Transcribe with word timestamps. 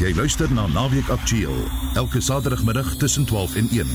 Jy 0.00 0.14
luister 0.16 0.48
na 0.48 0.62
Naweek 0.64 1.10
Aktueel 1.12 1.58
elke 1.92 2.22
Saterdagmiddag 2.24 2.94
tussen 2.96 3.26
12 3.28 3.56
en 3.60 3.66
1. 3.68 3.88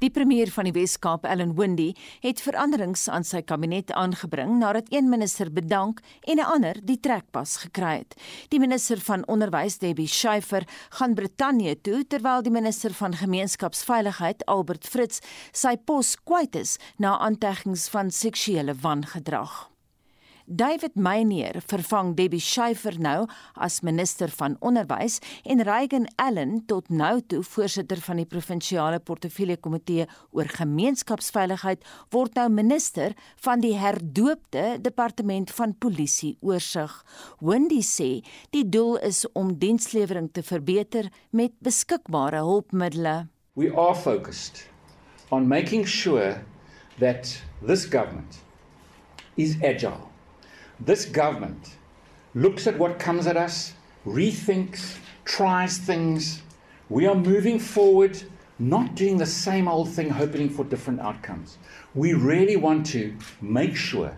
Die 0.00 0.08
premier 0.10 0.48
van 0.48 0.64
die 0.64 0.72
Wes-Kaap, 0.72 1.26
Ellen 1.28 1.52
Windey, 1.58 1.92
het 2.24 2.40
veranderings 2.40 3.04
aan 3.12 3.28
sy 3.28 3.42
kabinet 3.44 3.92
aangebring 3.92 4.56
nadat 4.62 4.88
een 4.88 5.12
minister 5.12 5.52
bedank 5.52 6.00
en 6.24 6.40
'n 6.40 6.48
ander 6.48 6.80
die 6.82 7.00
trekpas 7.00 7.56
gekry 7.56 7.96
het. 7.98 8.16
Die 8.48 8.60
minister 8.60 9.00
van 9.00 9.26
onderwys, 9.28 9.78
Debbie 9.78 10.08
Schiefer, 10.08 10.64
gaan 10.88 11.14
Brittanje 11.14 11.80
toe 11.80 12.06
terwyl 12.06 12.42
die 12.42 12.52
minister 12.52 12.94
van 12.94 13.14
gemeenskapsveiligheid, 13.14 14.46
Albert 14.46 14.86
Fritz, 14.86 15.20
sy 15.52 15.76
pos 15.76 16.16
kwyt 16.24 16.54
is 16.54 16.78
na 16.96 17.18
aanteggings 17.18 17.88
van 17.88 18.10
seksuele 18.10 18.74
wangedrag. 18.74 19.69
David 20.52 20.96
Meyer 20.96 21.60
vervang 21.62 22.16
Debbie 22.18 22.42
Schiefer 22.42 22.96
nou 22.98 23.28
as 23.54 23.76
minister 23.86 24.32
van 24.34 24.56
onderwys 24.66 25.20
en 25.46 25.62
Reagan 25.62 26.08
Allen 26.18 26.56
tot 26.66 26.88
nou 26.90 27.20
toe 27.22 27.44
voorsitter 27.46 28.02
van 28.02 28.18
die 28.18 28.26
provinsiale 28.26 28.98
portefeulje 28.98 29.60
komitee 29.62 30.08
oor 30.34 30.50
gemeenskapsveiligheid 30.50 31.86
word 32.10 32.34
nou 32.34 32.48
minister 32.50 33.14
van 33.46 33.62
die 33.62 33.76
herdoopte 33.78 34.80
departement 34.82 35.54
van 35.54 35.76
polisie 35.78 36.34
oorsig. 36.42 36.98
Wendy 37.38 37.78
sê 37.86 38.10
die 38.50 38.66
doel 38.66 38.98
is 39.06 39.22
om 39.38 39.54
dienslewering 39.54 40.32
te 40.34 40.42
verbeter 40.42 41.12
met 41.30 41.54
beskikbare 41.62 42.42
hulpmiddels. 42.42 43.30
We 43.54 43.70
are 43.70 43.94
focused 43.94 44.66
on 45.30 45.46
making 45.46 45.86
sure 45.86 46.42
that 46.98 47.38
this 47.62 47.86
government 47.86 48.42
is 49.38 49.54
agile 49.62 50.09
this 50.80 51.04
government 51.04 51.76
looks 52.34 52.66
at 52.66 52.78
what 52.78 52.98
comes 52.98 53.26
at 53.26 53.36
us, 53.36 53.74
rethinks, 54.06 54.96
tries 55.24 55.78
things. 55.78 56.42
We 56.88 57.06
are 57.06 57.14
moving 57.14 57.58
forward, 57.58 58.22
not 58.58 58.94
doing 58.94 59.18
the 59.18 59.26
same 59.26 59.68
old 59.68 59.90
thing, 59.90 60.10
hoping 60.10 60.48
for 60.48 60.64
different 60.64 61.00
outcomes. 61.00 61.58
We 61.94 62.14
really 62.14 62.56
want 62.56 62.86
to 62.86 63.14
make 63.40 63.76
sure 63.76 64.16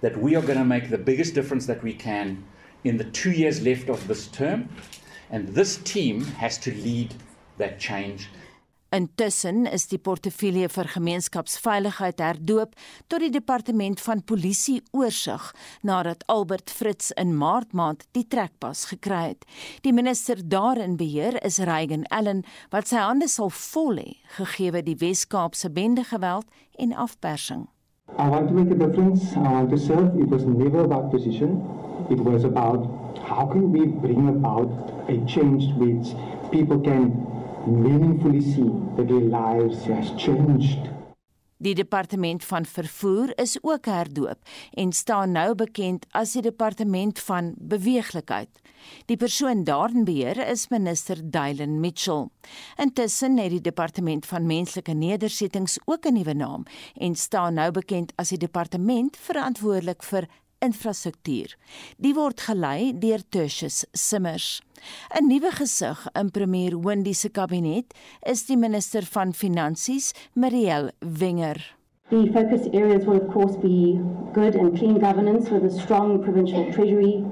that 0.00 0.16
we 0.16 0.34
are 0.34 0.42
going 0.42 0.58
to 0.58 0.64
make 0.64 0.90
the 0.90 0.98
biggest 0.98 1.34
difference 1.34 1.66
that 1.66 1.82
we 1.82 1.94
can 1.94 2.44
in 2.84 2.96
the 2.96 3.04
two 3.04 3.30
years 3.30 3.62
left 3.62 3.88
of 3.88 4.06
this 4.08 4.26
term. 4.28 4.68
And 5.30 5.48
this 5.48 5.78
team 5.78 6.24
has 6.24 6.58
to 6.58 6.74
lead 6.74 7.14
that 7.58 7.78
change 7.78 8.28
Intussen 8.92 9.64
is 9.64 9.86
die 9.88 9.96
portefeulje 9.96 10.66
vir 10.68 10.88
gemeenskapsveiligheid 10.92 12.18
herdoop 12.20 12.74
tot 13.08 13.22
die 13.24 13.30
departement 13.32 14.02
van 14.04 14.20
polisie 14.28 14.82
oorsig 14.92 15.46
nadat 15.80 16.26
Albert 16.28 16.68
Fritz 16.68 17.08
in 17.16 17.32
Maart 17.40 17.72
maand 17.72 18.04
die 18.12 18.26
trekpas 18.28 18.84
gekry 18.90 19.22
het. 19.30 19.46
Die 19.80 19.94
minister 19.96 20.42
daarin 20.44 20.98
beheer 21.00 21.38
is 21.40 21.56
Reagan 21.64 22.04
Allen 22.12 22.44
wat 22.74 22.92
sy 22.92 23.00
hande 23.00 23.30
sal 23.32 23.48
vol 23.62 23.96
hê 23.96 24.10
gegee 24.36 24.84
die 24.84 24.98
Wes-Kaapse 25.00 25.72
bende 25.72 26.04
geweld 26.04 26.52
en 26.76 26.92
afpersing. 26.92 27.70
I 28.18 28.28
want 28.28 28.48
to 28.48 28.54
make 28.54 28.70
a 28.70 28.76
difference. 28.76 29.32
I 29.32 29.56
want 29.56 29.70
to 29.70 29.78
serve. 29.78 30.20
It 30.20 30.28
was 30.28 30.44
never 30.44 30.84
about 30.84 31.10
position. 31.10 31.64
It 32.10 32.20
was 32.20 32.44
about 32.44 32.84
how 33.24 33.46
can 33.46 33.72
we 33.72 33.86
bring 33.86 34.28
about 34.28 34.68
a 35.08 35.16
change 35.24 35.72
which 35.80 36.12
people 36.50 36.78
can 36.78 37.21
meaningfully 37.66 38.40
see 38.40 38.70
that 38.96 39.08
their 39.08 39.20
lives 39.20 39.84
has 39.86 40.12
changed. 40.16 40.90
Die 41.62 41.74
departement 41.74 42.44
van 42.44 42.64
vervoer 42.66 43.30
is 43.38 43.58
ook 43.62 43.86
herdoop 43.86 44.38
en 44.74 44.92
staan 44.92 45.32
nou 45.32 45.54
bekend 45.54 46.06
as 46.10 46.32
die 46.34 46.42
departement 46.42 47.20
van 47.22 47.52
beweeglikheid. 47.56 48.50
Die 49.06 49.16
persoon 49.16 49.62
daarin 49.64 50.02
beheer 50.04 50.40
is 50.48 50.68
minister 50.74 51.20
Dylan 51.22 51.78
Mitchell. 51.80 52.26
Intussen 52.82 53.38
het 53.38 53.54
die 53.54 53.60
departement 53.60 54.26
van 54.26 54.46
menslike 54.46 54.92
nedersettings 54.92 55.78
ook 55.84 56.06
'n 56.06 56.12
nuwe 56.18 56.34
naam 56.34 56.64
en 56.94 57.14
staan 57.14 57.54
nou 57.54 57.70
bekend 57.70 58.12
as 58.16 58.28
die 58.28 58.38
departement 58.38 59.16
verantwoordelik 59.16 60.02
vir 60.02 60.26
infrastruktuur. 60.62 61.56
Die 61.98 62.14
word 62.16 62.40
gelei 62.46 62.92
deur 63.02 63.22
Tertius 63.28 63.84
Simmers. 63.92 64.62
'n 65.18 65.28
Nuwe 65.28 65.50
gesig 65.58 66.06
in 66.14 66.30
premier 66.30 66.74
Wendy 66.84 67.12
se 67.12 67.28
kabinet 67.28 67.94
is 68.26 68.46
die 68.46 68.56
minister 68.56 69.02
van 69.02 69.32
Finansies, 69.32 70.12
Marielle 70.34 70.92
Wenger. 71.00 71.60
The 72.10 72.30
focus 72.32 72.66
areas 72.72 73.06
will 73.06 73.20
of 73.22 73.32
course 73.32 73.56
be 73.56 74.00
good 74.34 74.54
and 74.54 74.76
clean 74.76 74.98
governance 74.98 75.50
with 75.50 75.64
a 75.64 75.70
strong 75.70 76.22
provincial 76.22 76.70
treasury 76.72 77.24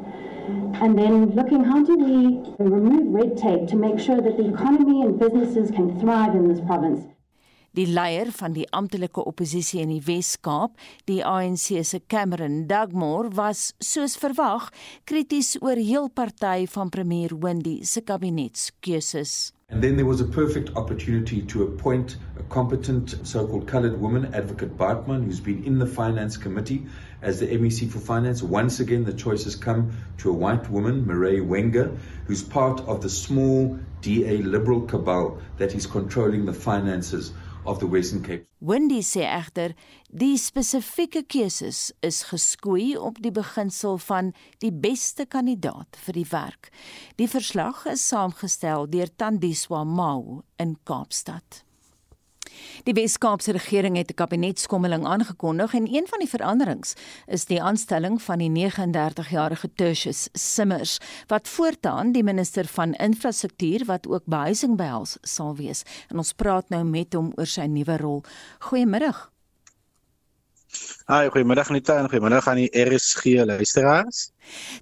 and 0.81 0.99
then 0.99 1.31
looking 1.35 1.65
how 1.65 1.83
do 1.83 1.97
we 1.97 2.41
remove 2.59 3.13
red 3.13 3.37
tape 3.37 3.69
to 3.69 3.77
make 3.77 3.99
sure 3.99 4.21
that 4.21 4.37
the 4.37 4.49
economy 4.49 5.03
and 5.03 5.19
businesses 5.19 5.71
can 5.71 5.99
thrive 6.01 6.35
in 6.35 6.49
this 6.49 6.61
province. 6.61 7.05
Die 7.79 7.87
leier 7.87 8.33
van 8.35 8.51
die 8.51 8.65
amptelike 8.75 9.23
oppositie 9.23 9.79
in 9.79 9.93
die 9.93 10.01
Wes-Kaap, 10.03 10.73
die 11.07 11.21
ANC 11.23 11.69
se 11.87 12.01
Cameron 12.11 12.65
Dugmore, 12.67 13.31
was 13.39 13.69
soos 13.79 14.17
verwag 14.19 14.73
krities 15.07 15.53
oor 15.63 15.79
heel 15.79 16.09
party 16.11 16.67
van 16.73 16.91
premier 16.91 17.31
Wendy 17.31 17.77
se 17.87 18.03
kabinetskeuses. 18.03 19.53
And 19.71 19.85
then 19.85 19.95
there 19.95 20.07
was 20.07 20.21
a 20.21 20.25
perfect 20.25 20.75
opportunity 20.75 21.43
to 21.43 21.63
appoint 21.63 22.17
a 22.37 22.43
competent 22.43 23.15
so-called 23.23 23.69
coloured 23.69 24.01
woman, 24.01 24.35
Advocate 24.35 24.77
Bartman, 24.77 25.23
who's 25.23 25.39
been 25.39 25.63
in 25.63 25.79
the 25.79 25.87
Finance 25.87 26.37
Committee 26.37 26.87
as 27.23 27.39
the 27.39 27.47
MEC 27.47 27.89
for 27.89 28.01
Finance. 28.01 28.43
Once 28.43 28.81
again, 28.81 29.05
the 29.05 29.13
choice 29.13 29.45
has 29.45 29.55
come 29.55 29.93
to 30.19 30.31
a 30.31 30.33
white 30.33 30.69
woman, 30.69 31.07
Marae 31.07 31.39
Wenger, 31.41 31.97
who's 32.27 32.43
part 32.43 32.81
of 32.89 33.01
the 33.01 33.09
small 33.09 33.79
DA 34.01 34.39
liberal 34.39 34.81
cabal 34.81 35.39
that 35.59 35.73
is 35.77 35.87
controlling 35.87 36.47
the 36.47 36.53
finances 36.53 37.33
of 37.65 37.79
the 37.79 37.87
Western 37.87 38.23
Cape. 38.23 38.47
Wendy 38.59 39.01
sê 39.03 39.25
egter 39.29 39.75
die 40.11 40.37
spesifieke 40.39 41.23
keuses 41.29 41.91
is 42.05 42.23
geskoei 42.31 42.97
op 42.99 43.21
die 43.23 43.33
beginsel 43.33 43.99
van 44.07 44.33
die 44.65 44.73
beste 44.73 45.27
kandidaat 45.27 45.99
vir 46.05 46.21
die 46.21 46.29
werk. 46.33 46.71
Die 47.17 47.29
verslag 47.31 47.87
is 47.91 48.07
saamgestel 48.09 48.89
deur 48.91 49.11
Tandiswa 49.17 49.85
Mau 49.85 50.43
in 50.59 50.77
Kaapstad. 50.85 51.65
Die 52.85 52.95
Wes-Kaapse 52.97 53.53
regering 53.53 53.97
het 53.97 54.11
'n 54.11 54.15
kabinetskommeling 54.15 55.05
aangekondig 55.07 55.75
en 55.75 55.95
een 55.95 56.07
van 56.07 56.19
die 56.19 56.29
veranderings 56.29 56.95
is 57.27 57.45
die 57.45 57.63
aanstelling 57.63 58.23
van 58.23 58.39
die 58.39 58.51
39-jarige 58.51 59.73
Tertius 59.75 60.29
Simmers 60.33 60.99
wat 61.27 61.49
voortaan 61.49 62.13
die 62.13 62.25
minister 62.25 62.67
van 62.67 62.93
infrastruktuur 62.93 63.85
wat 63.85 64.09
ook 64.09 64.23
behuising 64.25 64.77
behels 64.77 65.19
sal 65.23 65.57
wees. 65.57 65.83
En 66.09 66.17
ons 66.17 66.33
praat 66.33 66.69
nou 66.69 66.85
met 66.85 67.13
hom 67.13 67.33
oor 67.37 67.47
sy 67.47 67.67
nuwe 67.67 67.97
rol. 67.97 68.23
Goeiemiddag. 68.59 69.31
Hi, 71.11 71.27
goeiemiddag 71.27 71.71
Anita 71.71 71.97
en 71.99 72.07
goeiemiddag 72.09 72.47
aan 72.49 72.61
die 72.61 72.71
RSG 72.71 73.43
luisteraars. 73.45 74.31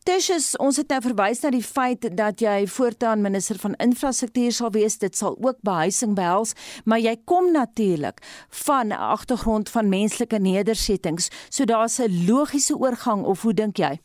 Tersius, 0.04 0.50
ons 0.60 0.76
het 0.76 0.90
nou 0.92 0.98
verwys 1.06 1.40
na 1.40 1.52
die 1.54 1.64
feit 1.64 2.04
dat 2.16 2.42
jy 2.44 2.66
voortaan 2.68 3.24
minister 3.24 3.56
van 3.62 3.76
infrastruktuur 3.80 4.52
sal 4.52 4.72
wees. 4.74 4.98
Dit 5.00 5.16
sal 5.16 5.38
ook 5.40 5.62
behuising 5.64 6.12
behels, 6.18 6.52
maar 6.84 7.00
jy 7.00 7.16
kom 7.24 7.52
natuurlik 7.52 8.20
van 8.64 8.92
'n 8.92 9.00
agtergrond 9.00 9.68
van 9.68 9.88
menslike 9.88 10.38
nedersettings, 10.38 11.30
so 11.48 11.64
daar's 11.64 11.98
'n 11.98 12.26
logiese 12.26 12.76
oorgang 12.76 13.24
of 13.24 13.42
hoe 13.42 13.54
dink 13.54 13.76
jy? 13.76 13.98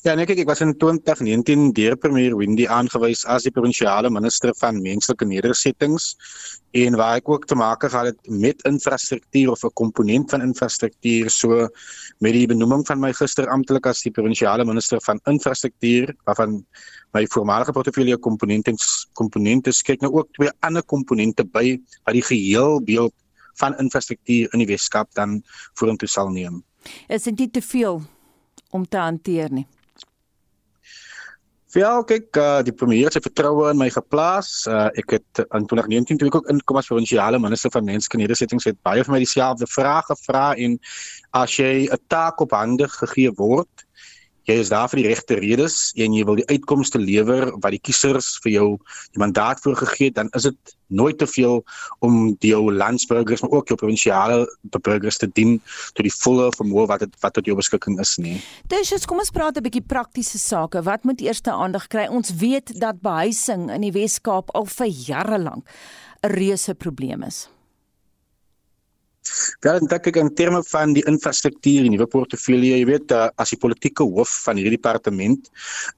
Ja, 0.00 0.14
nee, 0.16 0.24
kyk, 0.24 0.38
ek 0.40 0.48
was 0.48 0.62
in 0.64 0.70
2019 0.80 1.74
deur 1.76 1.92
premier 2.00 2.32
Wendy 2.32 2.64
aangewys 2.72 3.20
as 3.28 3.44
die 3.44 3.50
provinsiale 3.52 4.08
minister 4.08 4.54
van 4.56 4.78
menslike 4.80 5.26
nedersettings 5.28 6.06
en 6.80 6.94
waar 6.96 7.18
ek 7.18 7.26
ook 7.28 7.42
te 7.44 7.58
maak 7.60 7.82
gehad 7.84 8.06
het 8.08 8.30
met 8.32 8.62
infrastruktuur 8.64 9.50
of 9.52 9.60
'n 9.68 9.74
komponent 9.76 10.30
van 10.32 10.40
infrastruktuur 10.40 11.28
so 11.28 11.68
met 12.24 12.32
die 12.32 12.46
benoeming 12.48 12.80
van 12.88 13.00
my 13.00 13.12
gister 13.12 13.44
amptelik 13.52 13.86
as 13.86 14.00
die 14.00 14.10
provinsiale 14.10 14.64
minister 14.64 15.02
van 15.04 15.20
infrastruktuur 15.28 16.14
waarvan 16.24 16.64
my 17.12 17.26
voormalige 17.26 17.72
portefeulje 17.72 18.16
komponente 18.16 18.72
komponente 19.12 19.70
skek 19.70 20.00
nou 20.00 20.12
ook 20.12 20.32
twee 20.32 20.50
ander 20.60 20.82
komponente 20.82 21.44
by 21.44 21.76
wat 22.04 22.14
die 22.14 22.24
geheel 22.24 22.80
beeld 22.80 23.12
van 23.60 23.76
infrastruktuur 23.76 24.48
in 24.52 24.64
die 24.64 24.70
Weskaap 24.72 25.12
dan 25.12 25.42
vorentoe 25.74 26.08
sal 26.08 26.32
neem. 26.32 26.64
Is 27.08 27.28
dit 27.28 27.52
te 27.52 27.60
veel 27.60 28.00
om 28.70 28.88
te 28.88 28.96
hanteer 28.96 29.52
nie? 29.52 29.66
Ja, 31.70 31.90
kyk, 32.02 32.34
uh, 32.34 32.62
die 32.66 32.72
premier 32.74 33.06
het 33.06 33.14
sy 33.14 33.20
vertroue 33.22 33.68
in 33.70 33.78
my 33.78 33.86
geplaas. 33.94 34.48
Uh, 34.66 34.88
ek 34.98 35.12
het 35.14 35.42
in 35.54 35.68
2019 35.70 36.18
toe 36.18 36.26
ek 36.26 36.38
ook 36.40 36.48
inkom 36.50 36.80
as 36.80 36.88
provinsiale 36.90 37.38
minister 37.38 37.70
van 37.70 37.86
menslike 37.86 38.18
nedersettings 38.18 38.66
het 38.66 38.78
baie 38.82 39.04
vir 39.06 39.14
my 39.14 39.20
dieselfde 39.22 39.68
vrae 39.70 40.00
gevra 40.08 40.48
en 40.58 40.74
as 41.38 41.54
jy 41.60 41.86
'n 41.86 42.00
taak 42.10 42.42
op 42.42 42.56
hande 42.58 42.88
gegee 42.90 43.30
word, 43.38 43.86
jy 44.50 44.58
is 44.64 44.72
daar 44.72 44.90
vir 44.90 45.02
die 45.02 45.08
regte 45.10 45.38
redes 45.38 45.92
en 45.96 46.14
jy 46.16 46.24
wil 46.26 46.38
die 46.40 46.48
uitkomste 46.50 46.98
lewer 46.98 47.50
wat 47.62 47.74
die 47.74 47.82
kiesers 47.82 48.38
vir 48.44 48.52
jou 48.52 48.68
die 49.14 49.22
mandaat 49.22 49.62
voorgegee 49.64 50.10
het, 50.10 50.18
dan 50.18 50.30
is 50.38 50.48
dit 50.48 50.76
nooit 50.90 51.18
te 51.18 51.26
veel 51.30 51.60
om 52.02 52.36
jou 52.42 52.60
landsburgers 52.74 53.44
maar 53.44 53.54
ook 53.58 53.70
jou 53.70 53.78
provinsiale 53.78 54.42
burgers 54.82 55.20
te 55.22 55.28
dien 55.38 55.58
tot 55.94 56.02
die 56.06 56.14
volle 56.14 56.50
vermoë 56.56 56.86
wat 56.90 57.06
het, 57.06 57.14
wat 57.22 57.36
tot 57.38 57.46
jou 57.46 57.56
beskikking 57.58 58.00
is 58.02 58.16
nie. 58.18 58.40
Dis 58.72 59.06
kom 59.06 59.22
ons 59.22 59.30
praat 59.30 59.56
'n 59.56 59.62
bietjie 59.62 59.86
praktiese 59.86 60.38
sake. 60.38 60.82
Wat 60.82 61.04
moet 61.04 61.20
eerste 61.20 61.50
aandag 61.50 61.86
kry? 61.86 62.06
Ons 62.08 62.34
weet 62.34 62.80
dat 62.80 63.00
behuising 63.00 63.70
in 63.70 63.80
die 63.80 63.92
Wes-Kaap 63.92 64.50
al 64.54 64.66
vir 64.66 64.86
jare 64.86 65.38
lank 65.38 65.64
'n 66.22 66.28
reuse 66.28 66.74
probleem 66.74 67.22
is. 67.22 67.48
Ja, 69.60 69.74
dan 69.76 69.84
dink 69.90 70.06
ek 70.08 70.16
in 70.16 70.30
terme 70.32 70.62
van 70.64 70.94
die 70.96 71.02
infrastruktuur 71.08 71.84
en 71.84 71.92
nuwe 71.92 72.06
portefeulje, 72.08 72.78
jy 72.78 72.86
weet, 72.88 73.12
uh, 73.12 73.26
as 73.42 73.52
die 73.52 73.58
politieke 73.60 74.06
hoof 74.08 74.32
van 74.46 74.56
hierdie 74.56 74.78
departement, 74.78 75.50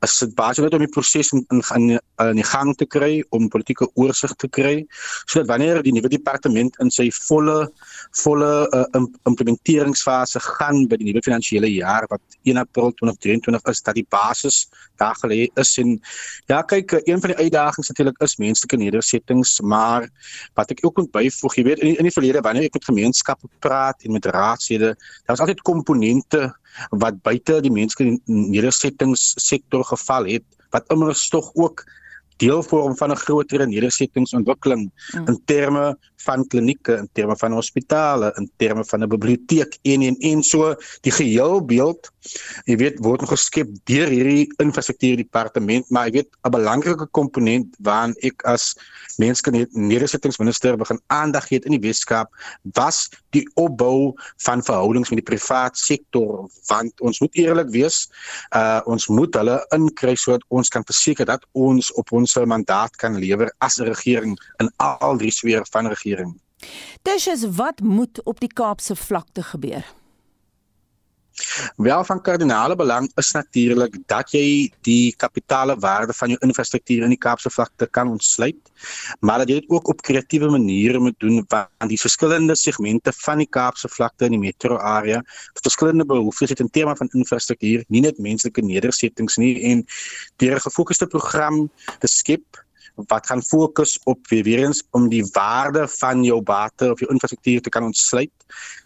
is 0.03 0.17
dit 0.25 0.33
basies 0.39 0.67
net 0.67 0.75
om 0.75 0.83
die 0.83 0.91
proses 0.91 1.31
in 1.37 1.45
in, 1.55 1.63
in 1.77 2.01
in 2.23 2.41
die 2.41 2.47
gang 2.47 2.73
te 2.79 2.87
kry, 2.87 3.23
om 3.35 3.49
politieke 3.51 3.87
oorsig 3.99 4.35
te 4.43 4.51
kry, 4.51 4.75
sodat 5.31 5.49
wanneer 5.53 5.83
die 5.87 5.95
nuwe 5.95 6.11
departement 6.11 6.77
in 6.83 6.91
sy 6.91 7.09
volle 7.29 7.57
volle 8.25 8.51
uh, 8.75 8.85
implementeringsfase 9.31 10.43
gaan 10.59 10.85
by 10.91 10.99
die 10.99 11.11
nuwe 11.11 11.23
finansiële 11.23 11.71
jaar 11.71 12.09
wat 12.11 12.23
1 12.43 12.59
April 12.63 12.91
2023 12.99 13.71
is, 13.71 13.85
dat 13.87 13.99
die 13.99 14.07
basis 14.11 14.65
daar 15.03 15.19
gelê 15.21 15.47
is 15.61 15.77
en 15.83 15.95
ja, 16.51 16.63
kyk, 16.63 16.97
een 17.05 17.21
van 17.21 17.35
die 17.35 17.41
uitdagings 17.45 17.93
natuurlik 17.93 18.19
is 18.25 18.39
menslike 18.41 18.81
nedersettings, 18.81 19.59
maar 19.61 20.09
wat 20.59 20.75
ek 20.75 20.85
ook 20.87 21.03
moet 21.03 21.15
byvoeg, 21.21 21.61
jy 21.61 21.65
weet, 21.71 21.85
in 21.85 21.93
die, 21.93 21.99
in 22.01 22.09
die 22.09 22.17
verlede 22.17 22.45
wanneer 22.45 22.71
ek 22.71 22.81
met 22.81 22.89
gemeen 22.89 23.13
gemeenskappe 23.13 23.49
praat 23.61 24.03
en 24.03 24.13
met 24.13 24.27
raadslede, 24.27 24.95
daar 24.95 25.37
was 25.37 25.41
altyd 25.41 25.63
komponente 25.63 26.53
wat 26.91 27.21
buite 27.23 27.61
die 27.61 27.73
menslike 27.73 28.21
nedersettings 28.27 29.33
sektor 29.37 29.85
geval 29.85 30.29
het 30.31 30.45
wat 30.73 30.89
immers 30.93 31.29
tog 31.29 31.51
ook 31.55 31.85
deel 32.41 32.63
vorm 32.63 32.97
van 32.97 33.11
'n 33.13 33.17
groter 33.17 33.67
nedersettingsontwikkeling 33.69 34.89
mm. 34.89 35.27
in 35.27 35.43
terme 35.45 35.99
van 36.25 36.47
klinieke, 36.47 36.97
in 37.03 37.09
terme 37.13 37.37
van 37.37 37.53
hospitale, 37.53 38.33
in 38.39 38.51
terme 38.57 38.85
van 38.85 39.03
'n 39.03 39.09
biblioteek 39.09 39.79
en 39.83 40.03
en 40.03 40.17
en 40.19 40.43
so 40.43 40.75
die 41.01 41.13
geheel 41.13 41.65
beeld. 41.65 42.11
Jy 42.65 42.77
weet 42.77 42.99
word 42.99 43.21
nog 43.21 43.31
geskep 43.31 43.69
deur 43.85 44.09
hierdie 44.09 44.53
infrastruktuur 44.57 45.17
departement, 45.17 45.91
maar 45.91 46.07
ek 46.07 46.13
weet 46.13 46.31
'n 46.45 46.51
belangrike 46.51 47.07
komponent 47.11 47.77
waaraan 47.79 48.15
ek 48.23 48.43
as 48.45 48.75
menslike 49.19 49.69
nedersettingsminister 49.73 50.77
begin 50.77 51.01
aandag 51.07 51.47
gee 51.49 51.61
in 51.65 51.77
die 51.77 51.89
Weskaap 51.89 52.31
was 52.75 53.09
die 53.31 53.45
opbou 53.55 54.15
van 54.45 54.63
verhoudings 54.63 55.11
met 55.11 55.21
die 55.21 55.31
privaat 55.37 55.77
sektor 55.77 56.49
want 56.69 57.01
ons 57.01 57.21
moet 57.21 57.35
eerlik 57.35 57.71
wees, 57.71 58.09
uh 58.57 58.81
ons 58.87 59.07
moet 59.09 59.35
hulle 59.35 59.57
inkry 59.77 60.15
sodat 60.17 60.45
ons 60.49 60.69
kan 60.69 60.85
verseker 60.85 61.27
dat 61.29 61.45
ons 61.53 61.93
op 62.01 62.13
ons 62.13 62.37
mandaat 62.47 62.97
kan 62.97 63.19
lewer 63.19 63.53
as 63.61 63.79
'n 63.79 63.89
regering 63.89 64.39
in 64.61 64.71
al 64.77 65.17
drie 65.19 65.31
sfere 65.31 65.65
van 65.73 65.87
regering. 65.87 66.12
Dis 67.03 67.27
is 67.27 67.47
wat 67.57 67.81
moet 67.81 68.23
op 68.23 68.41
die 68.41 68.53
Kaapse 68.53 68.97
vlakte 68.97 69.43
gebeur. 69.43 69.85
Wel 71.77 72.05
van 72.05 72.21
kardinale 72.21 72.77
belang 72.77 73.11
is 73.15 73.31
natuurlik 73.33 73.97
dat 74.07 74.31
jy 74.37 74.73
die 74.85 75.15
kapitale 75.17 75.77
waarde 75.81 76.13
van 76.13 76.29
jou 76.29 76.39
infrastruktuur 76.45 77.07
in 77.07 77.15
die 77.15 77.21
Kaapse 77.21 77.51
vlakte 77.51 77.87
kan 77.87 78.11
ontsluit, 78.13 78.71
maar 79.21 79.39
dat 79.39 79.49
jy 79.49 79.61
dit 79.61 79.71
ook 79.71 79.89
op 79.89 80.03
kreatiewe 80.05 80.51
maniere 80.53 81.01
moet 81.01 81.19
doen 81.25 81.41
want 81.49 81.89
die 81.89 82.01
verskillende 82.01 82.57
segmente 82.57 83.13
van 83.25 83.41
die 83.41 83.49
Kaapse 83.49 83.89
vlakte 83.89 84.29
in 84.29 84.37
die 84.37 84.43
metro 84.43 84.77
area 84.77 85.23
het 85.25 85.65
verskillende 85.65 86.05
behoeftes 86.05 86.53
in 86.53 86.71
terme 86.71 86.97
van 86.97 87.09
infrastruktuur, 87.13 87.85
nie 87.89 88.05
net 88.05 88.19
menslike 88.19 88.63
nedersettings 88.63 89.41
nie 89.41 89.57
en 89.73 89.87
deur 90.37 90.57
'n 90.57 90.67
gefokusde 90.69 91.07
program 91.07 91.71
te 91.99 92.07
skep 92.07 92.65
wat 92.95 93.27
gaan 93.27 93.43
fokus 93.43 93.99
op 94.05 94.29
weer 94.29 94.65
eens 94.65 94.83
om 94.91 95.09
die 95.09 95.25
waarde 95.33 95.89
van 95.89 96.25
jou 96.25 96.43
bate 96.43 96.91
of 96.91 97.01
jou 97.01 97.11
infrastruktuur 97.11 97.61
te 97.61 97.73
kan 97.73 97.85
ontsluit 97.85 98.33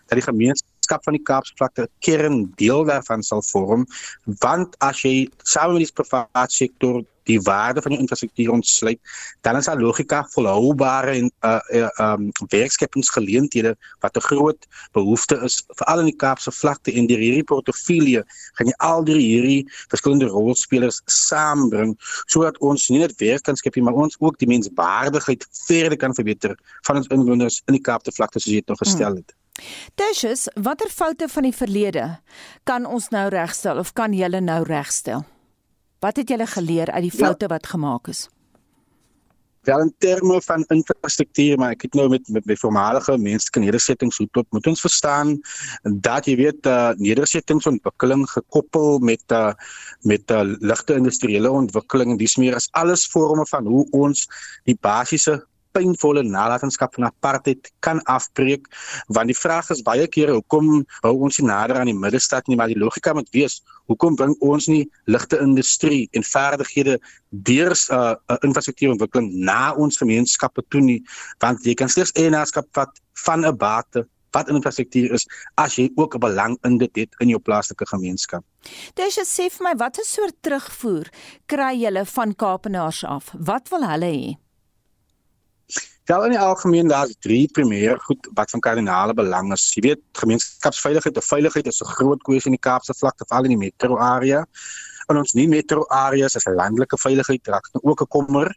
dat 0.07 0.19
die 0.19 0.27
gemeenskap 0.27 1.03
van 1.05 1.17
die 1.19 1.23
Kaapsvlakte 1.23 1.83
'n 1.83 1.91
kerndeel 1.99 2.85
daarvan 2.85 3.23
sal 3.23 3.43
vorm. 3.43 3.87
Want 4.25 4.79
as 4.79 5.03
jy 5.03 5.29
saam 5.43 5.73
met 5.73 5.83
die 5.87 5.93
private 5.93 6.55
sektor 6.55 7.03
die 7.31 7.39
waarde 7.47 7.83
van 7.83 7.95
die 7.95 8.01
infrastruktuur 8.01 8.53
ontsluit 8.55 9.01
dan 9.47 9.57
is 9.57 9.69
daar 9.69 9.81
logika 9.81 10.23
volhoubare 10.35 11.17
en 11.21 11.31
uh, 11.45 11.61
uh 11.81 11.91
um 12.07 12.31
werkskepingsgeleenthede 12.53 13.77
wat 14.01 14.17
'n 14.17 14.27
groot 14.29 14.67
behoefte 14.93 15.41
is 15.49 15.63
veral 15.79 15.99
in 16.05 16.11
die 16.13 16.17
Kaapse 16.25 16.53
vlakte 16.53 16.93
en 16.93 17.07
deur 17.07 17.19
hierdie 17.19 17.45
portefeulje 17.45 18.25
gaan 18.59 18.67
jy 18.67 18.77
al 18.79 19.03
drie 19.05 19.27
hierdie 19.27 19.63
verskillende 19.89 20.27
rolspelers 20.27 21.03
saambring 21.05 21.97
sodat 22.27 22.59
ons 22.59 22.89
nie 22.89 22.99
net 22.99 23.17
werk 23.21 23.43
kan 23.43 23.57
skep 23.57 23.77
nie 23.77 23.85
maar 23.85 23.99
ons 24.07 24.17
ook 24.19 24.39
die 24.39 24.49
menswaardigheid 24.49 25.47
verder 25.67 25.97
kan 25.97 26.15
verbeter 26.15 26.57
van 26.87 26.97
ons 26.97 27.07
inwoners 27.09 27.63
in 27.67 27.75
die 27.79 27.83
Kaapse 27.83 28.13
vlakte 28.13 28.41
soos 28.41 28.53
jy 28.53 28.61
dit 28.61 28.69
nog 28.69 28.79
gestel 28.79 29.21
het. 29.21 29.33
Hmm. 29.33 29.43
Tersius, 29.95 30.49
watter 30.55 30.91
foute 30.93 31.29
van 31.33 31.49
die 31.49 31.55
verlede 31.55 32.05
kan 32.69 32.85
ons 32.85 33.09
nou 33.15 33.29
regstel 33.33 33.81
of 33.81 33.95
kan 33.97 34.13
julle 34.13 34.41
nou 34.45 34.63
regstel? 34.69 35.25
Wat 36.01 36.17
het 36.17 36.29
julle 36.29 36.47
geleer 36.47 36.91
uit 36.91 37.03
die 37.09 37.13
ja. 37.15 37.25
foute 37.25 37.47
ja. 37.49 37.55
wat 37.55 37.67
gemaak 37.67 38.09
is? 38.09 38.29
Wel 39.67 39.81
in 39.81 39.95
terme 39.99 40.41
van 40.43 40.63
infrastruktuur, 40.71 41.57
maar 41.59 41.73
ek 41.75 41.89
het 41.89 41.97
nou 41.99 42.07
met 42.09 42.29
met, 42.29 42.45
met 42.47 42.59
voormalige 42.59 43.17
menslike 43.19 43.65
nedersettings 43.65 44.21
hoe 44.23 44.29
tot 44.31 44.47
moet 44.55 44.67
ons 44.71 44.81
verstaan 44.81 45.33
dat 45.83 46.29
jy 46.31 46.37
weet 46.39 46.69
uh, 46.71 46.93
nedersettingsontwikkeling 47.03 48.23
gekoppel 48.31 48.99
met 48.99 49.35
uh, 49.35 49.51
met 50.07 50.31
uh, 50.31 50.45
ligte 50.61 50.95
industriële 50.95 51.51
ontwikkeling 51.51 52.15
en 52.15 52.23
dis 52.23 52.39
meer 52.39 52.55
as 52.55 52.71
alles 52.79 53.09
forme 53.11 53.47
van 53.51 53.67
hoe 53.67 53.83
ons 53.91 54.29
die 54.71 54.79
basiese 54.81 55.41
pynvolle 55.77 56.23
nalatenskap 56.23 56.95
van 56.95 57.11
apartheid 57.11 57.73
kan 57.85 58.01
afbreek 58.09 58.69
want 59.13 59.33
die 59.33 59.39
vraag 59.39 59.71
is 59.75 59.83
baie 59.87 60.07
kere 60.07 60.39
hoekom 60.39 60.85
hou 61.03 61.15
ons 61.29 61.41
nie 61.41 61.49
nader 61.51 61.81
aan 61.81 61.91
die 61.91 61.99
middestad 62.07 62.47
nie 62.47 62.57
maar 62.61 62.71
die 62.73 62.79
logika 62.79 63.17
moet 63.19 63.35
wees 63.35 63.61
hoekom 63.87 64.17
bring 64.17 64.35
ons 64.41 64.67
nie 64.67 64.85
ligte 65.05 65.39
industrie 65.39 66.09
en 66.13 66.23
vaardighede 66.23 66.99
deur 67.31 67.73
'n 67.75 67.95
uh, 67.95 68.15
uh, 68.31 68.37
infrastruktuurontwikkeling 68.43 69.33
na 69.33 69.75
ons 69.75 69.97
gemeenskappe 69.97 70.63
toe 70.69 70.81
nie 70.81 71.03
want 71.39 71.65
jy 71.65 71.75
kan 71.75 71.89
slegs 71.89 72.13
eienaarskap 72.13 72.67
vat 72.73 72.93
van 73.27 73.47
'n 73.47 73.57
bate 73.57 74.07
wat 74.37 74.49
infrastruktuur 74.53 75.13
is 75.17 75.27
as 75.55 75.77
jy 75.77 75.91
ook 75.97 76.15
'n 76.15 76.21
belang 76.21 76.59
in 76.65 76.79
dit 76.79 76.97
het 76.97 77.15
in 77.19 77.29
jou 77.29 77.41
plaaslike 77.41 77.87
gemeenskap. 77.87 78.45
Dis 78.95 79.19
sê 79.19 79.49
vir 79.51 79.65
my 79.65 79.75
watter 79.77 80.05
soort 80.05 80.37
terugvoer 80.41 81.07
kry 81.47 81.75
julle 81.81 82.05
van 82.05 82.35
Kaapenaars 82.35 83.05
af? 83.05 83.33
Wat 83.39 83.69
wil 83.69 83.89
hulle 83.89 84.11
hê? 84.13 84.46
Wel 86.07 86.25
in 86.25 86.31
die 86.37 86.39
algemeen 86.39 86.89
daar's 86.89 87.17
drie 87.19 87.49
primêre 87.51 87.99
goed 88.07 88.29
wat 88.39 88.51
van 88.51 88.61
kardinale 88.63 89.15
belang 89.15 89.51
is. 89.53 89.65
Jy 89.75 89.83
weet, 89.89 90.03
gemeenskapsveiligheid 90.21 91.19
veiligheid 91.19 91.67
is 91.67 91.83
'n 91.83 91.95
groot 91.99 92.23
kwessie 92.23 92.51
in 92.51 92.59
die 92.59 92.67
Kaapse 92.69 92.95
vlakte, 92.95 93.25
veral 93.27 93.49
in 93.49 93.59
die 93.59 93.65
metro 93.65 93.97
area. 93.99 94.47
En 95.09 95.17
ons 95.17 95.33
nie 95.33 95.49
metro 95.49 95.85
areas 95.89 96.37
as 96.37 96.47
'n 96.47 96.55
landelike 96.55 96.99
veiligheid 96.99 97.47
raak 97.47 97.67
nou 97.73 97.83
ook 97.91 98.01
'n 98.03 98.07
kommer. 98.07 98.55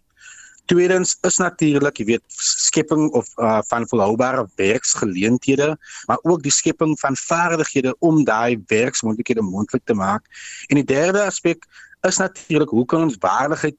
Tweedens 0.66 1.18
is 1.22 1.38
natuurlik, 1.38 1.98
jy 1.98 2.06
weet, 2.06 2.24
skepping 2.28 3.12
of 3.12 3.28
uh, 3.38 3.60
van 3.66 3.88
volhoubare 3.88 4.48
werksgeleenthede, 4.56 5.78
maar 6.06 6.20
ook 6.22 6.44
die 6.44 6.52
skepping 6.52 7.00
van 7.00 7.16
vaardighede 7.16 7.96
om 8.00 8.24
daai 8.24 8.62
werksmoontlikhede 8.68 9.42
moontlik 9.42 9.86
te 9.86 9.94
maak. 9.94 10.26
En 10.68 10.76
die 10.76 10.86
derde 10.86 11.24
aspek 11.24 11.66
is 12.02 12.18
natuurlik 12.18 12.70
hoe 12.70 12.86
kan 12.86 13.02
ons 13.02 13.18
waardigheid 13.20 13.78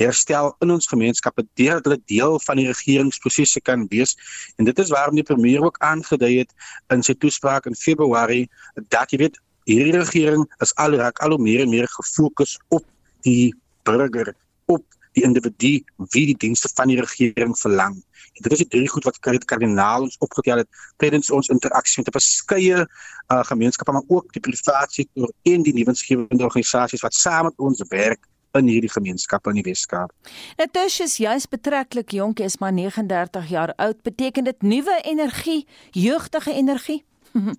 herstel 0.00 0.54
in 0.64 0.72
ons 0.74 0.88
gemeenskappe 0.90 1.44
deurdat 1.60 1.88
hulle 1.88 2.00
deel 2.10 2.38
van 2.46 2.60
die 2.60 2.66
regeringsprosesse 2.70 3.60
kan 3.66 3.86
wees. 3.92 4.16
En 4.56 4.68
dit 4.68 4.78
is 4.78 4.92
waarom 4.94 5.18
die 5.18 5.26
premier 5.26 5.64
ook 5.64 5.78
aangedui 5.84 6.32
het 6.38 6.52
in 6.94 7.04
sy 7.06 7.14
toespraak 7.14 7.68
in 7.70 7.78
Februarie 7.78 8.46
dat 8.88 9.12
jy 9.12 9.24
weet 9.26 9.40
hierdie 9.68 9.98
regering 9.98 10.46
is 10.64 10.72
al 10.82 10.96
raak 10.98 11.20
al 11.24 11.36
hoe 11.36 11.42
meer 11.42 11.64
en 11.66 11.72
meer 11.72 11.88
gefokus 11.98 12.56
op 12.68 12.86
die 13.26 13.52
burger, 13.86 14.32
op 14.66 14.84
die 15.18 15.24
individu 15.26 15.72
wie 16.14 16.26
die 16.30 16.38
dienste 16.38 16.70
van 16.74 16.90
die 16.90 17.00
regering 17.00 17.56
verlang. 17.58 17.98
En 18.38 18.46
dit 18.46 18.52
is 18.54 18.62
die 18.62 18.70
drie 18.72 18.88
goed 18.88 19.04
wat 19.04 19.18
Karit 19.24 19.44
kardinaal 19.50 20.06
ons 20.06 20.18
opgetel 20.24 20.62
het 20.62 20.82
tydens 21.02 21.30
ons 21.34 21.50
interaksie 21.52 22.02
met 22.04 22.12
verskeie 22.14 22.84
uh, 22.84 23.42
gemeenskappe 23.50 23.92
maar 23.92 24.06
ook 24.08 24.32
die 24.36 24.42
private 24.44 25.02
sektor 25.02 25.32
en 25.50 25.66
die 25.66 25.74
nuwensgewende 25.76 26.46
organisasies 26.46 27.04
wat 27.04 27.16
saam 27.16 27.50
met 27.50 27.58
ons 27.58 27.82
werk 27.90 28.22
in 28.58 28.68
hierdie 28.70 28.90
gemeenskappe 28.90 29.52
in 29.52 29.60
die 29.60 29.66
Weskaap. 29.70 30.12
Natasha 30.58 31.06
is 31.06 31.16
juis 31.22 31.48
betreklik 31.50 32.14
jonk, 32.16 32.40
is 32.40 32.58
maar 32.58 32.72
39 32.74 33.48
jaar 33.48 33.74
oud. 33.76 34.02
Beteken 34.02 34.44
dit 34.44 34.62
nuwe 34.62 35.00
energie, 35.02 35.66
jeugtige 35.90 36.54
energie? 36.54 37.04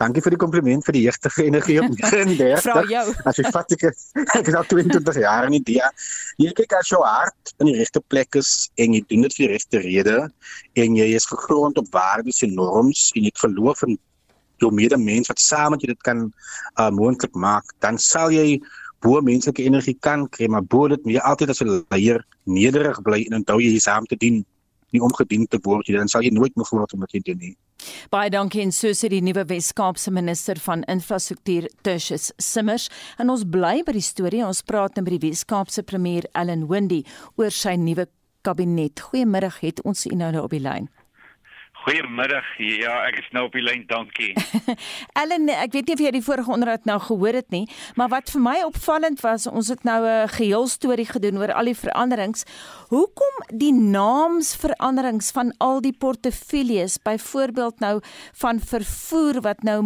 Dankie 0.00 0.22
vir 0.24 0.34
die 0.34 0.40
kompliment 0.40 0.84
vir 0.86 0.96
die 0.96 1.02
jeugtige 1.04 1.44
energie 1.48 1.78
op 1.82 1.88
39. 1.92 2.60
Vra 2.64 2.82
jou. 2.88 3.04
As 3.28 3.40
jy 3.40 3.50
vat 3.52 3.74
ek 3.76 3.86
ek 3.90 4.50
is 4.50 4.56
al 4.56 4.68
22 4.70 5.20
jaar 5.24 5.48
in 5.48 5.56
die 5.58 5.64
dia. 5.72 5.90
Jy 6.40 6.52
kyk 6.56 6.76
as 6.78 6.92
jou 6.92 7.00
hart 7.04 7.54
in 7.58 7.70
die 7.70 7.76
regte 7.80 8.02
plek 8.12 8.38
is 8.40 8.70
en 8.80 8.94
jy 8.96 9.02
doen 9.10 9.26
dit 9.26 9.36
vir 9.36 9.46
die 9.46 9.50
regte 9.54 9.82
rede 9.84 10.18
en 10.84 11.00
jy 11.00 11.08
is 11.18 11.28
gegrond 11.28 11.80
op 11.82 11.90
waardes 11.92 12.40
en 12.46 12.54
norms 12.56 13.10
en 13.16 13.26
jy 13.28 13.34
geloof 13.42 13.84
in 13.88 13.98
jou 14.60 14.70
medemens 14.74 15.30
wat 15.32 15.40
saam 15.40 15.74
met 15.74 15.84
jou 15.84 15.90
dit 15.92 16.02
kan 16.06 16.26
uh, 16.28 16.90
moontlik 16.92 17.34
maak, 17.34 17.64
dan 17.84 17.98
sal 17.98 18.32
jy 18.34 18.60
bo 19.00 19.20
menslike 19.24 19.64
energie 19.64 19.96
kan 20.00 20.28
kry, 20.28 20.48
maar 20.48 20.62
bo 20.62 20.88
dit 20.88 21.04
moet 21.04 21.14
jy 21.14 21.24
altyd 21.24 21.50
as 21.50 21.62
'n 21.62 21.84
leier 21.90 22.24
nederig 22.44 23.02
bly 23.02 23.24
en 23.26 23.40
onthou 23.40 23.60
jy 23.60 23.74
is 23.76 23.84
saam 23.84 24.06
te 24.06 24.16
dien 24.16 24.44
nie 24.90 25.02
omgedien 25.02 25.46
te 25.46 25.58
word 25.62 25.88
nie, 25.88 25.96
dan 25.96 26.08
sal 26.08 26.22
jy 26.22 26.30
nooit 26.34 26.56
meer 26.56 26.66
word 26.70 26.92
om 26.92 27.04
jy 27.08 27.20
doen 27.24 27.38
nie. 27.38 27.56
Baie 28.10 28.30
dankie 28.30 28.62
en 28.62 28.72
so 28.72 28.88
sê 28.88 29.08
die 29.08 29.22
nuwe 29.24 29.44
Wes-Kaapse 29.48 30.10
minister 30.10 30.58
van 30.58 30.82
infrastruktuur 30.90 31.68
Tertius 31.82 32.30
Simmers 32.38 32.90
en 33.18 33.30
ons 33.30 33.44
bly 33.44 33.82
by 33.86 33.92
die 33.92 34.04
storie 34.04 34.44
ons 34.44 34.62
praat 34.62 34.96
nou 34.96 35.04
met 35.04 35.16
die 35.16 35.28
Wes-Kaapse 35.28 35.82
premier 35.82 36.26
Ellen 36.34 36.68
Wendy 36.68 37.04
oor 37.36 37.50
sy 37.50 37.76
nuwe 37.76 38.06
kabinet. 38.42 39.00
Goeiemiddag, 39.00 39.60
het 39.60 39.82
ons 39.84 40.06
u 40.06 40.14
nou 40.16 40.34
op 40.42 40.50
die 40.50 40.60
lyn. 40.60 40.88
Goeiemiddag. 41.80 42.44
Ja, 42.60 42.98
ek 43.08 43.22
is 43.22 43.28
nou 43.32 43.46
op 43.46 43.54
die 43.56 43.62
lyn. 43.64 43.86
Dankie. 43.88 44.34
Ellen, 45.22 45.48
ek 45.48 45.72
weet 45.72 45.88
nie 45.88 45.94
of 45.96 46.02
jy 46.04 46.10
die 46.12 46.24
vorige 46.26 46.52
onderhoud 46.52 46.84
nou 46.88 46.98
gehoor 47.06 47.38
het 47.38 47.48
nie, 47.54 47.62
maar 47.96 48.10
wat 48.12 48.28
vir 48.34 48.42
my 48.44 48.56
opvallend 48.66 49.22
was, 49.24 49.46
ons 49.48 49.70
het 49.72 49.86
nou 49.88 50.04
'n 50.04 50.28
geheel 50.34 50.68
storie 50.68 51.08
gedoen 51.08 51.40
oor 51.40 51.52
al 51.56 51.70
die 51.72 51.78
veranderings. 51.78 52.44
Hoekom 52.92 53.40
die 53.48 53.72
naamsveranderings 53.72 55.32
van 55.32 55.54
al 55.56 55.80
die 55.80 55.96
portefeuilles, 55.96 56.98
byvoorbeeld 57.00 57.80
nou 57.80 58.00
van 58.42 58.60
vervoer 58.60 59.40
wat 59.40 59.62
nou 59.62 59.80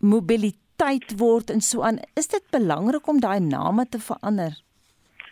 mobiliteit 0.00 1.18
word 1.18 1.50
en 1.50 1.60
so 1.60 1.82
aan? 1.82 2.02
Is 2.18 2.26
dit 2.26 2.42
belangrik 2.50 3.06
om 3.06 3.20
daai 3.20 3.40
name 3.40 3.86
te 3.86 4.00
verander? 4.00 4.58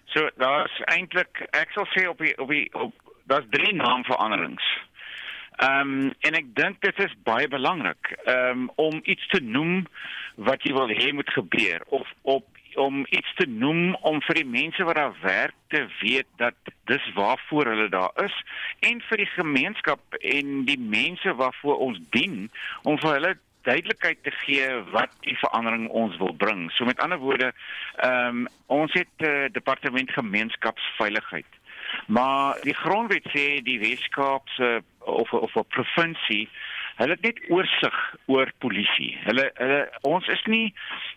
So, 0.07 0.31
daar's 0.39 0.79
eintlik 0.87 1.49
ek 1.51 1.75
sal 1.75 1.87
sê 1.91 2.07
op 2.07 2.19
die 2.19 2.35
op 2.39 2.49
die 2.49 2.71
op 2.75 2.95
daar's 3.27 3.47
drie 3.51 3.75
naamveranderings. 3.75 4.67
Ehm 5.61 5.81
um, 5.81 6.12
en 6.21 6.37
ek 6.38 6.47
dink 6.57 6.81
dit 6.81 7.02
is 7.05 7.17
baie 7.29 7.49
belangrik 7.49 8.14
um, 8.25 8.71
om 8.81 9.00
iets 9.02 9.26
te 9.29 9.43
noem 9.45 9.83
wat 10.49 10.64
jy 10.64 10.73
wil 10.73 10.88
hê 10.88 11.11
moet 11.12 11.33
gebeur 11.37 11.85
of 11.93 12.09
op 12.23 12.47
om 12.81 13.02
iets 13.11 13.35
te 13.35 13.45
noem 13.49 13.95
om 14.09 14.23
vir 14.25 14.40
die 14.40 14.47
mense 14.47 14.85
wat 14.88 14.97
daar 14.97 15.17
werk 15.21 15.57
te 15.75 15.83
weet 16.00 16.29
dat 16.40 16.73
dis 16.88 17.11
waarvoor 17.14 17.73
hulle 17.75 17.88
daar 17.93 18.25
is 18.25 18.37
en 18.88 19.02
vir 19.11 19.25
die 19.25 19.29
gemeenskap 19.35 20.19
en 20.21 20.64
die 20.71 20.79
mense 20.81 21.35
waarvoor 21.43 21.85
ons 21.90 22.00
dien 22.17 22.47
om 22.83 22.97
vir 23.02 23.17
hulle 23.19 23.35
duidelikheid 23.69 24.23
te 24.25 24.33
gee 24.40 24.69
wat 24.95 25.12
die 25.26 25.37
verandering 25.43 25.88
ons 25.88 26.17
wil 26.17 26.33
bring. 26.33 26.71
So 26.73 26.88
met 26.88 27.00
ander 27.05 27.21
woorde, 27.21 27.52
ehm 28.00 28.47
um, 28.47 28.49
ons 28.71 28.93
het 28.95 29.25
uh, 29.26 29.50
departement 29.52 30.11
gemeenskapsveiligheid. 30.14 31.60
Maar 32.07 32.59
die 32.63 32.75
grondwet 32.75 33.27
sê 33.35 33.63
die 33.63 33.79
Weskaap 33.79 34.49
se 34.49 34.83
of 34.99 35.33
of 35.33 35.57
'n 35.57 35.69
provinsie 35.69 36.49
hulle 37.01 37.17
het 37.17 37.23
net 37.25 37.39
oorsig 37.49 37.99
oor 38.27 38.51
polisie. 38.59 39.19
Hulle 39.25 39.51
hulle 39.55 39.81
ons 40.09 40.27
is 40.29 40.43
nie 40.45 40.75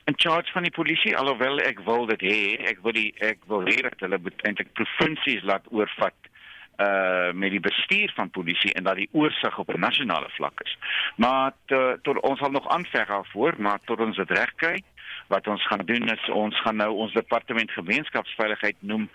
in 0.07 0.15
charge 0.15 0.51
van 0.55 0.63
die 0.63 0.75
polisie 0.75 1.15
alhoewel 1.17 1.59
ek 1.59 1.83
wil 1.87 2.05
dit 2.05 2.21
hê. 2.21 2.41
Ek 2.71 2.83
wil 2.85 2.95
die 2.95 3.09
ek 3.19 3.43
wil 3.51 3.65
hê 3.67 3.81
dat 3.81 3.99
hulle 4.05 4.19
eintlik 4.47 4.71
provinsies 4.79 5.43
laat 5.43 5.67
oorvat 5.71 6.15
uh 6.81 7.29
met 7.37 7.51
die 7.53 7.61
bestuur 7.61 8.11
van 8.15 8.31
polisie 8.33 8.71
en 8.73 8.87
dat 8.87 8.97
die 8.97 9.09
oorsig 9.11 9.59
op 9.59 9.69
'n 9.73 9.79
nasionale 9.79 10.29
vlak 10.37 10.63
is. 10.65 10.77
Maar 11.15 11.51
te, 11.65 11.99
tot 12.01 12.19
ons 12.19 12.39
sal 12.39 12.51
nog 12.51 12.67
aanveg 12.67 13.07
daarvoor, 13.07 13.53
maar 13.57 13.79
tot 13.85 13.99
ons 13.99 14.17
dit 14.17 14.31
reg 14.31 14.55
kry, 14.55 14.83
wat 15.27 15.47
ons 15.47 15.67
gaan 15.67 15.85
doen 15.85 16.09
is 16.09 16.29
ons 16.29 16.61
gaan 16.61 16.75
nou 16.75 16.91
ons 17.05 17.13
departement 17.13 17.71
gemeenskapsveiligheid 17.71 18.75
noem 18.79 19.09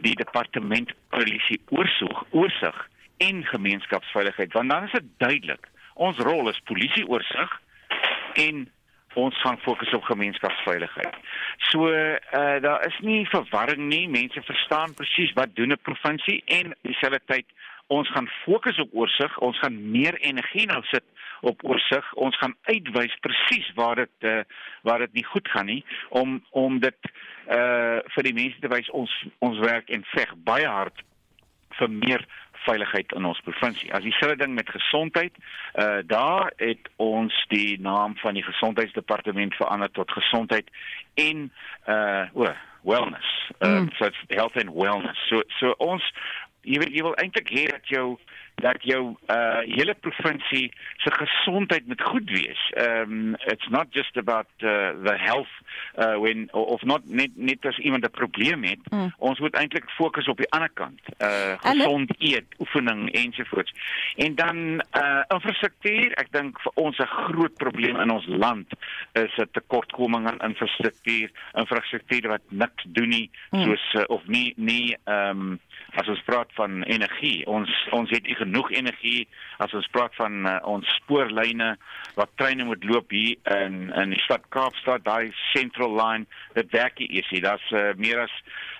die 0.00 0.14
departement 0.14 0.92
polisie 1.08 1.60
oorsig 1.70 2.22
oorsig 2.30 2.88
en 3.16 3.44
gemeenskapsveiligheid 3.44 4.52
want 4.52 4.70
dan 4.70 4.84
is 4.84 4.92
dit 4.98 5.10
duidelik 5.16 5.68
ons 5.94 6.18
rol 6.18 6.48
is 6.48 6.62
polisie 6.64 7.06
oorsig 7.08 7.60
en 8.34 8.68
ons 9.14 9.40
gaan 9.40 9.58
fokus 9.58 9.92
op 9.92 10.02
gemeenskapsveiligheid. 10.02 11.16
So 11.58 11.88
uh 11.88 12.60
daar 12.60 12.86
is 12.86 12.98
nie 13.00 13.28
verwarring 13.28 13.88
nie. 13.88 14.08
Mense 14.08 14.42
verstaan 14.42 14.94
presies 14.94 15.32
wat 15.32 15.54
doen 15.54 15.72
'n 15.72 15.82
provinsie 15.82 16.42
en 16.46 16.74
dieselfde 16.82 17.20
tyd 17.26 17.46
ons 17.92 18.10
gaan 18.14 18.28
fokus 18.44 18.78
op 18.82 18.94
oorsig. 19.04 19.38
Ons 19.44 19.58
gaan 19.62 19.78
meer 19.90 20.16
energie 20.20 20.66
nou 20.70 20.80
sit 20.90 21.04
op 21.42 21.64
oorsig. 21.64 22.12
Ons 22.14 22.38
gaan 22.38 22.54
uitwys 22.70 23.16
presies 23.20 23.70
waar 23.74 24.00
dit 24.04 24.28
uh, 24.28 24.40
waar 24.86 25.04
dit 25.04 25.12
nie 25.20 25.26
goed 25.26 25.48
gaan 25.48 25.66
nie 25.66 25.82
om 26.08 26.40
om 26.50 26.78
dit 26.82 27.12
uh 27.50 27.98
vir 28.14 28.28
die 28.28 28.36
mense 28.36 28.60
te 28.62 28.70
wys 28.70 28.90
ons 28.94 29.12
ons 29.42 29.58
werk 29.64 29.90
en 29.90 30.04
veg 30.14 30.36
baie 30.46 30.68
hard 30.68 31.02
vir 31.78 31.90
meer 31.90 32.26
veiligheid 32.62 33.12
in 33.16 33.26
ons 33.26 33.40
provinsie. 33.42 33.90
As 33.94 34.04
dieselfde 34.06 34.44
ding 34.44 34.54
met 34.54 34.70
gesondheid, 34.70 35.34
uh 35.74 36.02
daar 36.06 36.52
het 36.62 36.90
ons 37.02 37.34
die 37.50 37.80
naam 37.80 38.14
van 38.22 38.38
die 38.38 38.46
gesondheidsdepartement 38.46 39.56
verander 39.58 39.90
tot 39.90 40.14
gesondheid 40.14 40.70
en 41.14 41.48
uh 41.88 42.28
o, 42.34 42.52
wellness. 42.82 43.50
Uh 43.58 43.80
mm. 43.80 43.90
so 43.98 44.10
health 44.28 44.56
and 44.56 44.70
wellness. 44.74 45.18
So 45.28 45.42
so 45.58 45.74
ons 45.78 46.06
jy 46.62 46.78
wil 46.82 46.90
jy 46.94 47.02
wil 47.02 47.18
eintlik 47.22 47.50
hê 47.50 47.66
dat 47.70 47.86
jou 47.90 48.16
dat 48.54 48.76
jou 48.80 49.16
uh 49.26 49.58
hele 49.76 49.94
provinsie 49.94 50.72
se 50.96 51.10
gesondheid 51.10 51.86
moet 51.86 52.02
goed 52.02 52.30
wees. 52.30 52.72
Um 52.88 53.34
it's 53.34 53.68
not 53.68 53.86
just 53.90 54.16
about 54.16 54.46
uh, 54.58 54.92
the 55.04 55.16
health 55.16 55.52
uh 55.98 56.18
when 56.20 56.48
of 56.52 56.82
not 56.82 57.00
net 57.04 57.30
net 57.34 57.66
as 57.66 57.78
iemand 57.78 58.04
'n 58.04 58.10
probleem 58.10 58.64
het. 58.64 58.90
Mm. 58.90 59.14
Ons 59.18 59.38
moet 59.38 59.54
eintlik 59.54 59.90
fokus 59.90 60.28
op 60.28 60.36
die 60.36 60.50
ander 60.50 60.70
kant. 60.74 61.00
Uh 61.18 61.58
gesond 61.58 62.10
eet, 62.18 62.46
oefening 62.58 63.12
ensovoorts. 63.12 63.72
En 64.16 64.34
dan 64.34 64.82
uh 64.96 65.22
infrastruktuur, 65.28 66.12
ek 66.12 66.32
dink 66.32 66.60
vir 66.60 66.72
ons 66.74 66.98
'n 66.98 67.06
groot 67.06 67.54
probleem 67.54 67.96
in 68.00 68.10
ons 68.10 68.26
land 68.26 68.68
is 69.12 69.36
'n 69.36 69.48
tekortkoming 69.52 70.26
aan 70.26 70.48
infrastruktuur, 70.48 71.30
infrastruktuur 71.52 72.28
wat 72.28 72.42
niks 72.48 72.84
doen 72.86 73.08
nie, 73.08 73.30
mm. 73.50 73.62
soos 73.62 73.94
uh, 73.94 74.04
of 74.06 74.26
nie 74.26 74.52
nie 74.56 74.96
um 75.04 75.60
as 76.00 76.08
ons 76.08 76.22
praat 76.24 76.52
van 76.56 76.82
energie. 76.82 77.46
Ons 77.46 77.70
ons 77.90 78.10
het 78.10 78.26
genoeg 78.42 78.72
energie 78.74 79.26
as 79.62 79.74
ons 79.78 79.88
praat 79.94 80.14
van 80.18 80.46
uh, 80.46 80.58
ons 80.68 80.96
spoorlyne 81.00 81.72
wat 82.18 82.34
treine 82.40 82.66
moet 82.68 82.84
loop 82.84 83.14
hier 83.14 83.38
in 83.56 83.88
in 84.02 84.14
die 84.14 84.22
stad 84.26 84.44
Kaapstad, 84.54 85.06
daai 85.06 85.32
Central 85.52 85.94
Line, 85.96 86.26
dit 86.58 86.74
werk 86.76 87.00
nie 87.00 87.10
eers 87.18 87.30
nie. 87.32 87.42
Daar's 87.44 87.70
uh, 87.72 87.92
meer 87.96 88.26
as 88.26 88.34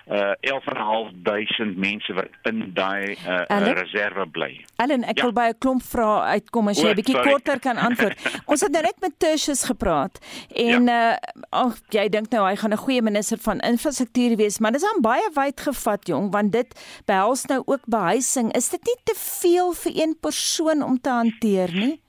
uh 0.07 0.33
11.500 0.43 1.77
mense 1.79 2.13
wat 2.13 2.27
in 2.49 2.73
daai 2.75 3.15
uh, 3.27 3.43
uh, 3.47 3.71
reserve 3.77 4.25
bly. 4.35 4.65
Ellen, 4.75 5.03
ek 5.07 5.17
ja. 5.17 5.23
wil 5.23 5.33
by 5.33 5.47
'n 5.53 5.57
klomp 5.63 5.83
vrae 5.83 6.35
uitkom 6.35 6.67
as 6.67 6.81
jy 6.81 6.91
'n 6.91 6.99
bietjie 6.99 7.21
korter 7.23 7.59
kan 7.59 7.77
antwoord. 7.77 8.19
ons 8.51 8.61
het 8.61 8.71
nou 8.71 8.83
net 8.83 8.99
met 8.99 9.15
Tertius 9.17 9.63
gepraat 9.63 10.19
en 10.51 10.91
ja. 10.91 11.15
uh 11.15 11.31
ag 11.53 11.79
jy 11.95 12.09
dink 12.09 12.31
nou 12.31 12.43
hy 12.43 12.55
gaan 12.55 12.73
'n 12.73 12.83
goeie 12.83 13.01
minister 13.01 13.37
van 13.37 13.59
infrastruktuur 13.59 14.35
wees, 14.35 14.59
maar 14.59 14.71
dis 14.71 14.83
aan 14.83 15.01
baie 15.01 15.29
wyd 15.35 15.59
gevat 15.59 16.07
jong, 16.07 16.31
want 16.31 16.51
dit 16.51 16.69
behels 17.05 17.45
nou 17.45 17.63
ook 17.65 17.85
behuising. 17.85 18.51
Is 18.53 18.69
dit 18.69 18.83
nie 18.83 18.99
te 19.03 19.15
veel 19.15 19.73
vir 19.73 19.91
een 19.95 20.17
persoon 20.19 20.83
om 20.83 20.99
te 20.99 21.09
hanteer 21.09 21.71
nie? 21.71 22.01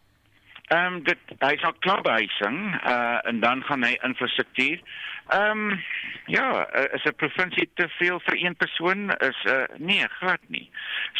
Ehm 0.72 0.94
um, 0.94 1.02
dit 1.04 1.18
hy 1.38 1.56
sal 1.60 1.74
klaar 1.78 2.02
behuising 2.02 2.58
uh 2.82 3.18
en 3.28 3.40
dan 3.40 3.62
gaan 3.62 3.82
hy 3.84 3.98
infrastruktuur. 4.02 4.80
Ehm 5.28 5.71
um, 5.71 5.83
ja, 6.26 6.69
uh, 6.75 6.95
is 6.95 7.04
'n 7.04 7.14
provinsie 7.16 7.71
te 7.75 7.88
veel 7.88 8.21
vir 8.21 8.45
een 8.45 8.57
persoon 8.57 9.11
is 9.11 9.45
uh, 9.45 9.64
nee, 9.76 10.09
glad 10.09 10.40
nie. 10.47 10.71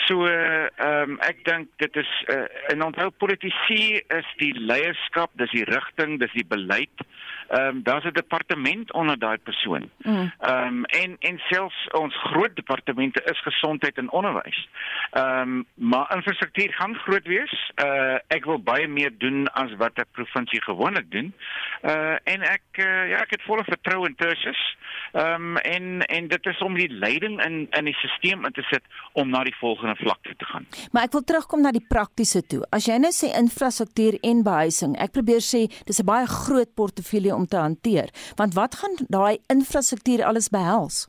So 0.07 0.27
ehm 0.27 0.71
uh, 0.81 1.01
um, 1.01 1.19
ek 1.21 1.45
dink 1.45 1.69
dit 1.77 1.97
is 1.97 2.25
uh, 2.27 2.45
in 2.73 2.83
onthou 2.83 3.11
politisie 3.11 4.05
is 4.09 4.29
die 4.37 4.53
leierskap, 4.61 5.31
dis 5.35 5.51
die 5.51 5.65
rigting, 5.65 6.19
dis 6.21 6.33
die 6.33 6.47
beleid. 6.49 7.07
Ehm 7.49 7.67
um, 7.67 7.83
daar's 7.83 8.05
'n 8.05 8.13
departement 8.13 8.93
onder 8.93 9.19
daai 9.19 9.39
persoon. 9.39 9.91
Mm. 9.99 10.33
Ehm 10.39 10.73
mm. 10.73 10.79
um, 10.79 10.85
en 10.85 11.17
en 11.19 11.39
selfs 11.39 11.89
ons 11.91 12.17
groot 12.17 12.57
departemente 12.57 13.23
is 13.25 13.41
gesondheid 13.43 13.97
en 13.97 14.11
onderwys. 14.11 14.69
Ehm 15.11 15.41
um, 15.41 15.67
maar 15.75 16.15
infrastruktuur 16.17 16.73
gaan 16.73 16.95
groot 16.95 17.27
wees. 17.27 17.73
Uh 17.85 18.19
ek 18.27 18.45
wil 18.45 18.63
baie 18.63 18.89
meer 18.89 19.13
doen 19.19 19.49
as 19.53 19.75
wat 19.77 19.99
'n 19.99 20.13
provinsie 20.13 20.63
gewoonlik 20.63 21.11
doen. 21.11 21.35
Uh 21.83 22.17
en 22.25 22.43
ek 22.43 22.63
uh, 22.73 23.09
ja, 23.09 23.19
ek 23.19 23.31
het 23.31 23.43
volle 23.43 23.65
vertroue 23.65 23.83
vertrou 23.85 24.07
in 24.07 24.15
Tertius. 24.15 24.77
Ehm 25.13 25.57
um, 25.57 25.57
en 25.57 26.01
en 26.01 26.29
dit 26.29 26.47
is 26.47 26.59
om 26.63 26.75
die 26.75 26.91
leiding 26.91 27.45
in 27.45 27.67
in 27.71 27.85
die 27.85 27.95
stelsel 27.95 28.47
in 28.47 28.53
te 28.53 28.63
sit 28.63 28.83
om 29.13 29.31
na 29.31 29.43
die 29.45 29.55
volgende 29.61 29.95
vlak 29.97 30.23
te 30.23 30.45
gaan. 30.45 30.67
Maar 30.93 31.07
ek 31.09 31.13
wil 31.13 31.25
terugkom 31.25 31.63
na 31.63 31.71
die 31.75 31.85
praktiese 31.89 32.43
toe. 32.47 32.63
As 32.71 32.87
jy 32.87 32.99
nou 32.99 33.13
sê 33.15 33.31
infrastruktuur 33.39 34.19
en 34.23 34.43
behuising, 34.47 34.97
ek 34.99 35.15
probeer 35.15 35.43
sê 35.43 35.67
dis 35.87 36.01
'n 36.01 36.07
baie 36.07 36.27
groot 36.27 36.75
portefeulje 36.75 37.34
om 37.35 37.47
te 37.47 37.57
hanteer. 37.57 38.09
Want 38.35 38.55
wat 38.55 38.75
gaan 38.75 38.97
daai 39.09 39.39
infrastruktuur 39.47 40.25
alles 40.25 40.49
behels? 40.49 41.07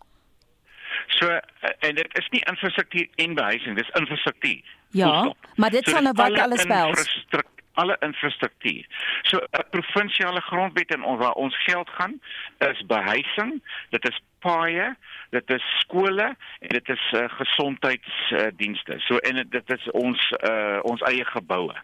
So 1.07 1.39
en 1.79 1.95
dit 1.95 2.17
is 2.17 2.29
nie 2.29 2.41
infrastruktuur 2.49 3.07
en 3.15 3.33
behuising, 3.33 3.77
dis 3.77 3.89
infrastruktuur. 3.89 4.63
Ja, 4.89 5.33
maar 5.55 5.69
dit 5.69 5.83
so, 5.83 5.91
sal 5.91 6.01
nou 6.01 6.13
wat 6.15 6.39
alles 6.39 6.65
behels 6.65 7.19
alle 7.75 7.95
infrastruktuur. 7.99 8.85
So 9.21 9.37
'n 9.37 9.69
provinsiale 9.69 10.41
grondwet 10.41 10.93
en 10.93 11.03
ons 11.03 11.19
waar 11.19 11.31
ons 11.31 11.63
geld 11.63 11.89
gaan 11.89 12.21
is 12.57 12.85
behuising, 12.85 13.63
dit 13.89 14.09
is 14.09 14.21
paaie, 14.39 14.95
dit 15.29 15.49
is 15.49 15.63
skole 15.79 16.35
en 16.59 16.69
dit 16.69 16.89
is 16.89 17.11
uh, 17.11 17.23
gesondheidsdienste. 17.27 18.93
Uh, 18.93 18.99
so 18.99 19.17
en 19.17 19.47
dit 19.49 19.69
is 19.69 19.91
ons 19.91 20.33
uh, 20.49 20.79
ons 20.81 21.01
eie 21.01 21.25
geboue. 21.25 21.75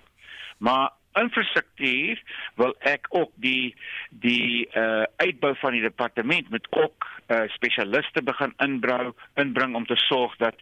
Maar 0.58 0.90
infrastruktuur 1.20 2.22
wil 2.56 2.76
ek 2.80 3.08
ook 3.10 3.32
die 3.36 3.76
die 4.10 4.68
uh 4.78 5.04
uitbou 5.18 5.56
van 5.56 5.72
die 5.72 5.82
departement 5.82 6.50
met 6.50 6.68
ook 6.72 7.08
uh 7.28 7.44
spesialiste 7.56 8.24
begin 8.24 8.54
inbrou 8.58 9.14
inbring 9.36 9.76
om 9.76 9.86
te 9.86 9.96
sorg 9.96 10.36
dat 10.38 10.56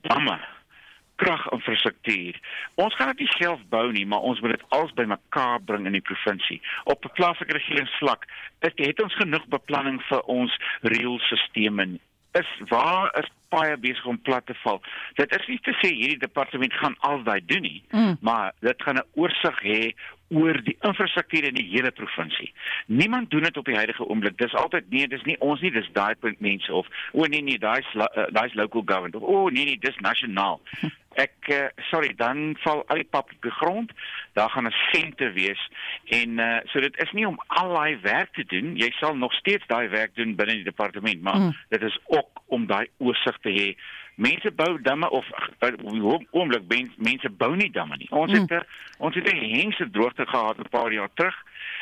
damme 0.00 0.38
kraginfrastruktuur. 1.20 2.40
Ons 2.74 2.96
gaan 2.96 3.12
dit 3.12 3.24
nie 3.24 3.32
self 3.36 3.60
bou 3.72 3.86
nie, 3.92 4.06
maar 4.06 4.24
ons 4.24 4.40
moet 4.40 4.56
dit 4.56 4.68
als 4.76 4.92
bymekaar 4.96 5.60
bring 5.68 5.86
in 5.86 5.98
die 5.98 6.06
provinsie. 6.10 6.60
Op 6.84 7.04
'n 7.04 7.12
plaaslike 7.18 7.52
regeringsvlak 7.52 8.24
het, 8.64 8.78
het 8.78 9.02
ons 9.02 9.14
genoeg 9.14 9.46
beplanning 9.46 10.00
vir 10.08 10.22
ons 10.22 10.56
rioolstelsels. 10.82 12.00
Is 12.38 12.46
waar 12.68 13.10
is 13.18 13.30
baie 13.50 13.76
besig 13.76 14.06
om 14.06 14.20
plat 14.22 14.46
te 14.46 14.54
val. 14.62 14.80
Dit 15.18 15.34
is 15.34 15.46
nie 15.50 15.58
te 15.66 15.74
sê 15.80 15.90
hierdie 15.90 16.20
departement 16.22 16.72
gaan 16.78 16.94
al 17.06 17.24
daai 17.26 17.40
doen 17.46 17.64
nie, 17.66 17.82
mm. 17.90 18.16
maar 18.20 18.52
dit 18.60 18.82
gaan 18.82 19.02
'n 19.02 19.08
oorsig 19.18 19.62
hê 19.66 19.82
oor 20.30 20.60
die 20.62 20.76
infrastruktuur 20.86 21.48
in 21.48 21.56
die 21.58 21.66
hele 21.72 21.90
provinsie. 21.90 22.52
Niemand 22.86 23.30
doen 23.30 23.42
dit 23.42 23.56
op 23.56 23.64
die 23.64 23.74
huidige 23.74 24.06
oomblik. 24.06 24.38
Dis 24.38 24.54
altyd 24.54 24.90
nee, 24.90 25.08
dis 25.08 25.24
nie 25.26 25.36
ons 25.42 25.60
nie, 25.60 25.72
dis 25.74 25.90
daai 25.92 26.14
punt 26.14 26.40
mense 26.40 26.72
of 26.72 26.86
o 27.12 27.26
nee 27.26 27.42
nee, 27.42 27.58
daai's 27.58 27.86
uh, 27.98 28.06
daai's 28.30 28.54
local 28.54 28.82
government 28.84 29.18
of 29.18 29.22
o 29.22 29.48
nee 29.48 29.64
nee, 29.64 29.78
dis 29.78 29.98
nasionaal. 30.06 30.60
Ek 31.18 31.48
uh, 31.50 31.66
sorry, 31.90 32.12
dan 32.14 32.56
val 32.62 32.84
al 32.86 33.00
die 33.02 33.08
pap 33.10 33.32
op 33.34 33.42
die 33.42 33.50
grond. 33.50 33.92
Daar 34.38 34.50
gaan 34.50 34.66
'n 34.66 34.74
sente 34.92 35.32
wees 35.32 35.70
en 36.04 36.38
uh, 36.38 36.58
so 36.64 36.80
dit 36.80 36.96
is 37.02 37.12
nie 37.12 37.26
om 37.26 37.40
al 37.46 37.74
daai 37.74 37.98
werk 38.02 38.32
te 38.32 38.44
doen. 38.44 38.76
Jy 38.76 38.90
sal 38.90 39.16
nog 39.16 39.32
steeds 39.32 39.66
daai 39.66 39.88
werk 39.88 40.14
doen 40.14 40.36
binne 40.36 40.54
die 40.54 40.64
departement, 40.64 41.22
maar 41.22 41.36
mm. 41.36 41.56
dit 41.68 41.82
is 41.82 41.98
ook 42.06 42.42
om 42.46 42.66
daai 42.66 42.86
oorsig 42.98 43.38
te 43.42 43.50
hê. 43.50 43.76
Mense 44.14 44.50
bou 44.50 44.80
damme 44.82 45.10
of 45.10 45.26
oomblik 46.30 46.68
mense 46.96 47.30
bou 47.30 47.56
nie 47.56 47.70
damme 47.70 47.96
nie. 47.96 48.10
Ons 48.10 48.32
het 48.32 48.50
mm. 48.50 48.62
ons 48.98 49.14
het 49.14 49.32
'n 49.32 49.54
hengse 49.56 49.90
droogte 49.90 50.26
gehad 50.26 50.58
'n 50.58 50.68
paar 50.70 50.92
jaar 50.92 51.10
terug. 51.14 51.36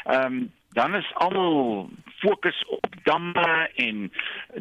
Ehm 0.05 0.25
um, 0.25 0.53
dan 0.73 0.95
is 0.95 1.15
almal 1.15 1.91
fokus 2.19 2.65
op 2.67 2.87
damme 3.03 3.71
en 3.75 4.13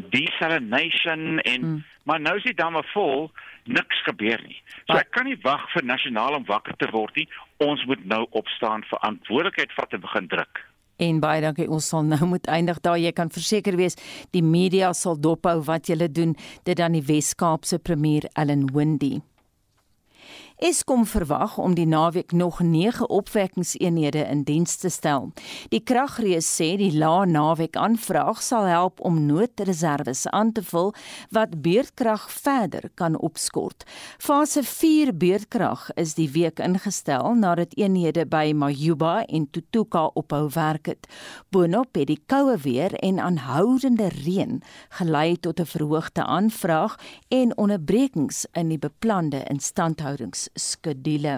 desalination 0.09 1.39
en 1.39 1.61
mm. 1.61 1.83
Maar 2.07 2.21
nou 2.23 2.37
is 2.39 2.47
die 2.47 2.55
damme 2.55 2.81
vol, 2.93 3.27
niks 3.67 3.99
gebeur 4.07 4.39
nie. 4.47 4.57
So 4.87 4.95
ek 4.95 5.11
kan 5.15 5.27
nie 5.27 5.37
wag 5.43 5.65
vir 5.73 5.85
nasionaal 5.85 6.39
om 6.39 6.47
wakker 6.47 6.77
te 6.79 6.87
word 6.93 7.19
nie. 7.19 7.27
Ons 7.63 7.83
moet 7.89 8.03
nou 8.07 8.23
opstaan, 8.39 8.87
verantwoordelikheid 8.87 9.75
vat 9.75 9.95
en 9.97 10.03
begin 10.05 10.31
druk. 10.31 10.63
En 11.03 11.19
baie 11.21 11.41
dankie. 11.43 11.67
Ons 11.69 11.91
sal 11.91 12.07
nou 12.07 12.31
moet 12.33 12.47
eindig 12.49 12.79
daar. 12.81 12.97
Jy 12.97 13.11
kan 13.13 13.29
verseker 13.33 13.77
wees 13.77 13.99
die 14.33 14.41
media 14.41 14.93
sal 14.97 15.19
dophou 15.19 15.59
wat 15.67 15.91
julle 15.91 16.09
doen. 16.09 16.33
Dit 16.65 16.79
dan 16.81 16.97
die 16.97 17.05
Wes-Kaapse 17.05 17.77
premier 17.83 18.25
Ellen 18.33 18.65
Wendy. 18.73 19.17
Eskom 20.57 21.03
verwag 21.05 21.59
om 21.61 21.75
die 21.77 21.85
naweek 21.85 22.31
nog 22.31 22.59
9 22.59 23.09
opwekkingseenhede 23.09 24.23
in 24.25 24.39
diens 24.43 24.75
te 24.75 24.89
stel. 24.89 25.27
Die 25.69 25.83
kragrees 25.85 26.47
sê 26.49 26.71
die 26.79 26.95
lae 26.97 27.27
naweek 27.29 27.77
aanvraag 27.77 28.41
sal 28.41 28.65
help 28.65 28.97
om 29.05 29.19
noodreserwes 29.27 30.25
aan 30.33 30.49
te 30.57 30.63
vul 30.65 30.95
wat 31.29 31.53
beurtkrag 31.61 32.25
verder 32.31 32.89
kan 32.97 33.19
opskort. 33.21 33.85
Fase 34.17 34.63
4 34.63 35.13
beurtkrag 35.13 35.91
is 35.93 36.15
die 36.17 36.25
week 36.33 36.57
ingestel 36.57 37.37
nadat 37.37 37.77
eenhede 37.77 38.25
by 38.25 38.49
Majuba 38.57 39.27
en 39.29 39.45
Tutuka 39.53 40.07
ophou 40.17 40.49
werk 40.57 40.89
het. 40.89 41.05
Boonop 41.53 41.93
het 42.01 42.09
die 42.09 42.23
koue 42.25 42.57
weer 42.65 42.97
en 43.05 43.21
aanhoudende 43.21 44.09
reën 44.25 44.57
gelei 44.89 45.37
tot 45.37 45.59
'n 45.59 45.69
verhoogde 45.69 46.25
aanvraag 46.25 46.97
en 47.29 47.57
onderbrekings 47.57 48.45
in 48.53 48.69
die 48.69 48.81
beplande 48.81 49.45
instandhoudings 49.45 50.46
skedule. 50.55 51.35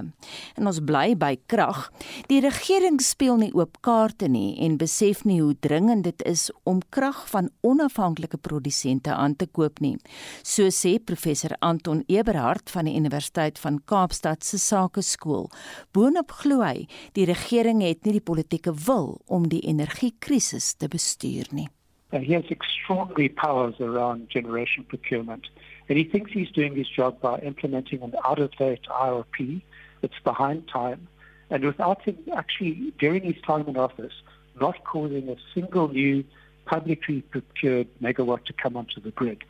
En 0.57 0.69
ons 0.69 0.79
bly 0.83 1.15
by 1.19 1.35
krag. 1.51 1.87
Die 2.29 2.41
regering 2.43 2.99
speel 3.01 3.39
nie 3.41 3.51
oop 3.55 3.79
kaarte 3.85 4.29
nie 4.29 4.57
en 4.65 4.77
besef 4.77 5.23
nie 5.25 5.39
hoe 5.41 5.55
dringend 5.59 6.05
dit 6.07 6.23
is 6.29 6.49
om 6.69 6.81
krag 6.89 7.25
van 7.31 7.49
onafhanklike 7.65 8.37
produsente 8.37 9.13
aan 9.13 9.35
te 9.35 9.47
koop 9.47 9.79
nie. 9.79 9.97
So 10.43 10.69
sê 10.73 10.97
professor 10.99 11.55
Anton 11.59 12.03
Eberhard 12.07 12.69
van 12.69 12.89
die 12.89 12.95
Universiteit 12.99 13.59
van 13.59 13.81
Kaapstad 13.85 14.43
se 14.43 14.59
Sakeskool. 14.59 15.49
Boonop 15.93 16.31
glo 16.43 16.63
hy 16.65 16.87
die 17.17 17.25
regering 17.29 17.83
het 17.85 18.05
nie 18.05 18.17
die 18.19 18.25
politieke 18.25 18.73
wil 18.85 19.17
om 19.27 19.49
die 19.49 19.61
energiekrisis 19.67 20.75
te 20.79 20.87
bestuur 20.87 21.49
nie. 21.51 21.69
He 22.11 22.33
has 22.33 22.45
extraordinary 22.49 23.29
powers 23.29 23.79
around 23.79 24.29
generation 24.29 24.83
procurement. 24.85 25.45
And 25.89 25.97
he 25.97 26.03
thinks 26.03 26.31
he's 26.31 26.51
doing 26.51 26.75
his 26.75 26.87
job 26.87 27.19
by 27.19 27.39
implementing 27.39 28.03
an 28.03 28.13
out-of-date 28.23 28.83
IRP 28.89 29.61
that's 30.01 30.19
behind 30.23 30.67
time, 30.67 31.07
and 31.49 31.65
without 31.65 32.03
him 32.03 32.17
actually, 32.33 32.93
during 32.99 33.23
his 33.23 33.41
time 33.41 33.67
in 33.67 33.75
office, 33.75 34.13
not 34.61 34.83
causing 34.83 35.27
a 35.29 35.35
single 35.53 35.87
new 35.87 36.23
publicly 36.65 37.21
procured 37.21 37.87
megawatt 38.01 38.45
to 38.45 38.53
come 38.53 38.77
onto 38.77 39.01
the 39.01 39.09
grid. 39.11 39.43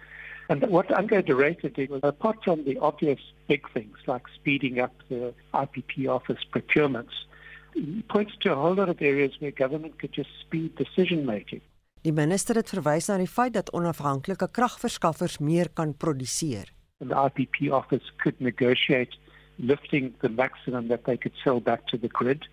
And 0.47 0.61
what 0.69 0.87
de 0.87 0.95
Ruyter 0.95 1.71
did 1.73 1.89
was, 1.89 1.99
apart 2.03 2.43
from 2.43 2.63
the 2.63 2.77
obvious 2.79 3.19
big 3.47 3.69
things 3.71 3.97
like 4.07 4.23
speeding 4.33 4.79
up 4.79 4.93
the 5.09 5.33
IPP 5.53 6.07
office 6.07 6.39
procurements, 6.51 7.11
he 7.73 8.01
points 8.09 8.33
to 8.41 8.53
a 8.53 8.55
whole 8.55 8.73
lot 8.73 8.89
of 8.89 9.01
areas 9.01 9.33
where 9.39 9.51
government 9.51 9.99
could 9.99 10.13
just 10.13 10.29
speed 10.39 10.75
decision 10.75 11.25
making. 11.25 11.61
Die 12.01 12.13
minister 12.15 12.55
het 12.55 12.69
verwys 12.71 13.09
na 13.09 13.17
die 13.19 13.27
feit 13.27 13.57
dat 13.57 13.73
onafhanklike 13.75 14.47
kragverskaffers 14.55 15.37
meer 15.43 15.67
kan 15.75 15.91
produseer. 15.99 16.69
The 17.03 17.15
IPP 17.27 17.71
office 17.75 18.13
could 18.23 18.39
negotiate 18.39 19.17
lifting 19.57 20.13
the 20.21 20.29
maximum 20.29 20.87
that 20.87 21.03
they 21.03 21.17
could 21.17 21.35
sell 21.43 21.59
back 21.59 21.87
to 21.87 21.97
the 21.97 22.07
grid. 22.07 22.47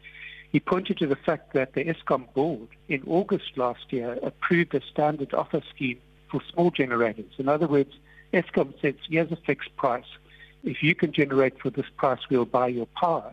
He 0.50 0.58
pointed 0.58 0.98
to 0.98 1.06
the 1.06 1.18
fact 1.24 1.52
that 1.54 1.74
the 1.74 1.84
ESCOM 1.84 2.26
board 2.34 2.68
in 2.88 3.02
August 3.06 3.56
last 3.56 3.92
year 3.92 4.18
approved 4.24 4.74
a 4.74 4.80
standard 4.90 5.32
offer 5.32 5.62
scheme 5.72 6.00
for 6.28 6.40
small 6.52 6.72
generators. 6.72 7.38
In 7.38 7.48
other 7.48 7.68
words, 7.68 7.92
ESCOM 8.32 8.74
says 8.80 8.94
here's 9.08 9.30
a 9.30 9.38
fixed 9.46 9.76
price. 9.76 10.10
If 10.64 10.82
you 10.82 10.96
can 10.96 11.12
generate 11.12 11.60
for 11.60 11.70
this 11.70 11.86
price, 11.96 12.18
we'll 12.28 12.46
buy 12.46 12.66
your 12.66 12.86
power. 13.00 13.32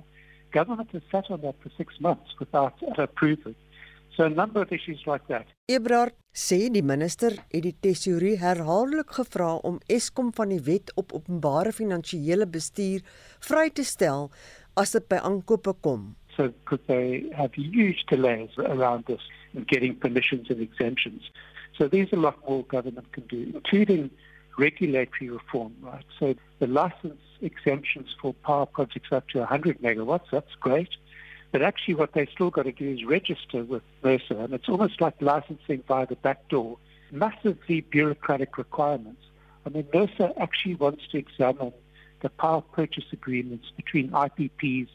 Government 0.52 0.91
has 0.91 1.02
sat 1.12 1.32
on 1.32 1.41
that 1.41 1.56
for 1.63 1.71
six 1.76 1.99
months 1.99 2.30
without 2.39 2.76
approval. 2.99 3.56
So 4.15 4.26
a 4.26 4.30
number 4.30 4.62
of 4.62 4.71
issues 4.71 5.02
like 5.08 5.26
that. 5.28 5.47
Ebrard 5.67 6.13
sê 6.34 6.67
die 6.69 6.84
minister 6.86 7.34
het 7.49 7.63
die 7.65 7.73
tesourier 7.82 8.41
herhaaldelik 8.41 9.15
gevra 9.17 9.56
om 9.65 9.80
Eskom 9.89 10.30
van 10.38 10.54
die 10.54 10.62
wet 10.67 10.91
op 11.02 11.15
openbare 11.17 11.73
finansiële 11.73 12.45
bestuur 12.45 13.02
vry 13.47 13.69
te 13.73 13.86
stel 13.86 14.30
as 14.78 14.93
dit 14.93 15.08
by 15.10 15.21
aankope 15.21 15.73
kom. 15.82 16.13
So 16.36 16.54
could 16.69 16.86
they 16.88 17.23
have 17.38 17.58
huge 17.58 18.06
delays 18.10 18.54
around 18.58 19.06
this 19.06 19.21
in 19.54 19.65
getting 19.69 19.95
permissions 19.95 20.49
and 20.49 20.62
exemptions. 20.62 21.30
So 21.78 21.88
there's 21.88 22.13
a 22.13 22.21
lot 22.21 22.38
more 22.47 22.63
government 22.63 23.12
can 23.13 23.26
do, 23.30 23.52
including 23.54 24.10
regulatory 24.58 25.30
reform, 25.30 25.73
right? 25.82 26.06
So 26.19 26.36
the 26.60 26.67
license 26.67 27.21
exemptions 27.41 28.15
for 28.21 28.34
power 28.34 28.65
projects 28.65 29.12
up 29.12 29.28
to 29.30 29.39
100 29.39 29.82
megawatts, 29.82 30.30
that's 30.32 30.56
great. 30.60 30.89
But 31.53 31.61
actually, 31.61 31.93
what 31.93 32.13
they've 32.13 32.27
still 32.33 32.49
got 32.49 32.63
to 32.63 32.71
do 32.71 32.89
is 32.89 33.05
register 33.05 33.63
with 33.63 33.83
Mercer, 34.03 34.39
and 34.39 34.55
it's 34.55 34.67
almost 34.67 34.99
like 34.99 35.13
licensing 35.21 35.83
via 35.87 36.07
the 36.07 36.15
back 36.15 36.49
door. 36.49 36.79
Massively 37.11 37.81
bureaucratic 37.81 38.57
requirements. 38.57 39.21
I 39.63 39.69
mean, 39.69 39.87
Mercer 39.93 40.33
actually 40.37 40.73
wants 40.73 41.03
to 41.11 41.19
examine 41.19 41.71
the 42.21 42.29
power 42.29 42.61
purchase 42.61 43.05
agreements 43.13 43.71
between 43.77 44.09
IPPs 44.09 44.87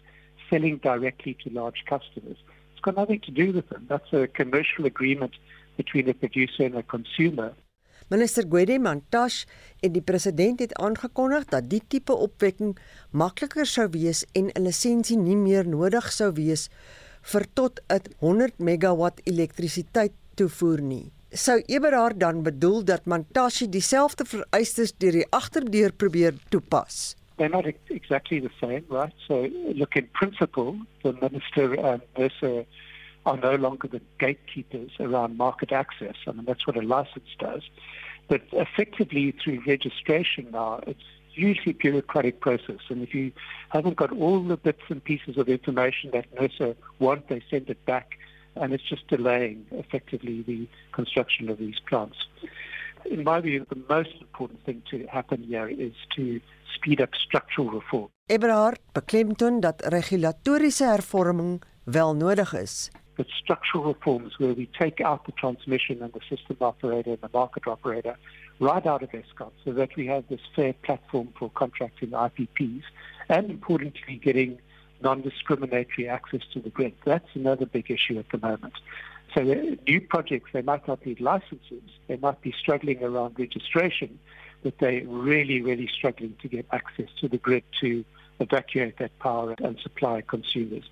selling 0.51 0.79
directly 0.79 1.35
to 1.45 1.51
large 1.51 1.85
customers. 1.87 2.39
It's 2.73 2.81
got 2.83 2.97
nothing 2.97 3.21
to 3.21 3.31
do 3.31 3.53
with 3.53 3.69
them. 3.69 3.87
That's 3.89 4.13
a 4.13 4.27
commercial 4.27 4.85
agreement 4.85 5.35
between 5.77 6.09
a 6.09 6.15
producer 6.15 6.65
and 6.65 6.75
a 6.75 6.83
consumer. 6.83 7.55
Minister 8.09 8.47
Gwede 8.49 8.79
Mantashe 8.81 9.45
en 9.85 9.93
die 9.93 10.01
president 10.01 10.63
het 10.65 10.73
aangekondig 10.81 11.45
dat 11.53 11.67
die 11.69 11.83
tipe 11.93 12.15
opwekking 12.17 12.71
makliker 13.13 13.69
sou 13.69 13.85
wees 13.93 14.23
en 14.33 14.49
'n 14.49 14.65
lisensie 14.65 15.19
nie 15.19 15.37
meer 15.37 15.69
nodig 15.69 16.09
sou 16.13 16.31
wees 16.33 16.71
vir 17.33 17.45
tot 17.55 17.81
'n 17.93 18.01
100 18.21 18.59
megawatt 18.59 19.21
elektrisiteit 19.25 20.13
toevoer 20.37 20.81
nie. 20.81 21.13
Sou 21.33 21.61
Eberhard 21.67 22.21
dan 22.21 22.43
bedoel 22.43 22.85
dat 22.85 23.05
Mantashe 23.05 23.69
dieselfde 23.69 24.25
vereistes 24.25 24.93
deur 24.99 25.13
die 25.13 25.27
agterdeur 25.31 25.93
probeer 25.93 26.35
toepas? 26.49 27.15
They're 27.37 27.51
not 27.51 27.67
exactly 27.89 28.41
the 28.41 28.51
same, 28.61 28.85
right? 28.89 29.13
So 29.27 29.47
look 29.75 29.95
in 29.95 30.09
principle, 30.13 30.75
the 31.03 31.13
minister 31.21 31.79
and 31.85 32.01
Mercer 32.17 32.65
are 33.29 33.37
no 33.51 33.55
longer 33.67 33.89
the 33.89 34.03
gatekeepers 34.19 34.93
around 35.07 35.37
market 35.47 35.71
access. 35.83 36.17
I 36.27 36.33
mean, 36.33 36.47
that's 36.51 36.67
what 36.67 36.77
a 36.77 36.85
license 36.97 37.31
does. 37.39 37.63
But 38.33 38.43
effectively, 38.53 39.25
through 39.41 39.59
registration 39.67 40.45
now, 40.61 40.81
it's 40.87 41.09
usually 41.33 41.73
a 41.73 41.81
bureaucratic 41.85 42.37
process. 42.41 42.83
And 42.91 42.99
if 43.07 43.15
you 43.15 43.27
haven't 43.77 43.97
got 43.97 44.11
all 44.13 44.39
the 44.43 44.57
bits 44.57 44.83
and 44.89 45.03
pieces 45.03 45.35
of 45.39 45.49
information 45.49 46.11
that 46.13 46.27
NERSA 46.35 46.75
want, 46.99 47.29
they 47.29 47.41
send 47.51 47.71
it 47.75 47.85
back, 47.85 48.19
and 48.61 48.73
it's 48.75 48.89
just 48.95 49.07
delaying 49.09 49.67
effectively 49.71 50.37
the 50.43 50.61
construction 50.93 51.49
of 51.49 51.57
these 51.59 51.79
plants. 51.89 52.19
In 53.05 53.23
my 53.25 53.41
view, 53.41 53.65
the 53.69 53.83
most 53.89 54.15
important 54.21 54.61
thing 54.65 54.83
to 54.91 55.07
happen 55.07 55.43
here 55.43 55.69
is 55.69 55.95
to 56.17 56.41
speed 56.75 57.01
up 57.01 57.15
structural 57.15 57.71
reform. 57.71 58.09
Eberhard 58.27 58.79
beklemtoon 58.93 59.61
dat 59.61 59.85
regulatoriese 59.87 60.85
hervorming 60.85 61.63
wel 61.85 62.17
nodig 62.17 62.53
is. 62.53 62.91
But 63.19 63.27
structural 63.37 63.85
reforms 63.85 64.39
where 64.39 64.55
we 64.55 64.71
take 64.79 65.03
out 65.03 65.27
the 65.27 65.33
transmission 65.33 66.03
and 66.03 66.13
the 66.13 66.21
system 66.35 66.57
operator 66.61 67.11
and 67.11 67.21
the 67.21 67.29
market 67.35 67.67
operator 67.67 68.17
right 68.61 68.87
out 68.87 69.03
of 69.03 69.11
ESCOM 69.11 69.51
so 69.65 69.73
that 69.73 69.95
we 69.97 70.07
have 70.07 70.25
this 70.29 70.41
fair 70.57 70.73
platform 70.73 71.29
for 71.39 71.51
contracting 71.51 72.11
IPPs 72.11 72.85
and 73.29 73.51
importantly 73.51 74.17
getting 74.23 74.59
non-discriminatory 75.03 76.09
access 76.09 76.43
to 76.53 76.61
the 76.61 76.71
grid. 76.71 76.95
That's 77.05 77.29
another 77.35 77.67
big 77.67 77.91
issue 77.91 78.19
at 78.19 78.31
the 78.31 78.39
moment. 78.39 78.75
So 79.35 79.43
uh, 79.43 79.77
new 79.87 80.01
projects, 80.01 80.51
they 80.53 80.63
might 80.63 80.89
not 80.89 81.05
need 81.05 81.21
licenses, 81.21 81.83
they 82.07 82.17
might 82.17 82.41
be 82.41 82.55
struggling 82.59 83.03
around 83.03 83.39
registration, 83.39 84.19
but 84.63 84.75
they're 84.79 85.05
really, 85.07 85.61
really 85.61 85.89
struggling 85.93 86.35
to 86.43 86.49
get 86.49 86.67
access 86.73 87.09
to 87.21 87.29
the 87.29 87.39
grid 87.39 87.65
to 87.81 88.05
evacuate 88.41 88.99
that 88.99 89.17
power 89.19 89.55
and 89.59 89.79
supply 89.81 90.23
consumers. 90.23 90.85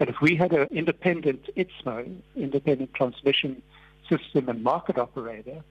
And 0.00 0.08
if 0.08 0.16
we 0.22 0.34
had 0.34 0.52
an 0.52 0.66
independent 0.70 1.50
ITSMO, 1.56 2.16
independent 2.34 2.94
transmission 2.94 3.62
system 4.08 4.48
and 4.48 4.62
market 4.62 4.96
operator, 4.98 5.62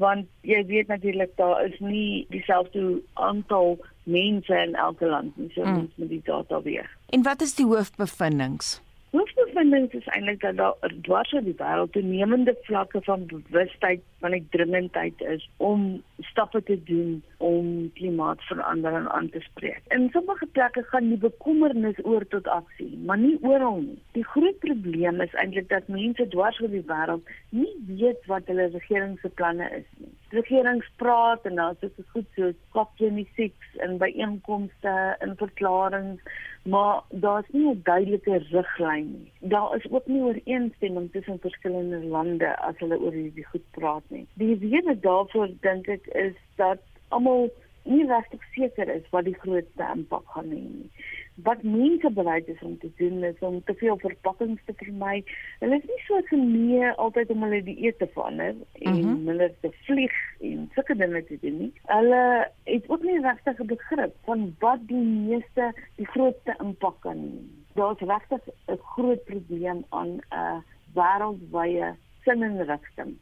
want 0.00 0.26
jy 0.40 0.64
weet 0.66 0.86
natuurlik 0.86 1.36
daar 1.36 1.64
is 1.64 1.78
nie 1.78 2.26
dieselfde 2.28 3.02
aantal 3.12 3.78
mense 4.02 4.54
in 4.66 4.74
elke 4.74 5.06
land 5.06 5.36
nie 5.36 5.50
so 5.54 5.64
mm. 5.64 5.72
mens 5.72 5.90
met 5.94 6.08
die 6.08 6.22
data 6.24 6.62
weer. 6.62 6.90
En 7.08 7.22
wat 7.22 7.42
is 7.42 7.54
die 7.54 7.66
hoofbevindinge? 7.66 8.82
Hoofbevindings 9.14 9.92
is 9.94 10.06
eintlik 10.10 10.40
dat 10.42 10.56
daar 10.58 10.94
dwars 11.06 11.32
oor 11.36 11.44
die 11.46 11.54
wêreld 11.54 11.92
toenemende 11.94 12.54
vlakke 12.66 12.98
van 13.06 13.26
bewustheid 13.30 14.00
van 14.24 14.32
die 14.34 14.46
dringendheid 14.50 15.20
is 15.34 15.44
om 15.62 15.84
stappe 16.30 16.62
te 16.66 16.74
doen 16.88 17.12
om 17.38 17.68
klimaatsverandering 17.94 19.06
aan 19.08 19.28
te 19.30 19.42
spreek. 19.44 19.84
In 19.94 20.08
sommige 20.10 20.48
plekke 20.58 20.82
gaan 20.88 21.12
die 21.12 21.20
bekommernis 21.22 22.00
oor 22.02 22.26
tot 22.32 22.50
aksie, 22.50 22.90
maar 23.06 23.20
nie 23.22 23.36
oral 23.42 23.78
nie. 23.84 24.00
Die 24.18 24.26
groot 24.32 24.58
probleem 24.64 25.22
is 25.22 25.38
eintlik 25.38 25.68
dat 25.70 25.92
mense 25.94 26.26
dwars 26.34 26.58
oor 26.64 26.74
die 26.74 26.82
wêreld 26.90 27.30
nie 27.54 27.70
weet 28.00 28.26
wat 28.32 28.50
hulle 28.50 28.66
regering 28.74 29.14
se 29.22 29.30
planne 29.38 29.70
is 29.78 29.86
nie. 30.00 30.10
Regerings 30.34 30.90
praat 30.98 31.46
en 31.46 31.62
daar's 31.62 31.78
so 31.86 32.08
goed 32.16 32.26
so 32.34 32.50
COP26 32.74 33.78
en 33.86 33.94
byeenkomste 34.02 34.96
en 35.22 35.38
verklaringe 35.38 36.18
maar 36.64 37.02
daar's 37.08 37.48
nie 37.48 37.68
'n 37.68 37.80
duidelike 37.84 38.36
riglyn 38.50 39.10
nie. 39.12 39.32
Daar 39.50 39.76
is 39.76 39.90
ook 39.90 40.06
nie 40.06 40.22
ooreenstemming 40.22 41.12
tussen 41.12 41.38
verskillende 41.38 42.04
lande 42.04 42.58
as 42.58 42.78
hulle 42.78 42.98
oor 42.98 43.12
hierdie 43.12 43.46
goed 43.46 43.70
praat 43.70 44.02
nie. 44.08 44.26
Die 44.34 44.58
rede 44.58 45.00
daarvoor 45.00 45.50
dink 45.60 45.88
ek 45.88 46.06
is 46.06 46.34
dat 46.56 46.78
almal 47.08 47.50
nie 47.82 48.06
regtig 48.06 48.42
seker 48.54 48.88
is 48.88 49.10
wat 49.10 49.24
die 49.24 49.36
grootste 49.40 49.84
impak 49.94 50.24
gaan 50.26 50.50
hê 50.50 50.60
nie 50.60 50.90
wat 51.34 51.62
mense 51.62 52.10
bereid 52.10 52.48
is 52.48 52.60
om 52.62 52.78
te 52.78 52.90
doen 52.96 53.24
is 53.24 53.38
om 53.38 53.62
te 53.64 53.74
veel 53.74 53.96
verpakkings 53.98 54.60
te 54.64 54.74
vermy. 54.76 55.24
Hulle 55.58 55.78
is 55.80 55.88
nie 55.88 56.02
so 56.06 56.20
genee 56.30 56.92
altyd 57.02 57.30
om 57.34 57.42
hulle 57.42 57.62
die 57.66 57.76
eet 57.86 57.98
te 57.98 58.06
verander 58.14 58.54
en 58.72 58.94
mm 58.94 59.02
-hmm. 59.02 59.26
hulle 59.28 59.48
te 59.60 59.70
vlieg 59.86 60.14
en 60.40 60.70
sulke 60.74 60.96
dinge 60.96 61.24
te 61.24 61.38
doen 61.40 61.58
nie. 61.58 61.72
Hulle 61.86 62.50
het 62.64 62.88
ook 62.88 63.02
nie 63.02 63.20
regtig 63.20 63.58
'n 63.58 63.66
begrip 63.66 64.14
van 64.24 64.54
wat 64.58 64.86
die 64.86 65.04
meeste 65.04 65.74
die 65.96 66.06
grootste 66.06 66.54
impak 66.58 67.00
kan 67.00 67.16
hê. 67.16 67.42
Daar's 67.74 68.00
regtig 68.00 68.40
'n 68.66 68.78
groot 68.94 69.24
probleem 69.24 69.84
aan 69.88 70.08
'n 70.08 70.20
uh, 70.32 70.58
wêreldwye 70.94 71.94
sininrigting 72.24 73.16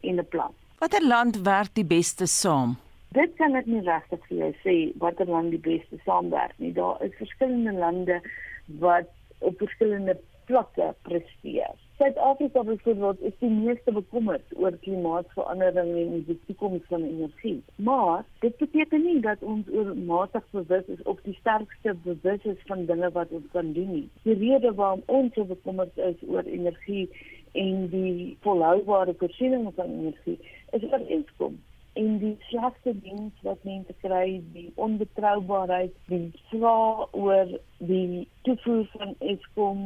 in 0.00 0.18
'n 0.18 0.28
plan. 0.28 0.52
Watter 0.78 1.06
land 1.06 1.40
werk 1.42 1.74
die 1.74 1.84
beste 1.84 2.26
saam? 2.26 2.76
Dit 3.16 3.36
kan 3.40 3.56
ek 3.56 3.66
nie 3.66 3.80
regtig 3.86 4.24
vir 4.28 4.38
jou 4.38 4.48
sê 4.62 4.72
watter 5.02 5.30
land 5.32 5.54
die 5.54 5.62
beste 5.64 5.96
saamwerk 6.04 6.56
nie. 6.60 6.74
Daar 6.76 7.00
is 7.06 7.14
verskillende 7.16 7.72
lande 7.72 8.18
wat 8.82 9.08
op 9.40 9.54
verskillende 9.62 10.18
vlakke 10.48 10.88
presteer. 11.08 11.76
Suid-Afrika 11.98 12.62
byvoorbeeld 12.62 13.22
is 13.30 13.32
die 13.40 13.50
meeste 13.50 13.92
bekommerd 13.92 14.52
oor 14.56 14.76
klimaatsverandering 14.84 15.94
en 16.02 16.12
die 16.26 16.36
toekoms 16.50 16.84
van 16.92 17.06
energie. 17.06 17.62
Maar 17.88 18.26
dit 18.44 18.56
beteken 18.60 19.02
nie 19.02 19.20
dat 19.24 19.42
ons 19.54 19.72
oormatig 19.72 20.44
bewus 20.50 20.92
is 20.96 21.02
of 21.12 21.24
die 21.24 21.36
sterkste 21.40 21.96
bewus 22.04 22.44
is 22.52 22.60
van 22.68 22.84
dinge 22.92 23.10
wat 23.16 23.32
ons 23.40 23.48
kan 23.56 23.72
doen 23.72 23.88
nie. 23.94 24.04
Die 24.28 24.36
rede 24.42 24.74
waarom 24.74 25.02
ons 25.06 25.32
so 25.34 25.48
bekommerd 25.48 25.96
is 26.10 26.20
oor 26.28 26.44
energie 26.44 27.08
en 27.56 27.88
die 27.92 28.36
volhoubare 28.44 29.16
voorsiening 29.18 29.72
van 29.80 29.96
energie 30.02 30.38
is 30.76 30.84
oor 30.92 31.08
inkom 31.08 31.56
en 31.98 32.18
die 32.22 32.36
slegste 32.48 32.92
diens 33.02 33.42
wat 33.46 33.64
mense 33.66 33.94
kry, 34.02 34.38
die 34.54 34.68
onbetroubaarheid, 34.84 35.94
die 36.12 36.28
vrae 36.50 37.08
oor 37.10 37.50
die 37.90 38.28
toevoer 38.46 38.86
van 38.94 39.16
Eskom, 39.32 39.82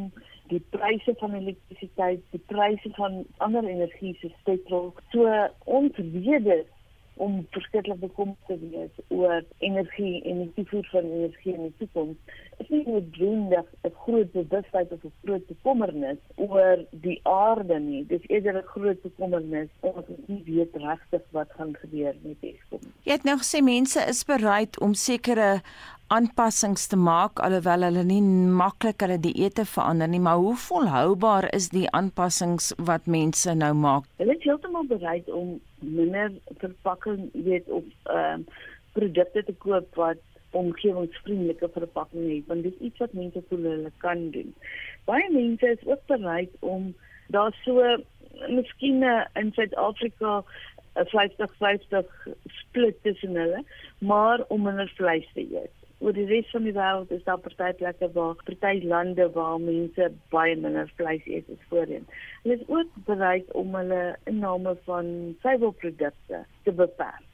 die 0.53 0.61
pryse 0.75 1.14
van 1.22 1.38
elektrisiteit, 1.38 2.20
die 2.35 2.42
pryse 2.53 2.92
van 2.98 3.22
ander 3.44 3.64
energie 3.64 4.12
se 4.20 4.29
spektrum. 4.40 4.92
So 5.14 5.31
ons 5.79 5.96
weet 5.96 6.44
dit 6.48 6.68
om 7.14 7.46
verskriklik 7.51 8.01
bekommerd 8.01 8.38
te 8.46 8.59
wees 8.59 9.05
oor 9.09 9.44
energie 9.59 10.22
en 10.22 10.38
die 10.38 10.53
toevoer 10.55 10.88
van 10.90 11.11
energie 11.11 11.55
in 11.55 11.62
die 11.62 11.75
toekoms. 11.79 12.16
Dit 12.59 12.61
is 12.61 12.68
nie 12.68 12.83
noodwendig 12.87 13.66
'n 13.85 13.94
groot 14.05 14.33
bewustheid 14.33 14.92
of 14.92 15.05
'n 15.05 15.12
groot 15.25 15.46
bekommernis 15.46 16.18
oor 16.35 16.85
die 16.90 17.20
aarde 17.22 17.79
nie. 17.81 18.07
Dit 18.07 18.20
is 18.20 18.29
eerder 18.29 18.57
'n 18.57 18.72
groot 18.75 19.03
bekommernis 19.03 19.68
omdat 19.81 20.09
ons 20.09 20.27
nie 20.27 20.42
weet 20.44 20.77
regtig 20.77 21.22
wat 21.31 21.48
gaan 21.51 21.75
gebeur 21.77 22.14
met 22.22 22.37
Eskom. 22.40 22.81
Jy 23.03 23.12
het 23.12 23.25
nou 23.25 23.38
gesê 23.38 23.62
mense 23.62 24.01
is 24.09 24.25
bereid 24.25 24.81
om 24.81 24.94
sekere 24.94 25.61
aanpassings 26.12 26.87
te 26.92 26.96
maak 27.01 27.40
alhoewel 27.46 27.87
hulle 27.87 28.03
nie 28.05 28.20
maklik 28.61 29.01
hulle 29.05 29.16
dieete 29.25 29.64
verander 29.68 30.11
nie, 30.12 30.20
maar 30.20 30.42
hoe 30.42 30.57
volhoubaar 30.64 31.46
is 31.57 31.70
die 31.72 31.87
aanpassings 31.98 32.72
wat 32.88 33.09
mense 33.14 33.55
nou 33.57 33.70
maak? 33.85 34.05
Hulle 34.20 34.37
is 34.37 34.44
heeltemal 34.44 34.85
bereid 34.90 35.31
om 35.33 35.55
minder 35.81 36.35
verpakking, 36.64 37.25
weet 37.48 37.72
of 37.81 37.88
ehm 38.12 38.44
uh, 38.44 38.61
produkte 38.92 39.40
te 39.48 39.55
koop 39.64 39.94
wat 39.96 40.20
omgewingsvriendelike 40.61 41.70
verpakking 41.72 42.27
het, 42.29 42.48
want 42.51 42.66
dit 42.66 42.75
is 42.75 42.88
iets 42.90 43.01
wat 43.01 43.14
mense 43.16 43.40
voel 43.48 43.62
hulle 43.70 43.92
kan 44.05 44.27
doen. 44.35 44.51
Baie 45.09 45.31
mense 45.33 45.70
is 45.79 45.87
ook 45.88 46.03
bereid 46.12 46.53
om 46.61 46.90
daar 47.33 47.57
so 47.64 47.81
miskien 48.53 49.01
in 49.40 49.53
Suid-Afrika 49.57 50.42
'n 51.01 51.09
50-50 51.09 52.11
split 52.61 53.01
tussen 53.03 53.40
hulle, 53.40 53.64
maar 53.98 54.44
om 54.48 54.68
minder 54.68 54.92
vleis 54.98 55.29
te 55.33 55.40
eet 55.40 55.81
oor 56.02 56.14
die 56.16 56.26
res 56.26 56.48
van 56.50 56.66
die 56.66 56.74
wêreld 56.74 57.10
is 57.14 57.22
daar 57.26 57.40
party 57.42 57.70
plekke 57.78 58.08
waar 58.16 58.38
party 58.46 58.80
lande 58.92 59.28
waar 59.36 59.58
mense 59.62 60.08
baie 60.34 60.56
minder 60.64 60.90
vleis 60.98 61.26
eet 61.30 61.50
as 61.54 61.68
voorheen. 61.70 62.06
Hulle 62.42 62.56
is 62.58 62.68
ook 62.68 62.96
bereid 63.06 63.52
om 63.62 63.74
hulle 63.78 64.00
inname 64.30 64.74
van 64.88 65.12
suiwelprodukte 65.44 66.42
te 66.64 66.74
beperk. 66.82 67.28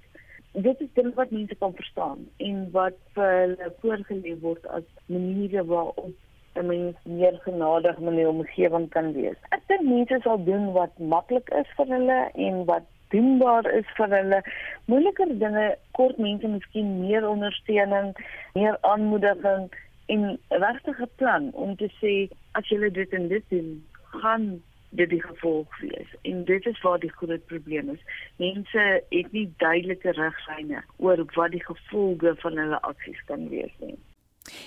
Dit 0.52 0.81
is 0.85 0.92
dit 0.94 1.09
wat 1.14 1.31
mense 1.31 1.57
kan 1.62 1.74
verstaan 1.81 2.24
en 2.44 2.62
wat 2.76 2.96
vir 3.16 3.35
hulle 3.40 3.72
voorgelê 3.83 4.37
word 4.44 4.66
as 4.78 4.87
maniere 5.07 5.64
waarop 5.72 6.14
'n 6.59 6.66
mens 6.66 6.96
meer 7.04 7.40
genadig 7.46 7.98
met 7.98 8.14
die 8.14 8.28
omgewing 8.28 8.88
kan 8.90 9.12
wees. 9.12 9.40
Ek 9.57 9.62
dink 9.68 9.85
mense 9.88 10.20
sal 10.22 10.44
doen 10.44 10.72
wat 10.72 10.98
maklik 10.98 11.48
is 11.61 11.68
vir 11.76 11.92
hulle 11.96 12.20
en 12.35 12.64
wat 12.70 12.88
doenbaar 13.14 13.68
is 13.73 13.88
vir 13.97 14.14
hulle. 14.16 14.40
Moeiliker 14.85 15.35
dinge 15.42 15.66
kort 15.99 16.18
mense 16.18 16.49
miskien 16.49 16.99
meer 17.01 17.29
ondersteuning, 17.29 18.14
meer 18.55 18.79
aanmoediging 18.81 19.68
en 20.14 20.25
regtig 20.49 21.01
'n 21.01 21.11
plan 21.16 21.51
om 21.53 21.77
te 21.77 21.90
sê 22.01 22.14
as 22.53 22.68
jy 22.68 22.90
dit 22.90 23.12
en 23.12 23.29
dit 23.29 23.44
doen, 23.49 23.85
gaan 24.21 24.62
dit 24.90 25.11
die 25.11 25.23
gevolg 25.23 25.81
wees. 25.81 26.11
En 26.23 26.44
dit 26.44 26.66
is 26.66 26.81
waar 26.81 26.99
die 26.99 27.12
groot 27.12 27.47
probleem 27.47 27.90
is. 27.90 28.03
Mense 28.37 29.03
het 29.09 29.33
nie 29.33 29.53
duidelike 29.57 30.11
riglyne 30.11 30.83
oor 30.97 31.25
wat 31.35 31.51
die 31.51 31.64
gevolge 31.64 32.35
van 32.38 32.57
hulle 32.57 32.81
aksies 32.81 33.21
kan 33.27 33.49
wees 33.49 33.75
nie. 33.81 33.99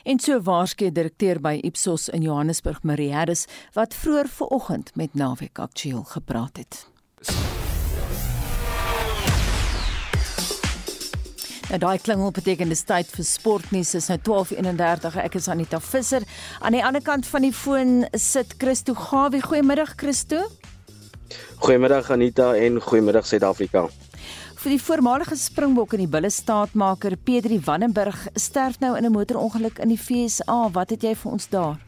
En 0.03 0.19
so 0.19 0.41
waarskynlik 0.41 0.95
direkteur 0.95 1.41
by 1.41 1.57
Ipsos 1.65 2.09
in 2.09 2.21
Johannesburg 2.21 2.83
Marie 2.83 3.13
Harris 3.13 3.47
wat 3.73 3.95
vroeër 3.95 4.27
vanoggend 4.27 4.95
met 4.95 5.13
Naweek 5.13 5.59
Aktueel 5.59 6.03
gepraat 6.03 6.57
het. 6.57 6.91
Nou 11.71 11.77
daai 11.79 12.01
klingel 12.03 12.33
beteken 12.35 12.67
dis 12.67 12.81
tyd 12.83 13.07
vir 13.15 13.23
sportnuus. 13.23 13.93
Dis 13.95 14.09
nou 14.11 14.17
12:31. 14.27 15.13
Ek 15.23 15.37
is 15.39 15.45
Anita 15.47 15.79
Visser. 15.79 16.25
Aan 16.59 16.75
die 16.75 16.81
ander 16.83 16.99
kant 17.01 17.23
van 17.25 17.45
die 17.47 17.53
foon 17.55 18.01
sit 18.11 18.57
Christo 18.59 18.93
Gawie. 18.93 19.39
Goeiemiddag 19.39 19.93
Christo. 19.95 20.41
Goeiemiddag 21.63 22.11
Anita 22.11 22.49
en 22.55 22.81
goeiemiddag 22.81 23.25
Suid-Afrika. 23.25 23.85
Vir 24.55 24.69
die 24.69 24.81
voormalige 24.83 25.37
Springbok 25.39 25.93
en 25.93 26.03
die 26.03 26.11
bulle 26.11 26.29
staatmaker 26.29 27.15
Pedri 27.15 27.61
Wannenberg 27.63 28.27
sterf 28.35 28.79
nou 28.83 28.97
in 28.97 29.05
'n 29.05 29.11
motorongeluk 29.11 29.79
in 29.79 29.95
die 29.95 29.97
FSA. 29.97 30.69
Wat 30.71 30.89
het 30.89 31.01
jy 31.03 31.15
vir 31.15 31.31
ons 31.31 31.47
daar? 31.49 31.79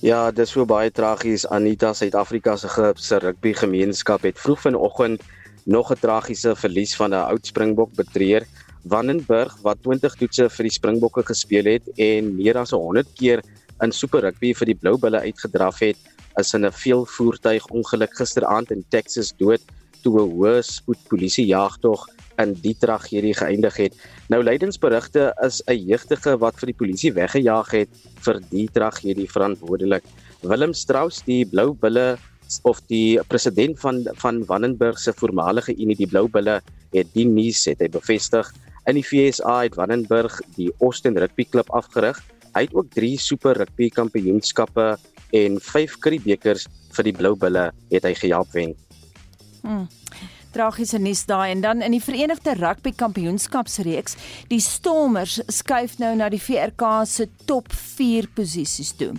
Ja, 0.00 0.30
dis 0.30 0.50
so 0.50 0.66
baie 0.66 0.90
tragies. 0.90 1.46
Anita, 1.46 1.94
Suid-Afrika 1.94 2.56
se 2.56 3.18
rugby 3.18 3.54
gemeenskap 3.54 4.22
het 4.22 4.38
vroeg 4.38 4.60
vanoggend 4.60 5.22
nog 5.68 5.92
'n 5.92 6.00
tragiese 6.00 6.56
verlies 6.56 6.96
van 6.96 7.10
'n 7.12 7.28
oud 7.30 7.46
Springbok 7.46 7.92
betreur. 7.94 8.42
Wannenberg 8.82 9.56
wat 9.62 9.82
20 9.82 10.14
toetse 10.14 10.48
vir 10.48 10.64
die 10.64 10.76
Springbokke 10.78 11.22
gespeel 11.22 11.64
het 11.64 11.84
en 11.96 12.36
meer 12.36 12.56
as 12.56 12.70
100 12.70 13.08
keer 13.14 13.42
in 13.82 13.92
Super 13.92 14.20
Rugby 14.20 14.54
vir 14.54 14.66
die 14.66 14.74
Blou 14.74 14.96
Bulle 14.98 15.20
uitgedraf 15.20 15.78
het, 15.80 15.96
is 16.38 16.54
in 16.54 16.64
'n 16.64 16.72
veelvoertuig 16.72 17.66
ongeluk 17.66 18.14
gisteraand 18.16 18.70
in 18.70 18.84
Texas 18.88 19.32
dood 19.36 19.60
toe 20.02 20.20
'n 20.20 20.30
hoë 20.30 20.62
spoed 20.62 20.98
polisie 21.08 21.46
jagtog 21.46 22.08
in 22.38 22.54
die 22.54 22.74
tragedie 22.74 23.34
geëindig 23.34 23.76
het. 23.76 23.94
Nou 24.28 24.42
lydensberigte 24.42 25.34
is 25.44 25.62
'n 25.66 25.86
jeugdige 25.90 26.38
wat 26.38 26.54
vir 26.60 26.66
die 26.66 26.78
polisie 26.80 27.12
weggejaag 27.12 27.70
het 27.70 27.88
vir 28.24 28.40
die 28.50 28.68
tragedie 28.72 29.28
verantwoordelik. 29.28 30.04
Willem 30.42 30.72
Strauss, 30.72 31.22
die 31.26 31.44
Blou 31.44 31.74
Bulle 31.74 32.16
of 32.62 32.80
die 32.88 33.20
president 33.28 33.78
van 33.80 34.02
van 34.22 34.40
Wannenberg 34.48 34.98
se 34.98 35.12
voormalige 35.16 35.74
Unie 35.76 35.96
die 35.96 36.08
Blou 36.08 36.28
Bulle 36.28 36.60
het 36.94 37.12
die 37.14 37.26
nuus 37.28 37.66
het 37.68 37.82
hy 37.84 37.90
bevestig 37.92 38.48
in 38.88 38.96
die 38.96 39.04
FSA 39.04 39.62
het 39.66 39.76
Wannenberg 39.76 40.40
die 40.56 40.70
Austin 40.80 41.18
Rugby 41.20 41.44
Klub 41.44 41.70
afgerig. 41.76 42.16
Hy 42.54 42.64
het 42.64 42.74
ook 42.74 42.88
3 42.94 43.18
Super 43.20 43.58
Rugby 43.60 43.90
Kampioenskappe 43.92 44.96
en 45.36 45.60
5 45.60 45.98
Currie-bekers 46.00 46.66
vir 46.96 47.04
die 47.04 47.12
Blou 47.12 47.34
Bulle 47.36 47.68
het 47.92 48.08
hy 48.08 48.14
gehelp 48.16 48.52
wen. 48.56 48.72
Hmm. 49.60 49.86
Tragiese 50.54 50.96
nuus 50.98 51.26
daai 51.28 51.52
en 51.52 51.60
dan 51.60 51.84
in 51.84 51.92
die 51.92 52.02
Verenigde 52.02 52.54
Rugby 52.56 52.94
Kampioenskapsreeks, 52.96 54.16
die 54.48 54.62
Stormers 54.64 55.36
skuif 55.52 55.98
nou 56.00 56.14
na 56.16 56.30
die 56.32 56.40
VRK 56.40 57.04
se 57.06 57.28
top 57.44 57.68
4 57.76 58.32
posisies 58.34 58.94
toe. 58.96 59.12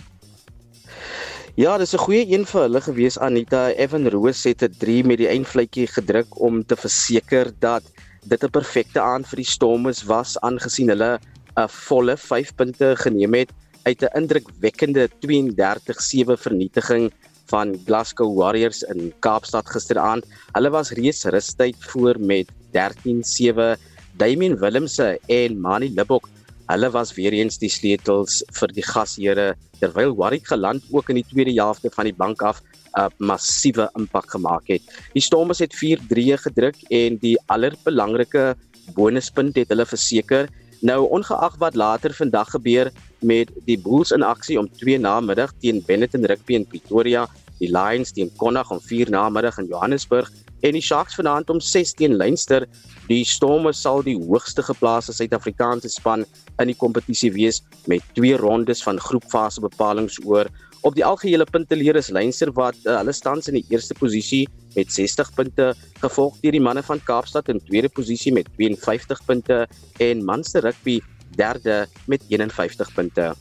Ja, 1.58 1.76
dis 1.78 1.94
'n 1.94 1.98
goeie 1.98 2.30
een 2.30 2.46
vir 2.46 2.60
hulle 2.60 2.80
gewees 2.80 3.18
Anita. 3.18 3.72
Evan 3.74 4.06
Roos 4.06 4.44
het 4.44 4.62
'n 4.62 4.74
3 4.78 5.04
met 5.04 5.18
die 5.18 5.26
eindvletjie 5.26 5.86
gedruk 5.86 6.40
om 6.40 6.64
te 6.64 6.76
verseker 6.76 7.50
dat 7.58 7.82
dit 8.22 8.44
'n 8.44 8.50
perfekte 8.50 9.00
aand 9.00 9.26
vir 9.26 9.36
die 9.36 9.50
Stormers 9.50 10.04
was 10.04 10.38
aangesien 10.40 10.88
hulle 10.88 11.18
'n 11.56 11.68
volle 11.68 12.16
5 12.16 12.54
punte 12.54 12.94
geneem 12.96 13.34
het 13.34 13.50
uit 13.82 14.02
'n 14.02 14.14
indrukwekkende 14.14 15.08
32-7 15.18 16.38
vernietiging 16.38 17.10
van 17.46 17.74
Glasgow 17.84 18.38
Warriors 18.38 18.82
in 18.82 19.12
Kaapstad 19.18 19.66
gisteraand. 19.66 20.24
Hulle 20.52 20.70
was 20.70 20.92
reeds 20.92 21.24
rustyd 21.24 21.76
voor 21.78 22.14
met 22.20 22.46
13-7. 22.70 23.76
Damien 24.16 24.58
Willemse 24.58 25.18
en 25.26 25.60
Mani 25.60 25.90
Libok, 25.94 26.28
hulle 26.70 26.90
was 26.94 27.14
weer 27.16 27.34
eens 27.34 27.58
die 27.58 27.70
sleutels 27.72 28.40
vir 28.58 28.72
die 28.74 28.84
gasheere 28.86 29.54
terwyl 29.80 30.14
Warwick 30.16 30.46
geland 30.50 30.84
ook 30.92 31.10
in 31.10 31.20
die 31.20 31.26
tweede 31.26 31.54
helfte 31.56 31.90
van 31.94 32.08
die 32.08 32.16
bank 32.16 32.42
af 32.42 32.62
'n 32.98 33.10
massiewe 33.18 33.88
impak 33.98 34.30
gemaak 34.30 34.66
het. 34.66 34.82
Die 35.14 35.22
Stormers 35.22 35.58
het 35.58 35.74
4-3 35.74 36.36
gedruk 36.46 36.76
en 36.90 37.18
die 37.18 37.38
allerbelangrike 37.46 38.56
bonuspunt 38.94 39.56
het 39.56 39.68
hulle 39.68 39.86
verseker. 39.86 40.48
Nou 40.80 41.06
ongeag 41.08 41.56
wat 41.58 41.74
later 41.74 42.14
vandag 42.14 42.50
gebeur 42.50 42.90
met 43.20 43.50
die 43.66 43.78
Bulls 43.78 44.10
in 44.10 44.22
aksie 44.22 44.58
om 44.58 44.68
2 44.80 44.98
namiddag 44.98 45.52
teen 45.60 45.82
Benetton 45.86 46.24
Rugby 46.24 46.54
in 46.54 46.66
Pretoria, 46.66 47.28
die 47.58 47.70
Lions 47.70 48.12
teen 48.12 48.30
Connacht 48.36 48.70
om 48.70 48.80
4 48.80 49.10
namiddag 49.10 49.58
in 49.58 49.66
Johannesburg 49.66 50.30
en 50.66 50.76
die 50.76 50.84
Sharks 50.84 51.16
vanaand 51.18 51.50
om 51.50 51.60
6 51.60 51.94
teen 51.98 52.16
Leinster. 52.20 52.66
Die 53.08 53.24
Stormers 53.24 53.80
sal 53.82 54.02
die 54.06 54.16
hoogste 54.16 54.62
geplaaste 54.62 55.14
Suid-Afrikaanse 55.16 55.90
span 55.92 56.26
in 56.60 56.70
die 56.70 56.78
kompetisie 56.78 57.32
wees 57.34 57.62
met 57.90 58.04
twee 58.14 58.36
rondes 58.38 58.84
van 58.86 59.00
groepfase 59.00 59.62
bepalinge 59.64 60.24
oor. 60.24 60.50
Op 60.86 60.96
die 60.96 61.04
algehele 61.04 61.44
punteleer 61.44 61.98
is 62.00 62.08
Leinster 62.08 62.52
wat 62.56 62.78
uh, 62.86 62.96
hulle 63.02 63.12
staan 63.12 63.42
in 63.50 63.58
die 63.58 63.66
eerste 63.68 63.94
posisie 63.98 64.46
met 64.76 64.92
60 64.92 65.34
punte, 65.36 65.72
gevolg 66.00 66.38
deur 66.40 66.56
die 66.56 66.62
manne 66.62 66.82
van 66.86 67.02
Kaapstad 67.04 67.50
in 67.52 67.60
tweede 67.66 67.90
posisie 67.92 68.32
met 68.32 68.48
52 68.56 69.20
punte 69.28 69.66
en 70.00 70.24
Munster 70.24 70.64
Rugby 70.64 71.00
derde 71.36 71.86
met 72.08 72.24
51 72.28 72.94
punte. 72.94 73.32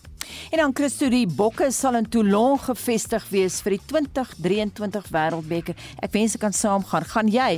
En 0.51 0.62
dan 0.63 0.75
Christo 0.75 1.10
die 1.12 1.25
Bokke 1.27 1.69
sal 1.75 1.99
in 1.99 2.08
Toulon 2.10 2.60
gevestig 2.63 3.25
wees 3.34 3.60
vir 3.65 3.77
die 3.77 3.84
2023 3.91 5.12
Wêreldbeker. 5.13 5.77
Ek 6.01 6.15
wens 6.15 6.38
ek 6.38 6.43
kan 6.47 6.55
saamgaan. 6.55 7.08
Gaan 7.10 7.32
jy? 7.34 7.51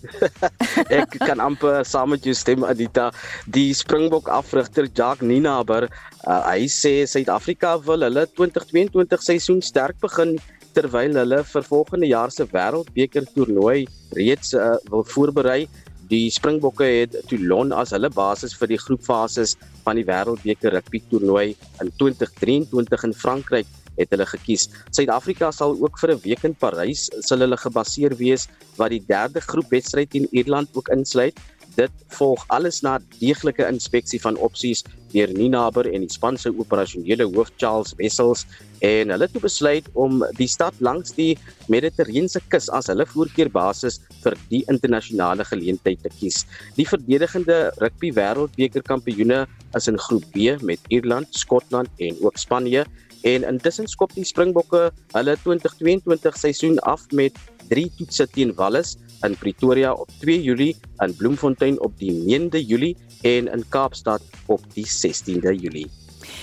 ek 1.00 1.18
kan 1.20 1.42
amper 1.44 1.82
saam 1.84 2.14
met 2.14 2.24
jou 2.24 2.34
stem 2.36 2.64
Adita. 2.64 3.10
Die 3.52 3.72
Springbok 3.76 4.30
afrigter 4.32 4.88
Jacques 4.88 5.26
Ninaber, 5.26 5.88
uh, 6.24 6.40
hy 6.48 6.70
sê 6.72 6.94
Suid-Afrika 7.10 7.76
wil 7.84 8.06
hulle 8.08 8.24
2022 8.38 9.26
seisoen 9.26 9.60
sterk 9.64 10.00
begin 10.02 10.38
terwyl 10.76 11.16
hulle 11.18 11.42
vir 11.50 11.66
volgende 11.66 12.10
jaar 12.10 12.32
se 12.32 12.46
Wêreldbeker 12.52 13.26
toernooi 13.34 13.84
reeds 14.16 14.54
uh, 14.54 14.76
wil 14.92 15.04
voorberei. 15.12 15.64
Die 16.10 16.26
Springbokke 16.34 16.86
het 16.88 17.12
Toulon 17.30 17.70
as 17.70 17.92
hulle 17.94 18.08
basis 18.10 18.56
vir 18.58 18.72
die 18.72 18.78
groepfases 18.82 19.52
van 19.84 19.94
die 19.94 20.02
Wêreldbeker 20.08 20.74
rugby 20.74 20.98
toernooi 21.06 21.52
in 21.84 21.92
2023 22.00 23.04
in 23.06 23.14
Frankryk 23.14 23.68
het 23.94 24.10
hulle 24.10 24.26
gekies. 24.26 24.66
Suid-Afrika 24.90 25.52
sal 25.54 25.76
ook 25.78 26.00
vir 26.02 26.14
'n 26.16 26.22
week 26.24 26.42
in 26.48 26.56
Parys 26.58 27.06
sal 27.20 27.46
hulle 27.46 27.56
gebaseer 27.56 28.16
wees 28.18 28.48
wat 28.76 28.90
die 28.90 29.04
derde 29.06 29.40
groepwedstryd 29.40 30.10
teen 30.10 30.26
Ierland 30.32 30.74
ook 30.74 30.90
insluit 30.90 31.38
dit 31.76 32.06
volg 32.16 32.44
alles 32.48 32.80
na 32.82 32.98
deeglike 33.18 33.66
inspeksie 33.66 34.20
van 34.22 34.38
opsies 34.40 34.84
deur 35.12 35.30
Ninaber 35.34 35.88
en 35.90 36.04
die 36.04 36.12
span 36.12 36.38
se 36.38 36.52
operasionele 36.54 37.26
hoof 37.34 37.50
Charles 37.58 37.94
Wessels 37.98 38.44
en 38.86 39.10
hulle 39.12 39.26
het 39.26 39.42
besluit 39.42 39.88
om 39.98 40.22
die 40.38 40.48
stad 40.48 40.76
langs 40.80 41.12
die 41.16 41.34
Mediterrane 41.72 42.42
kus 42.52 42.70
as 42.76 42.88
hulle 42.92 43.06
voorkeurbasis 43.10 44.00
vir 44.22 44.36
die 44.52 44.62
internasionale 44.72 45.44
geleentheid 45.44 46.00
te 46.04 46.12
kies. 46.20 46.44
Die 46.78 46.86
verdedigende 46.88 47.70
rugby 47.80 48.12
wêreldbeker 48.16 48.84
kampioene 48.86 49.44
is 49.76 49.88
in 49.90 49.98
groep 49.98 50.24
B 50.34 50.56
met 50.62 50.80
Ierland, 50.88 51.28
Skotland 51.36 51.90
en 51.98 52.16
ook 52.22 52.38
Spanje 52.38 52.86
en 53.22 53.44
intussen 53.44 53.88
skop 53.88 54.14
die 54.16 54.24
Springbokke 54.24 54.90
hulle 55.14 55.36
2022 55.44 56.36
seisoen 56.36 56.78
af 56.88 57.06
met 57.16 57.36
3 57.70 57.86
toetse 57.98 58.26
teen 58.34 58.54
Wallis 58.58 58.96
in 59.26 59.36
Pretoria 59.36 59.92
op 59.92 60.08
2 60.20 60.42
Julie, 60.42 60.76
in 61.04 61.14
Bloemfontein 61.16 61.80
op 61.80 61.98
die 61.98 62.12
9de 62.12 62.64
Julie 62.66 62.96
en 63.22 63.48
in 63.52 63.64
Kaapstad 63.68 64.22
op 64.46 64.64
die 64.74 64.86
16de 64.88 65.54
Julie. 65.60 65.88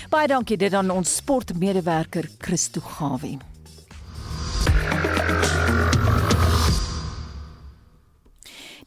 Baie 0.10 0.28
dankie 0.28 0.58
dit 0.58 0.74
aan 0.74 0.90
ons 0.94 1.18
sportmedewerker 1.20 2.30
Christo 2.38 2.82
Gawie. 2.82 3.38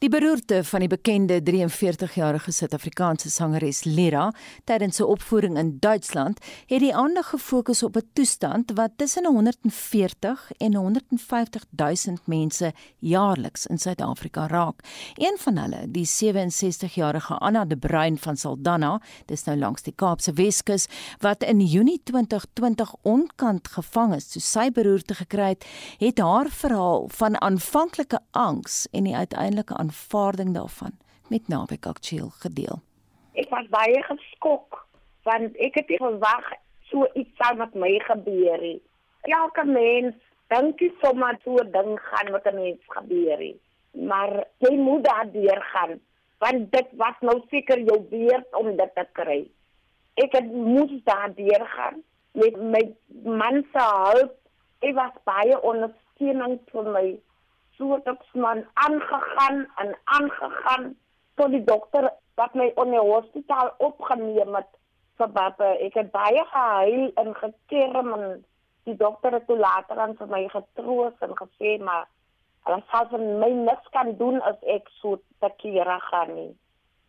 Die 0.01 0.09
beroerte 0.09 0.63
van 0.65 0.81
die 0.81 0.89
bekende 0.89 1.43
43-jarige 1.45 2.55
Suid-Afrikaanse 2.57 3.29
sangeres 3.29 3.83
Lira 3.85 4.31
tydens 4.65 4.99
'n 4.99 5.05
opvoering 5.05 5.59
in 5.59 5.77
Duitsland 5.79 6.39
het 6.67 6.81
die 6.81 6.95
aandag 6.95 7.29
gefokus 7.29 7.83
op 7.83 7.97
'n 7.97 8.09
toestand 8.13 8.73
wat 8.75 8.91
tussen 8.97 9.27
140 9.27 10.51
en 10.57 10.75
150 10.75 11.65
000 11.77 12.17
mense 12.25 12.73
jaarliks 12.99 13.67
in 13.67 13.79
Suid-Afrika 13.79 14.47
raak. 14.47 14.81
Een 15.15 15.37
van 15.39 15.57
hulle, 15.57 15.91
die 15.91 16.07
67-jarige 16.07 17.35
Anna 17.35 17.65
de 17.65 17.77
Bruin 17.77 18.19
van 18.19 18.37
Saldanha, 18.37 19.01
dis 19.27 19.45
nou 19.45 19.59
langs 19.59 19.83
die 19.83 19.95
Kaapse 19.95 20.33
Weskus, 20.33 20.87
wat 21.19 21.43
in 21.43 21.61
Junie 21.61 22.01
2020 22.05 22.95
onkant 23.03 23.69
gevang 23.69 24.15
is 24.15 24.29
toe 24.29 24.43
sy 24.43 24.71
beroerte 24.71 25.15
gekry 25.15 25.49
het, 25.49 25.65
het 25.99 26.19
haar 26.19 26.49
verhaal 26.49 27.09
van 27.09 27.41
aanvanklike 27.41 28.19
angs 28.31 28.87
en 28.91 29.05
die 29.05 29.17
uiteindelike 29.17 29.75
aanvaarding 29.91 30.55
daarvan 30.55 30.93
met 31.29 31.49
Naweek 31.49 31.87
Aktueel 31.87 32.31
gedeel. 32.43 32.79
Ek 33.35 33.51
was 33.51 33.67
baie 33.75 34.03
geskok 34.07 34.87
want 35.27 35.57
ek 35.67 35.75
het 35.79 35.89
nie 35.91 35.99
verwag 36.01 36.47
so 36.91 37.07
iets 37.19 37.35
sou 37.39 37.51
met 37.59 37.75
my 37.75 37.91
gebeur 38.07 38.63
nie. 38.63 38.79
Elke 39.29 39.65
mens 39.67 40.15
dink 40.55 40.81
jy 40.81 40.91
sommer 41.03 41.39
so 41.45 41.59
'n 41.59 41.73
ding 41.75 41.99
gaan 42.07 42.31
met 42.33 42.47
'n 42.47 42.55
mens 42.55 42.83
gebeur 42.97 43.39
nie. 43.39 43.59
Maar 43.93 44.47
jy 44.59 44.75
moet 44.77 45.05
daardeur 45.05 45.61
gaan 45.73 46.01
want 46.39 46.73
dit 46.73 46.89
was 46.97 47.17
nou 47.21 47.43
seker 47.51 47.79
jou 47.79 48.01
beurt 48.01 48.55
om 48.55 48.77
dit 48.77 48.95
te 48.95 49.07
kry. 49.13 49.51
Ek 50.15 50.33
het 50.33 50.53
moes 50.53 51.03
daardeur 51.05 51.67
gaan 51.67 52.03
met 52.33 52.57
my 52.57 52.95
man 53.25 53.67
se 53.73 53.85
hulp. 54.05 54.37
Ek 54.81 54.95
was 54.95 55.13
baie 55.25 55.61
ondersteunend 55.63 56.71
vir 56.71 56.85
my 56.85 57.19
so 57.81 57.95
het 57.97 58.09
ek 58.13 58.25
man 58.37 58.61
aangegaan 58.85 59.65
en 59.83 59.95
aangegaan 60.05 60.91
tot 61.41 61.51
die 61.57 61.65
dokter 61.65 62.11
wat 62.37 62.55
my 62.55 62.69
in 62.83 62.93
die 62.93 63.01
hospitaal 63.01 63.73
opgeneem 63.89 64.55
het 64.59 64.69
vir 65.21 65.33
babbe. 65.37 65.69
Ek 65.87 65.97
het 65.97 66.13
baie 66.13 66.45
gehuil 66.53 67.11
en 67.23 67.33
gekerm 67.41 68.13
en 68.17 68.27
die 68.89 68.97
dokter 69.01 69.39
het 69.39 69.47
toe 69.49 69.57
later 69.61 70.01
aan 70.01 70.17
vir 70.21 70.29
my 70.29 70.43
getroos 70.53 71.25
en 71.25 71.33
gesê 71.41 71.77
maar 71.89 72.09
hulle 72.69 72.83
sal 72.93 73.09
vir 73.15 73.25
my 73.43 73.51
niks 73.65 73.93
kan 73.97 74.13
doen 74.21 74.41
as 74.53 74.61
ek 74.77 74.93
so 75.01 75.17
te 75.41 75.53
kere 75.63 75.97
gaan 76.11 76.35
nie. 76.37 76.53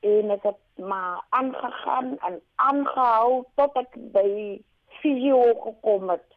En 0.07 0.31
ek 0.37 0.47
het 0.53 0.85
maar 0.91 1.19
aangegaan 1.39 2.15
en 2.27 2.39
aangehou 2.71 3.43
tot 3.59 3.75
ek 3.83 3.99
by 4.15 4.29
fisio 5.03 5.43
gekom 5.67 6.15
het. 6.15 6.27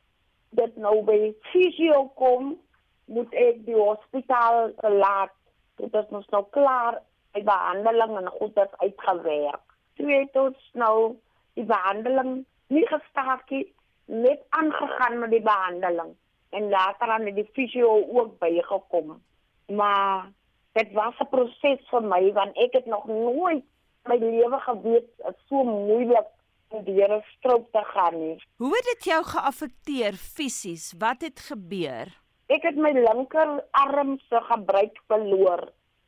Dit 0.59 0.75
nou 0.83 1.01
by 1.07 1.21
fisio 1.53 2.09
kom 2.19 2.57
moet 3.05 3.35
ek 3.35 3.65
die 3.67 3.77
hospitaal 3.79 4.73
verlaat. 4.81 5.33
Dit 5.77 5.95
is 5.95 6.11
nog 6.11 6.27
nou 6.31 6.45
klaar, 6.51 7.01
die 7.35 7.43
behandeling 7.43 8.17
en 8.19 8.31
goed 8.39 8.57
is 8.57 8.77
uitgewerk. 8.79 9.63
Toe 9.99 10.11
het 10.11 10.37
ons 10.37 10.71
nou 10.73 11.17
die 11.59 11.67
behandeling 11.67 12.45
nie 12.73 12.87
gestaak 12.87 13.51
nie, 13.51 13.67
net 14.07 14.43
aangegaan 14.59 15.19
met 15.19 15.31
die 15.31 15.43
behandeling. 15.43 16.15
En 16.55 16.69
later 16.71 17.11
aan 17.11 17.27
die 17.35 17.49
fisio 17.53 17.99
ook 18.15 18.39
bygekom. 18.39 19.19
Maar 19.67 20.31
dit 20.73 20.93
was 20.93 21.15
'n 21.21 21.29
proses 21.31 21.83
vir 21.91 22.03
my 22.03 22.33
want 22.33 22.57
ek 22.57 22.73
het 22.73 22.87
nog 22.87 23.07
nooit 23.07 23.65
my 24.05 24.17
lewe 24.17 24.59
geweet 24.61 25.11
so 25.49 25.65
moeilik 25.65 26.29
om 26.69 26.85
deur 26.85 27.17
'n 27.17 27.25
stroop 27.37 27.73
te 27.73 27.85
gaan 27.85 28.19
nie. 28.19 28.43
Hoe 28.57 28.75
het 28.77 28.85
dit 28.85 29.05
jou 29.05 29.25
geaffekteer 29.25 30.13
fisies? 30.13 30.95
Wat 30.99 31.21
het 31.21 31.41
gebeur? 31.41 32.24
Ek 32.55 32.63
het 32.69 32.77
my 32.79 32.93
linkerarm 32.95 34.19
se 34.29 34.41
gebruik 34.47 34.99
verloor 35.11 35.65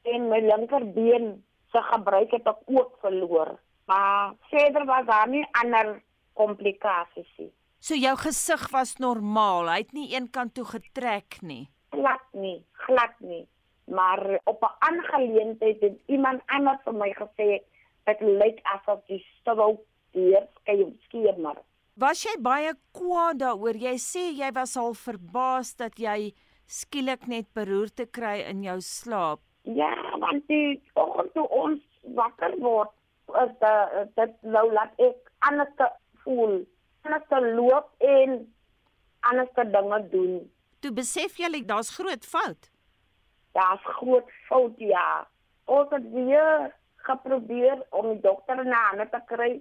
en 0.07 0.29
my 0.31 0.39
linkerbeen 0.45 1.33
se 1.75 1.81
gebruik 1.91 2.35
het 2.37 2.47
ek 2.47 2.61
ook 2.71 2.93
verloor. 3.03 3.57
Maar 3.91 4.35
verder 4.51 4.85
was 4.87 5.07
daar 5.07 5.29
nie 5.29 5.43
ander 5.63 5.97
komplikasies 6.39 7.31
nie. 7.39 7.51
So 7.83 7.99
jou 7.99 8.15
gesig 8.21 8.63
was 8.71 8.97
normaal. 9.03 9.71
Hy 9.73 9.81
het 9.83 9.93
nie 9.97 10.09
eenkant 10.15 10.55
toe 10.55 10.65
getrek 10.69 11.41
nie. 11.43 11.67
Glad 11.95 12.25
nie, 12.33 12.61
glad 12.87 13.19
nie. 13.21 13.47
Maar 13.91 14.41
op 14.45 14.63
'n 14.63 14.77
aangeleentheid 14.91 15.81
het 15.81 15.99
iemand 16.07 16.43
anders 16.47 16.83
vir 16.85 16.95
my 16.95 17.11
gesê 17.23 17.63
dit 18.05 18.21
lyk 18.21 18.61
asof 18.63 19.01
jy 19.07 19.19
strook 19.39 19.83
hier 20.13 20.47
skei 20.61 20.99
skeer 21.07 21.39
maar. 21.39 21.61
Was 21.97 22.27
jy 22.27 22.35
baie 22.45 22.75
kwaad 22.93 23.39
daaroor? 23.41 23.77
Jy 23.81 23.95
sê 23.97 24.23
jy 24.37 24.51
was 24.53 24.75
al 24.77 24.93
verbaas 25.01 25.71
dat 25.81 25.95
jy 25.97 26.35
skielik 26.69 27.23
net 27.25 27.47
beroerte 27.57 28.05
kry 28.05 28.43
in 28.51 28.61
jou 28.67 28.75
slaap. 28.85 29.41
Ja, 29.65 29.95
want 30.21 30.45
die 30.53 30.77
oggend 31.01 31.33
toe 31.33 31.47
ons 31.49 31.81
wakker 32.19 32.53
word, 32.61 32.93
is 33.41 33.55
dit 33.63 34.11
dit 34.21 34.35
nou 34.45 34.67
laat 34.77 34.93
ek 35.01 35.31
anders 35.49 35.73
te 35.81 35.89
voel, 36.25 36.59
anders 37.09 37.25
te 37.31 37.41
loop 37.57 37.89
en 38.05 38.35
anders 39.31 39.55
te 39.57 39.65
dinge 39.79 40.01
doen. 40.13 40.35
Toe 40.85 40.93
besef 40.99 41.41
jy 41.41 41.49
like 41.49 41.71
daar's 41.71 41.95
groot 41.97 42.29
fout. 42.29 42.69
Daar's 43.57 43.89
groot 43.97 44.29
fout 44.51 44.77
ja. 44.85 45.25
Ons 45.65 45.89
het 45.97 46.13
weer 46.13 46.69
geprobeer 47.09 47.81
om 47.97 48.13
die 48.13 48.21
dokter 48.21 48.61
na 48.69 48.85
aan 48.93 49.09
te 49.09 49.23
kry 49.33 49.55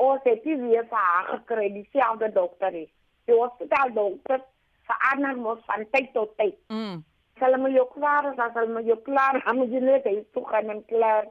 Ons 0.00 0.24
het 0.24 0.44
nie 0.44 0.56
weer 0.56 0.86
vir 0.88 0.98
haar 0.98 1.26
gekry 1.28 1.68
dieselfde 1.72 2.30
dokter 2.32 2.72
nie. 2.72 2.88
Die 3.28 3.36
hospitaal 3.36 3.92
dokter 3.92 4.40
verander 4.88 5.36
mos 5.36 5.60
van 5.68 5.84
tyd 5.92 6.12
tot 6.14 6.32
tyd. 6.40 6.56
Mm. 6.72 7.02
Hulle 7.42 7.58
moet 7.58 7.74
jou 7.76 7.84
klaar, 7.92 8.30
as 8.32 8.54
hulle 8.54 8.72
moet 8.72 8.88
jou 8.88 8.96
klaar, 9.04 9.40
dan 9.44 9.58
moet 9.58 9.72
jy 9.72 9.82
net 9.84 10.06
hier 10.08 10.24
toe 10.32 10.44
gaan 10.48 10.70
en 10.72 10.84
klaar. 10.88 11.28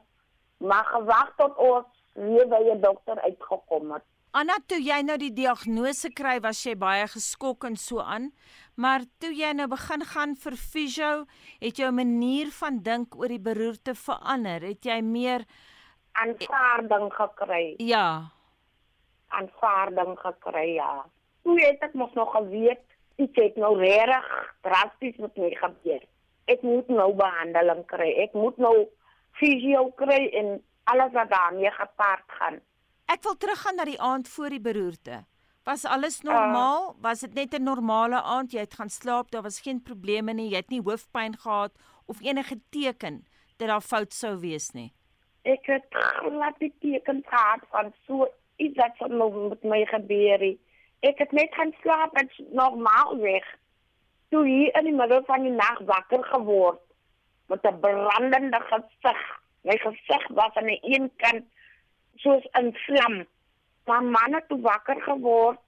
Maar 0.62 0.86
gewag 0.92 1.32
tot 1.40 1.58
ons 1.58 1.88
weer 2.14 2.48
by 2.48 2.62
'n 2.74 2.82
dokter 2.82 3.22
uitgekom 3.22 3.94
het. 3.94 4.04
Anna, 4.32 4.56
toe 4.68 4.80
jy 4.80 5.02
nou 5.02 5.18
die 5.18 5.34
diagnose 5.34 6.10
kry, 6.14 6.40
was 6.40 6.64
jy 6.64 6.76
baie 6.76 7.08
geskok 7.08 7.64
en 7.64 7.76
so 7.76 8.00
aan. 8.00 8.32
Maar 8.76 9.02
toe 9.20 9.34
jy 9.34 9.52
nou 9.54 9.68
begin 9.68 10.06
gaan 10.06 10.36
vir 10.36 10.56
fisio, 10.56 11.26
het 11.60 11.78
jou 11.78 11.92
manier 11.92 12.48
van 12.52 12.80
dink 12.80 13.16
oor 13.16 13.28
die 13.28 13.40
beroerte 13.40 13.96
verander. 13.96 14.62
Het 14.62 14.86
jy 14.86 15.02
meer 15.02 15.46
aanvaarding 16.14 17.14
gekry? 17.14 17.76
Ja 17.78 18.32
aanvaarding 19.40 20.20
gekry 20.20 20.74
ja. 20.76 21.06
Hoe 21.42 21.60
het 21.62 21.82
ek 21.82 21.94
mos 21.94 22.14
nog 22.14 22.32
geweet 22.36 22.86
iets 23.22 23.38
het 23.38 23.56
nou 23.56 23.78
reg 23.80 24.28
drasties 24.62 25.18
met 25.22 25.38
my 25.38 25.52
gebeur. 25.56 26.04
Ek 26.46 26.62
moet 26.66 26.88
nou 26.88 27.14
behandeling 27.16 27.86
kry. 27.90 28.10
Ek 28.26 28.34
moet 28.34 28.58
nou 28.58 28.76
fisio 29.40 29.90
kry 30.00 30.28
en 30.42 30.60
alles 30.92 31.12
wat 31.16 31.30
daarmee 31.30 31.72
gepaard 31.72 32.38
gaan. 32.40 32.62
Ek 33.12 33.24
wil 33.28 33.38
teruggaan 33.38 33.76
na 33.76 33.86
die 33.86 34.00
aand 34.02 34.30
voor 34.30 34.50
die 34.50 34.64
beroerte. 34.64 35.24
Was 35.68 35.86
alles 35.86 36.22
normaal? 36.26 36.90
Uh, 36.90 37.02
was 37.06 37.20
dit 37.20 37.34
net 37.34 37.54
'n 37.54 37.64
normale 37.64 38.22
aand? 38.22 38.52
Jy 38.52 38.60
het 38.60 38.74
gaan 38.74 38.90
slaap, 38.90 39.32
daar 39.32 39.42
was 39.42 39.62
geen 39.62 39.82
probleme 39.82 40.34
nie. 40.34 40.50
Jy 40.50 40.56
het 40.56 40.70
nie 40.70 40.82
hoofpyn 40.82 41.38
gehad 41.38 41.72
of 42.06 42.22
enige 42.22 42.60
teken 42.70 43.26
dat 43.58 43.68
daar 43.68 43.82
fout 43.82 44.14
sou 44.14 44.40
wees 44.40 44.72
nie. 44.72 44.94
Ek 45.42 45.66
het 45.66 45.86
glad 45.90 46.58
die 46.60 46.74
teken 46.80 47.24
gehad 47.26 47.62
van 47.70 47.94
so 48.08 48.28
iets 48.62 48.78
wat 48.78 48.98
van 49.02 49.18
my 49.18 49.30
met 49.50 49.64
my 49.74 49.82
gebeur 49.90 50.40
het. 50.40 50.60
Ek 51.10 51.18
het 51.24 51.32
net 51.34 51.54
gaan 51.58 51.74
slaap 51.82 52.18
en 52.22 52.30
normaal 52.54 53.18
weg. 53.18 53.46
Toe 54.30 54.46
hier 54.46 54.76
in 54.78 54.90
die 54.90 54.96
middel 54.96 55.24
van 55.26 55.46
die 55.48 55.54
nag 55.56 55.82
wakker 55.90 56.24
geword 56.34 56.82
met 57.50 57.66
'n 57.66 57.80
brandende 57.80 58.62
gesig. 58.70 59.22
My 59.62 59.78
gesig 59.78 60.28
was 60.28 60.54
aan 60.54 60.70
die 60.74 60.80
een 60.82 61.12
kant 61.18 61.46
soos 62.16 62.46
'n 62.52 62.72
vlam. 62.86 63.26
My 63.86 64.00
man 64.00 64.34
het 64.34 64.48
toe 64.48 64.62
wakker 64.62 65.02
geword 65.02 65.60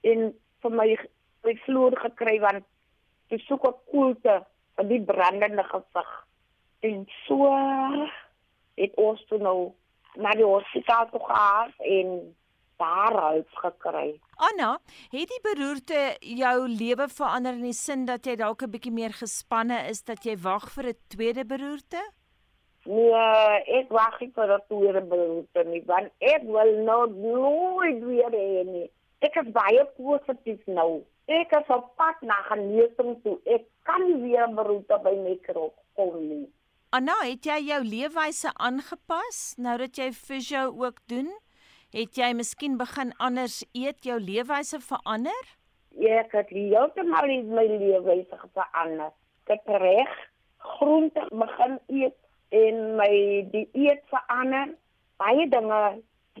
en 0.00 0.34
vir 0.60 0.70
my 0.70 0.98
my 1.44 1.56
vloer 1.64 1.96
gekry 1.96 2.40
want 2.40 2.64
ek 3.28 3.40
soek 3.40 3.64
'n 3.66 3.80
koelte 3.90 4.46
van 4.74 4.88
die 4.88 5.02
brandende 5.02 5.64
gesig. 5.64 6.10
En 6.80 7.08
so 7.26 7.48
het 8.74 8.94
ons 8.94 9.26
toe 9.26 9.38
nou 9.38 9.72
na 10.16 10.30
die 10.38 10.46
hospitaal 10.46 11.08
toe 11.10 11.20
gegaan 11.20 11.72
en 11.78 12.34
daar 12.76 13.14
hulp 13.30 13.54
gekry. 13.62 14.20
Anna, 14.48 14.78
het 15.10 15.30
die 15.30 15.40
beroerte 15.42 16.16
jou 16.20 16.68
lewe 16.68 17.08
verander 17.08 17.54
in 17.54 17.68
die 17.68 17.76
sin 17.76 18.04
dat 18.04 18.26
jy 18.26 18.36
dalk 18.36 18.62
'n 18.62 18.70
bietjie 18.70 18.92
meer 18.92 19.12
gespanne 19.12 19.78
is 19.88 20.02
dat 20.02 20.24
jy 20.24 20.36
wag 20.36 20.70
vir 20.74 20.88
'n 20.88 20.98
tweede 21.08 21.44
beroerte? 21.44 22.02
Nee, 22.84 23.62
ek 23.80 23.88
wag 23.88 24.20
nie 24.20 24.32
vir 24.34 24.54
'n 24.54 24.62
tweede 24.68 25.00
beroerte 25.00 25.64
nie, 25.64 25.82
want 25.86 26.10
ek 26.18 26.42
wil 26.42 26.72
nou 26.84 27.10
nooit 27.10 28.04
weer 28.04 28.30
hê 28.30 28.64
nie. 28.64 28.90
Ek 29.20 29.36
is 29.36 29.52
baie 29.52 29.84
positief 29.96 30.66
nou. 30.66 31.04
Ek 31.26 31.52
is 31.56 31.68
op 31.68 31.96
pad 31.96 32.20
na 32.20 32.34
genesing 32.50 33.22
toe. 33.22 33.38
Ek 33.44 33.64
kan 33.82 34.04
nie 34.04 34.20
weer 34.22 34.46
'n 34.48 34.54
beroerte 34.54 34.98
by 35.02 35.14
my 35.16 35.38
kom 35.94 36.28
nie. 36.28 36.48
Anna, 36.94 37.14
het 37.26 37.42
jy 37.42 37.56
jou 37.66 37.80
leefwyse 37.82 38.52
aangepas 38.62 39.38
nou 39.58 39.72
dat 39.80 39.96
jy 39.98 40.12
fisio 40.14 40.68
ook 40.78 41.00
doen? 41.10 41.26
Het 41.90 42.20
jy 42.20 42.28
miskien 42.38 42.76
begin 42.78 43.10
anders 43.18 43.64
eet, 43.74 44.04
jou 44.06 44.20
leefwyse 44.22 44.78
verander? 44.78 45.48
Ja, 45.98 46.20
ek 46.22 46.36
het 46.38 46.52
heeltemal 46.54 47.26
my 47.50 47.64
leefwyse 47.72 48.38
verander. 48.44 49.10
Ek 49.42 49.56
het 49.56 49.82
reg 49.82 50.12
groente 50.76 51.24
begin 51.34 51.74
eet 51.90 52.14
en 52.54 52.78
my 53.00 53.10
die 53.50 53.66
eet 53.72 54.04
verander. 54.12 54.76
Baie 55.18 55.48
dinge 55.50 55.80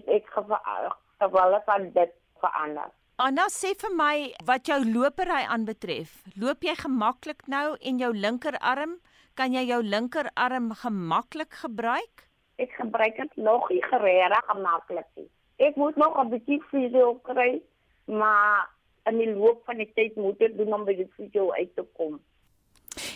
ek 0.06 0.30
gewille 0.36 1.62
van 1.66 1.88
dit 1.98 2.14
verander. 2.44 2.94
Anna 3.18 3.48
sê 3.50 3.74
vir 3.82 3.98
my 3.98 4.14
wat 4.46 4.70
jou 4.70 4.78
lopery 4.86 5.42
aanbetref. 5.50 6.14
Loop 6.38 6.62
jy 6.62 6.78
gemaklik 6.78 7.42
nou 7.50 7.74
en 7.74 7.98
jou 7.98 8.14
linkerarm, 8.14 9.00
kan 9.34 9.54
jy 9.54 9.64
jou 9.66 9.80
linkerarm 9.82 10.70
gemaklik 10.82 11.52
gebruik? 11.62 12.28
Ek 12.62 12.70
gebruik 12.78 13.16
dit 13.18 13.36
nog 13.36 13.66
nie 13.70 13.82
regtig 13.90 14.44
gemaklik 14.50 15.08
nie. 15.18 15.28
Ek 15.58 15.76
moet 15.76 15.96
nog 15.96 16.18
'n 16.18 16.30
bietjie 16.30 16.60
fisio 16.70 17.14
kry, 17.22 17.62
maar 18.06 18.70
in 19.06 19.18
die 19.18 19.34
loop 19.34 19.64
van 19.64 19.76
die 19.76 19.90
tyd 19.94 20.16
moet 20.16 20.40
ek 20.40 20.56
doen 20.56 20.72
om 20.72 20.84
by 20.84 20.94
die 20.94 21.10
fisio 21.16 21.52
uit 21.52 21.74
te 21.74 21.84
kom. 21.98 22.20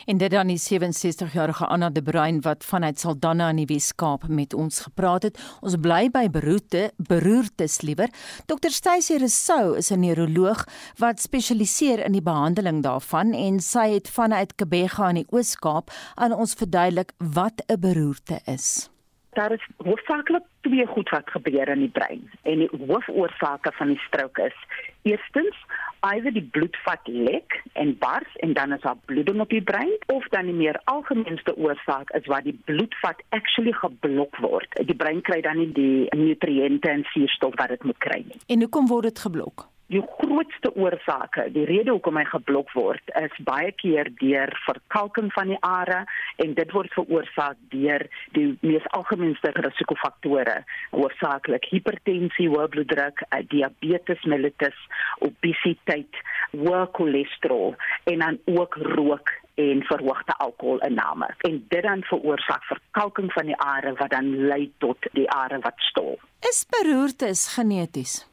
En 0.08 0.16
dit 0.16 0.30
dan 0.30 0.48
die 0.48 0.56
67-jarige 0.56 1.66
Anna 1.66 1.90
de 1.90 2.02
Bruin 2.02 2.40
wat 2.40 2.64
vanuit 2.64 2.98
Saldanha 2.98 3.50
in 3.52 3.58
die 3.60 3.66
Wes-Kaap 3.68 4.22
met 4.32 4.54
ons 4.54 4.80
gepraat 4.80 5.26
het. 5.28 5.40
Ons 5.60 5.76
bly 5.84 6.06
by 6.08 6.22
beroerte, 6.32 6.86
beroertes 6.96 7.82
liewer. 7.84 8.08
Dr. 8.48 8.72
Stacy 8.72 9.18
Rousseau 9.20 9.76
is 9.76 9.90
'n 9.92 10.00
neuroloog 10.00 10.64
wat 10.96 11.20
spesialiseer 11.20 12.04
in 12.04 12.12
die 12.12 12.24
behandeling 12.24 12.82
daarvan 12.82 13.34
en 13.34 13.60
sy 13.60 13.88
het 14.00 14.08
vanuit 14.08 14.54
Kebega 14.54 15.08
in 15.08 15.14
die 15.14 15.28
Oos-Kaap 15.28 15.90
aan 16.14 16.32
ons 16.32 16.54
verduidelik 16.54 17.12
wat 17.18 17.62
'n 17.68 17.80
beroerte 17.80 18.40
is. 18.46 18.88
Daar 19.32 19.52
is 19.52 19.68
hoofsaaklik 19.76 20.44
twee 20.60 20.86
goed 20.86 21.08
wat 21.08 21.30
gebeur 21.30 21.68
in 21.68 21.80
die 21.80 21.92
brein 21.92 22.30
en 22.42 22.58
die 22.58 22.70
hoofoorsake 22.86 23.72
van 23.72 23.88
die 23.88 24.00
strook 24.08 24.38
is 24.38 24.56
eerstens 25.02 25.56
either 26.00 26.32
die 26.32 26.48
bloedvat 26.56 27.06
lek 27.06 27.62
en 27.72 27.94
bars 27.98 28.36
en 28.44 28.52
dan 28.52 28.72
is 28.72 28.80
daar 28.80 28.98
bloeding 29.04 29.40
op 29.40 29.50
die 29.50 29.62
brein 29.62 29.96
of 30.06 30.28
dan 30.34 30.50
die 30.50 30.54
meer 30.54 30.80
algemeenste 30.84 31.56
oorsaak 31.56 32.10
is 32.10 32.26
waar 32.26 32.42
die 32.42 32.58
bloedvat 32.64 33.22
actually 33.28 33.72
geblok 33.72 34.36
word. 34.44 34.78
Die 34.86 34.96
brein 34.96 35.22
kry 35.22 35.40
dan 35.40 35.58
nie 35.58 35.72
die 35.72 36.06
nutriënte 36.16 36.90
en 36.90 37.04
suurstof 37.14 37.56
wat 37.58 37.74
dit 37.74 37.82
moet 37.82 37.98
kry 37.98 38.22
nie. 38.26 38.40
En 38.46 38.64
hoekom 38.66 38.86
word 38.86 39.10
dit 39.10 39.26
geblok? 39.26 39.68
Die 39.88 40.02
grootste 40.04 40.68
oorsake, 40.76 41.46
die 41.54 41.64
rede 41.64 41.94
hoekom 41.94 42.18
hy 42.20 42.26
geblok 42.28 42.74
word, 42.76 43.12
is 43.16 43.32
baie 43.46 43.70
keer 43.80 44.10
deur 44.20 44.52
verkalking 44.66 45.30
van 45.32 45.48
die 45.48 45.60
are 45.64 46.02
en 46.44 46.52
dit 46.58 46.74
word 46.76 46.92
veroorsaak 46.92 47.56
deur 47.72 48.04
die 48.36 48.50
mees 48.60 48.84
algemeenste 48.98 49.54
risikofaktore, 49.56 50.58
hoofsaaklik 50.92 51.70
hipertensie, 51.72 52.50
hoë 52.52 52.68
bloeddruk, 52.76 53.24
eh, 53.30 53.40
diabetes 53.48 54.28
mellitus, 54.28 54.76
obesiteit, 55.24 56.20
hoë 56.52 56.84
cholesterol 56.92 57.76
en 58.12 58.28
dan 58.28 58.40
ook 58.58 58.76
rook 58.92 59.32
en 59.56 59.84
verhoogde 59.88 60.36
alkoholinname. 60.44 61.32
En 61.48 61.62
dit 61.68 61.82
dan 61.82 62.04
veroorsaak 62.12 62.64
verkalking 62.76 63.32
van 63.32 63.54
die 63.54 63.60
are 63.64 63.96
wat 63.96 64.12
dan 64.12 64.34
lei 64.52 64.66
tot 64.84 65.12
die 65.16 65.30
are 65.32 65.64
wat 65.64 65.80
stol. 65.90 66.18
Is 66.44 66.66
beroertes 66.68 67.48
geneties? 67.56 68.26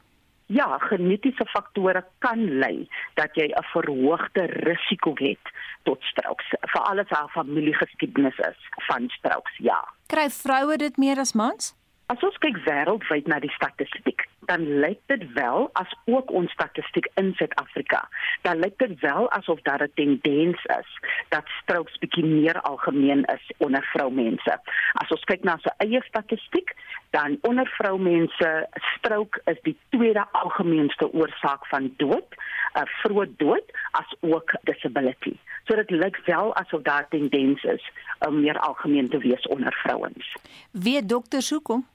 Ja, 0.46 0.78
genetiese 0.78 1.44
faktore 1.50 2.04
kan 2.18 2.58
lei 2.58 2.88
dat 3.14 3.34
jy 3.34 3.46
'n 3.50 3.66
verhoogde 3.72 4.46
risiko 4.46 5.14
het 5.18 5.46
tot 5.82 6.02
stroke, 6.02 6.44
veral 6.60 6.98
as 6.98 7.08
haar 7.08 7.28
familiegeskiedenis 7.28 8.38
is 8.38 8.58
van 8.86 9.08
stroke. 9.08 9.50
Ja. 9.58 9.88
Kry 10.06 10.30
vroue 10.30 10.76
dit 10.76 10.96
meer 10.96 11.18
as 11.18 11.32
mans? 11.32 11.74
As 12.06 12.22
ons 12.22 12.38
kyk 12.38 12.56
wêreldwyd 12.64 13.26
na 13.26 13.40
die 13.40 13.50
statistiek, 13.50 14.28
dan 14.46 14.78
lyk 14.80 15.00
dit 15.06 15.32
wel 15.32 15.70
as 15.72 15.94
ook 16.04 16.30
ons 16.30 16.52
statistiek 16.52 17.08
in 17.14 17.32
Suid-Afrika. 17.34 18.08
Dan 18.42 18.58
lyk 18.58 18.78
dit 18.78 19.00
wel 19.00 19.30
asof 19.30 19.60
daar 19.62 19.82
'n 19.82 19.92
tendens 19.94 20.64
is 20.64 20.90
dat 21.28 21.44
strokes 21.62 21.98
bietjie 21.98 22.24
meer 22.24 22.60
algemeen 22.60 23.24
is 23.24 23.52
onder 23.56 23.82
vroumense. 23.92 24.60
As 24.92 25.10
ons 25.10 25.24
kyk 25.24 25.42
na 25.42 25.58
sy 25.60 25.70
eie 25.76 26.02
statistiek, 26.02 26.74
dan 27.10 27.38
onder 27.40 27.66
vroumense 27.66 28.68
stroke 28.96 29.40
is 29.44 29.58
die 29.62 29.76
tweede 29.88 30.26
algemeenste 30.32 31.12
oorsaak 31.12 31.66
van 31.66 31.94
dood, 31.96 32.28
'n 32.74 32.78
uh, 32.78 32.82
vroeë 33.02 33.36
dood 33.36 33.66
as 33.90 34.14
ook 34.20 34.54
disability. 34.62 35.36
So 35.64 35.74
dit 35.74 35.90
lyk 35.90 36.16
wel 36.24 36.54
asof 36.54 36.82
daar 36.82 37.08
tendens 37.08 37.62
is 37.62 37.90
om 38.18 38.40
meer 38.40 38.58
algemeen 38.58 39.08
te 39.08 39.18
wees 39.18 39.46
onder 39.46 39.72
vrouens. 39.72 40.36
Wie 40.70 41.06
dokters 41.06 41.50
hoekom? 41.50 41.86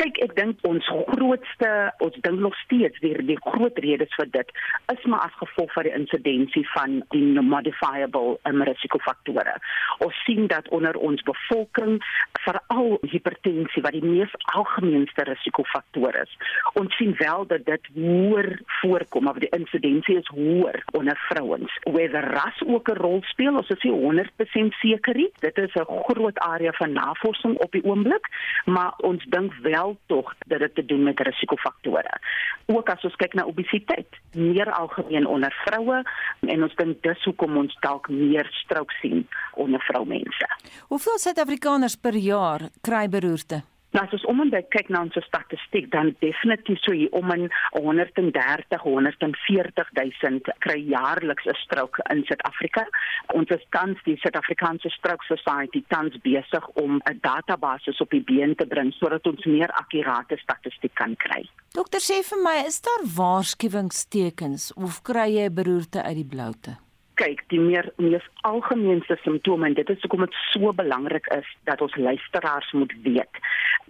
Kyk 0.00 0.18
ek 0.24 0.32
dink 0.38 0.62
ons 0.64 0.86
grootste 1.12 1.70
ons 2.00 2.16
dink 2.24 2.40
nog 2.40 2.56
steeds 2.64 2.96
weer 3.04 3.20
die 3.28 3.36
groot 3.44 3.76
redes 3.84 4.12
vir 4.16 4.30
dit 4.32 4.52
is 4.92 5.02
maar 5.12 5.26
as 5.26 5.34
gevolg 5.42 5.72
van 5.76 5.84
die 5.88 5.92
insidensie 5.92 6.62
van 6.72 7.00
die 7.12 7.40
modifiable 7.40 8.38
um, 8.48 8.62
risikofaktore. 8.66 9.56
Ons 10.04 10.16
sien 10.24 10.46
dat 10.50 10.68
onder 10.76 10.96
ons 10.96 11.22
bevolking 11.28 11.98
veral 12.44 12.96
hipertensie 13.12 13.82
wat 13.84 13.96
die 13.96 14.04
mees 14.04 14.32
algemeenste 14.54 15.26
risikofaktor 15.28 16.16
is. 16.22 16.32
Ons 16.80 16.96
sien 16.96 17.12
wel 17.20 17.46
dat 17.50 17.66
dit 17.68 17.90
hoër 17.96 18.50
voorkom 18.80 19.28
of 19.30 19.40
die 19.42 19.52
insidensie 19.56 20.16
is 20.20 20.32
hoër 20.34 20.80
onder 20.96 21.18
vrouens. 21.28 21.76
Whether 21.84 22.24
ras 22.34 22.62
ook 22.66 22.88
'n 22.88 23.00
rol 23.04 23.20
speel, 23.32 23.56
ons 23.56 23.70
is 23.70 23.82
nie 23.82 23.92
100% 23.92 24.72
seker 24.80 25.14
nie. 25.14 25.30
Dit 25.40 25.58
is 25.58 25.74
'n 25.74 25.86
groot 26.08 26.38
area 26.38 26.72
van 26.72 26.92
navorsing 26.92 27.58
op 27.58 27.72
die 27.72 27.84
oomblik, 27.84 28.26
maar 28.64 28.92
ons 28.96 29.24
dink 29.24 29.54
wel 29.62 29.89
wel 29.90 29.98
tog 30.06 30.34
dat 30.46 30.58
dit 30.58 30.74
te 30.74 30.84
doen 30.84 31.02
met 31.02 31.20
risikofaktore. 31.20 32.20
Ook 32.66 32.88
as 32.88 33.04
ons 33.04 33.16
kyk 33.16 33.34
na 33.34 33.44
obesiteit, 33.44 34.18
meer 34.34 34.70
algemeen 34.72 35.26
onder 35.26 35.54
vroue 35.64 36.02
en 36.40 36.62
ons 36.62 36.74
dink 36.78 37.02
dis 37.02 37.24
hoekom 37.24 37.56
ons 37.56 37.76
dalk 37.82 38.08
meer 38.08 38.46
strook 38.62 38.92
sien 39.00 39.26
onder 39.54 39.82
vroumense. 39.88 40.48
Hoeveel 40.92 41.18
Suid-Afrikaners 41.18 41.96
per 41.96 42.16
jaar 42.16 42.68
kry 42.80 43.08
beroerte? 43.08 43.62
Nou 43.90 44.04
as 44.04 44.12
ons 44.14 44.24
om 44.30 44.40
en 44.44 44.50
by 44.52 44.60
kyk 44.70 44.90
na 44.94 45.00
ons 45.02 45.16
statistiek 45.26 45.88
dan 45.90 46.12
definitief 46.22 46.78
so 46.84 46.94
hier 46.94 47.10
om 47.16 47.32
in 47.34 47.48
130 47.74 48.84
140 48.84 49.90
000 49.98 50.54
kry 50.64 50.76
jaarliks 50.92 51.46
'n 51.50 51.58
stroke 51.64 52.02
in 52.12 52.22
Suid-Afrika. 52.28 52.86
Ons 53.34 53.50
is 53.50 53.64
tans 53.70 53.98
die 54.04 54.16
Suid-Afrikaanse 54.22 54.90
Stroke 54.94 55.26
Society 55.26 55.82
tans 55.88 56.14
besig 56.22 56.68
om 56.84 57.00
'n 57.10 57.18
database 57.20 57.98
op 58.00 58.10
die 58.10 58.22
been 58.22 58.54
te 58.54 58.66
bring 58.66 58.92
sodat 58.92 59.26
ons 59.26 59.44
meer 59.44 59.70
akkurate 59.70 60.36
statistiek 60.36 60.94
kan 60.94 61.16
kry. 61.16 61.42
Dokter 61.74 62.00
sê 62.00 62.22
vir 62.22 62.38
my, 62.42 62.56
is 62.66 62.80
daar 62.80 63.02
waarskuwingstekens 63.16 64.72
of 64.74 65.02
kry 65.02 65.28
jy 65.34 65.50
beroerte 65.50 66.02
uit 66.02 66.16
die 66.16 66.30
bloute? 66.30 66.89
Kyk 67.20 67.42
die 67.52 67.60
meer 67.60 67.90
mees 68.00 68.24
algemeenste 68.48 69.18
simptome 69.22 69.68
en 69.68 69.76
dit 69.78 69.92
is 69.92 70.00
hoekom 70.04 70.24
dit 70.24 70.38
so 70.50 70.72
belangrik 70.76 71.26
is 71.36 71.48
dat 71.68 71.82
ons 71.84 71.96
luisteraars 71.96 72.72
moet 72.72 72.94
weet. 73.04 73.40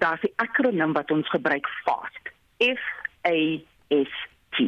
Daar's 0.02 0.22
'n 0.22 0.34
akroniem 0.36 0.92
wat 0.92 1.10
ons 1.10 1.28
gebruik 1.28 1.66
FAST. 1.84 2.24
F 2.58 2.84
A 3.26 3.38
S 3.88 4.14
T. 4.50 4.58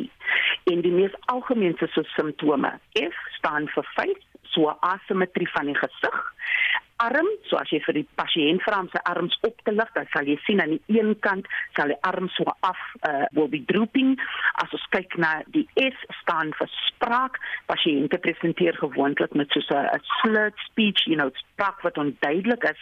En 0.71 0.81
die 0.81 0.93
mees 0.93 1.15
algemeenste 1.21 1.89
simptome, 2.17 2.79
F 2.93 3.17
staan 3.39 3.69
vir 3.69 3.85
face, 3.95 4.23
so 4.43 4.77
asimetrie 4.81 5.51
van 5.51 5.67
die 5.67 5.77
gesig 5.77 6.33
arm, 7.05 7.29
so 7.49 7.59
as 7.61 7.71
jy 7.73 7.81
vir 7.87 7.99
die 8.01 8.07
pasiënt 8.19 8.63
vra 8.67 8.81
om 8.85 8.91
sy 8.93 9.03
arms 9.11 9.37
op 9.47 9.59
te 9.67 9.75
lig, 9.75 9.91
dan 9.97 10.09
sal 10.15 10.29
jy 10.29 10.37
sien 10.47 10.63
aan 10.63 10.77
die 10.77 10.99
een 10.99 11.15
kant 11.25 11.49
sal 11.77 11.93
die 11.93 12.01
arm 12.09 12.29
so 12.37 12.47
af 12.69 12.81
uh 13.09 13.27
will 13.37 13.51
be 13.53 13.63
drooping. 13.71 14.15
As 14.63 14.73
ons 14.77 14.87
kyk 14.95 15.17
na 15.21 15.33
die 15.55 15.67
S 15.81 15.99
staan 16.23 16.53
vir 16.59 16.71
spraak, 16.87 17.39
pasiënte 17.71 18.21
presenteer 18.23 18.79
gewoonlik 18.79 19.35
met 19.35 19.51
so 19.53 19.61
'n 19.75 20.03
slurred 20.21 20.59
speech, 20.69 21.07
you 21.07 21.17
know, 21.17 21.31
spraak 21.63 21.83
wat 21.83 21.99
onduidelik 21.99 22.65
is 22.65 22.81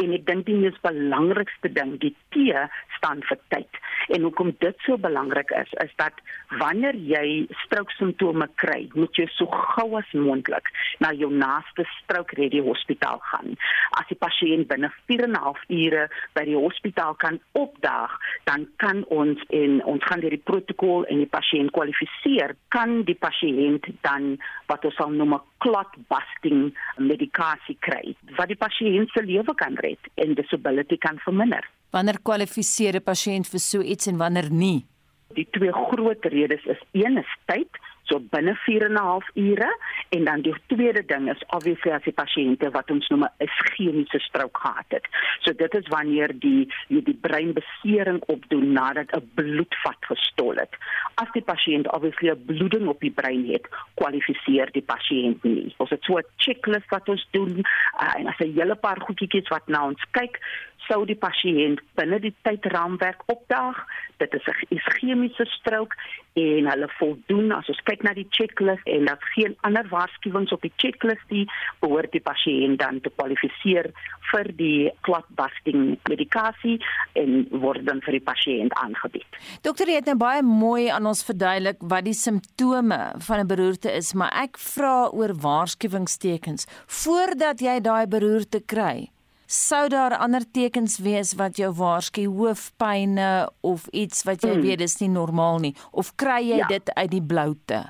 en 0.00 0.12
ek 0.16 0.24
dink 0.26 0.46
die 0.48 0.56
mees 0.56 0.76
belangrikste 0.84 1.68
ding, 1.68 1.98
die 2.00 2.14
T 2.32 2.48
staan 2.96 3.20
vir 3.28 3.38
tyd. 3.52 3.80
En 4.14 4.24
hoekom 4.24 4.54
dit 4.64 4.76
so 4.86 4.96
belangrik 4.96 5.52
is, 5.58 5.68
is 5.84 5.92
dat 6.00 6.16
wanneer 6.60 6.96
jy 6.96 7.44
stroke 7.64 7.92
simptome 7.98 8.48
kry, 8.62 8.88
moet 8.96 9.16
jy 9.20 9.26
so 9.36 9.46
gou 9.74 9.98
as 10.00 10.08
moontlik 10.16 10.70
na 11.04 11.12
jou 11.12 11.28
naaste 11.28 11.84
stroke 11.98 12.38
ready 12.40 12.62
hospitaal 12.64 13.20
gaan 13.30 13.56
as 13.98 14.08
die 14.08 14.16
pasiënt 14.16 14.68
binne 14.70 14.88
4 15.10 15.26
en 15.26 15.32
'n 15.36 15.42
half 15.44 15.60
ure 15.68 16.08
by 16.34 16.44
die 16.48 16.56
hospitaal 16.56 17.14
kan 17.14 17.38
opdaag, 17.52 18.12
dan 18.44 18.66
kan 18.76 19.04
ons 19.08 19.40
en 19.50 19.84
ons 19.84 20.04
gaan 20.04 20.20
deur 20.20 20.36
die 20.36 20.48
protokol 20.50 21.04
en 21.04 21.18
die 21.18 21.32
pasiënt 21.36 21.72
kwalifiseer, 21.76 22.56
kan 22.68 23.02
die 23.04 23.18
pasiënt 23.26 23.84
dan 24.00 24.38
wat 24.66 24.84
ons 24.84 24.96
sal 24.96 25.10
noem 25.10 25.34
'n 25.34 25.40
clot 25.58 25.92
busting 26.08 26.72
medikasie 26.96 27.76
kry 27.80 28.16
wat 28.36 28.48
die 28.48 28.56
pasiënt 28.56 29.10
se 29.12 29.22
lewe 29.22 29.54
kan 29.54 29.76
red 29.84 30.10
en 30.14 30.34
disability 30.34 30.98
kan 30.98 31.18
verminder. 31.24 31.64
Wanneer 31.92 32.20
kwalifiseer 32.22 32.96
'n 32.96 33.04
pasiënt 33.04 33.46
vir 33.46 33.60
so 33.60 33.80
iets 33.80 34.06
en 34.06 34.16
wanneer 34.16 34.50
nie? 34.50 34.86
Die 35.34 35.48
twee 35.50 35.72
groot 35.72 36.24
redes 36.24 36.64
is 36.64 36.80
een 36.92 37.18
is 37.18 37.32
tyd 37.46 37.68
so 38.12 38.20
binne 38.20 38.54
4 38.66 38.84
en 38.84 38.92
'n 38.92 39.04
half 39.08 39.26
ure 39.34 39.70
En 40.12 40.24
dan 40.24 40.40
die 40.40 40.54
tweede 40.66 41.04
ding 41.04 41.30
is 41.30 41.44
obviously 41.46 41.90
as 41.90 42.04
die 42.04 42.12
pasiënte 42.12 42.68
wat 42.74 42.90
ons 42.92 43.06
noem 43.08 43.24
'n 43.24 43.46
ischemiese 43.46 44.18
stroke 44.18 44.60
gehad 44.60 44.88
het. 44.88 45.06
So 45.40 45.52
dit 45.52 45.74
is 45.74 45.88
wanneer 45.88 46.30
die 46.38 46.68
jy 46.88 47.00
die 47.02 47.18
breinbesering 47.26 48.20
opdoen 48.34 48.72
nadat 48.72 49.16
'n 49.16 49.30
bloedvat 49.34 50.00
gestol 50.00 50.54
het. 50.54 50.76
As 51.14 51.32
die 51.32 51.46
pasiënt 51.52 51.88
obviously 51.88 52.28
'n 52.30 52.44
bloeding 52.46 52.86
op 52.88 53.00
die 53.00 53.10
brein 53.20 53.48
het, 53.48 53.66
kwalifiseer 53.94 54.68
die 54.72 54.84
pasiënt 54.92 55.42
nie. 55.42 55.74
Ons 55.76 55.90
het 55.90 56.04
so 56.04 56.18
'n 56.18 56.28
checklist 56.36 56.88
wat 56.90 57.08
ons 57.08 57.26
doen 57.30 57.64
uh, 58.02 58.14
en 58.18 58.26
as 58.26 58.38
'n 58.38 58.52
hele 58.52 58.74
paar 58.74 59.00
goedjies 59.00 59.48
wat 59.48 59.66
na 59.68 59.86
ons 59.86 60.04
kyk, 60.10 60.40
sou 60.88 61.04
die 61.06 61.16
pasiënt 61.16 61.80
binne 61.94 62.18
die 62.20 62.34
tydraamwerk 62.42 63.22
opdaag. 63.26 63.86
Dit 64.16 64.34
is 64.34 64.46
'n 64.46 64.76
ischemiese 64.76 65.44
strook 65.44 65.94
en 66.38 66.68
hulle 66.70 66.88
voldoen 66.98 67.52
as 67.52 67.68
ons 67.68 67.82
kyk 67.88 68.04
na 68.06 68.14
die 68.16 68.26
checklist 68.32 68.86
en 68.88 69.08
daar's 69.08 69.32
geen 69.34 69.56
ander 69.68 69.88
waarskuwings 69.90 70.52
op 70.54 70.64
die 70.64 70.72
checklist 70.80 71.34
nie, 71.34 71.44
behoort 71.84 72.12
die 72.14 72.22
pasiënt 72.24 72.80
dan 72.80 73.00
te 73.04 73.12
kwalifiseer 73.16 73.90
vir 74.30 74.50
die 74.56 74.90
clot-busting 75.06 75.98
medikasie 76.08 76.78
en 77.20 77.46
word 77.64 77.84
dan 77.88 78.00
vir 78.06 78.18
die 78.18 78.24
pasiënt 78.24 78.76
aangebied. 78.80 79.40
Dokter 79.66 79.90
het 79.92 80.08
nou 80.08 80.16
baie 80.20 80.42
mooi 80.46 80.88
aan 80.88 81.06
ons 81.10 81.24
verduidelik 81.26 81.82
wat 81.92 82.06
die 82.08 82.16
simptome 82.16 83.00
van 83.26 83.40
'n 83.40 83.50
beroerte 83.52 83.92
is, 83.92 84.14
maar 84.14 84.32
ek 84.32 84.58
vra 84.58 85.08
oor 85.12 85.34
waarskuwingstekens 85.34 86.66
voordat 86.86 87.60
jy 87.60 87.80
daai 87.80 88.06
beroerte 88.06 88.60
kry 88.60 89.10
sou 89.52 89.88
daar 89.92 90.16
ander 90.16 90.44
tekens 90.52 90.98
wees 91.04 91.34
wat 91.36 91.58
jou 91.60 91.72
waarsku 91.76 92.24
hoofpynne 92.26 93.48
of 93.60 93.88
iets 93.92 94.24
wat 94.28 94.44
jy 94.46 94.54
mm. 94.56 94.62
weet 94.64 94.80
dis 94.84 95.00
nie 95.02 95.10
normaal 95.12 95.60
nie 95.60 95.74
of 95.90 96.14
kry 96.16 96.40
jy 96.46 96.62
ja. 96.62 96.70
dit 96.72 96.94
uit 96.94 97.10
die 97.12 97.24
bloute 97.34 97.82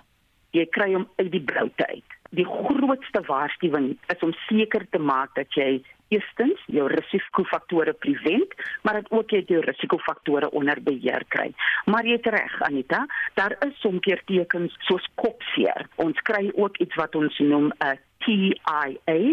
jy 0.56 0.66
kry 0.74 0.90
hom 0.96 1.06
uit 1.20 1.30
die 1.30 1.44
bloute 1.52 1.86
uit 1.86 2.18
die 2.32 2.48
grootste 2.48 3.20
waarskuwing 3.28 3.92
is 4.10 4.24
om 4.26 4.32
seker 4.48 4.86
te 4.90 4.98
maak 4.98 5.34
dat 5.38 5.52
jy 5.54 5.82
eerstens 6.12 6.60
jou 6.72 6.86
risikofaktore 6.92 7.94
prevent, 8.04 8.52
maar 8.84 9.00
dit 9.00 9.10
ook 9.16 9.32
jy 9.32 9.42
jou 9.48 9.62
risikofaktore 9.64 10.50
onder 10.52 10.80
beheer 10.84 11.24
kry. 11.32 11.50
Maar 11.88 12.08
jy 12.08 12.18
het 12.18 12.28
reg 12.34 12.56
Anita, 12.68 13.04
daar 13.38 13.56
is 13.66 13.78
soms 13.80 14.04
tekens 14.26 14.76
soos 14.88 15.04
kopseer. 15.20 15.88
Ons 15.96 16.20
kry 16.28 16.50
ook 16.54 16.76
iets 16.84 16.96
wat 17.00 17.16
ons 17.16 17.38
noem 17.38 17.72
'n 17.80 17.98
TIA, 18.24 18.80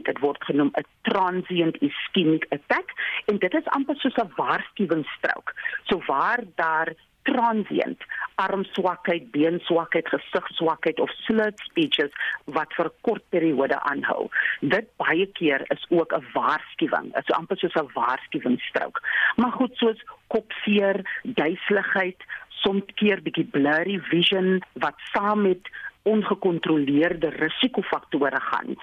dit 0.04 0.20
word 0.20 0.44
genoem 0.44 0.72
'n 0.78 0.86
transient 1.02 1.78
ischemic 1.82 2.46
attack 2.50 2.94
en 3.26 3.38
dit 3.38 3.54
is 3.54 3.72
amper 3.78 3.96
soos 3.96 4.16
'n 4.16 4.32
waarskuwingsstrook. 4.36 5.54
So 5.84 6.02
waar 6.08 6.44
daar 6.56 6.94
transient 7.24 8.02
armswakheid, 8.36 9.32
beenswakheid, 9.32 10.08
gesigswakheid 10.08 11.00
of 11.00 11.12
slurred 11.26 11.60
speeches 11.60 12.12
wat 12.46 12.74
vir 12.78 12.92
kort 13.02 13.24
periode 13.30 13.80
aanhou. 13.92 14.30
Dit 14.62 14.88
baie 15.02 15.28
keer 15.40 15.66
is 15.76 15.86
ook 15.90 16.14
'n 16.14 16.26
waarskuwing, 16.34 17.16
is 17.18 17.36
amper 17.40 17.58
soos 17.58 17.76
'n 17.76 17.92
waarskuwingsstrook. 17.94 19.02
Maar 19.36 19.52
goed, 19.52 19.76
soos 19.76 20.04
kopseer, 20.28 21.22
duiseligheid, 21.24 22.20
soms 22.64 22.84
keer 22.96 23.22
bietjie 23.22 23.48
blurry 23.52 24.00
vision 24.12 24.64
wat 24.74 24.96
saam 25.14 25.42
met 25.42 25.70
ongekontroleerde 26.14 27.30
risikofaktore 27.30 28.42
gaan 28.50 28.76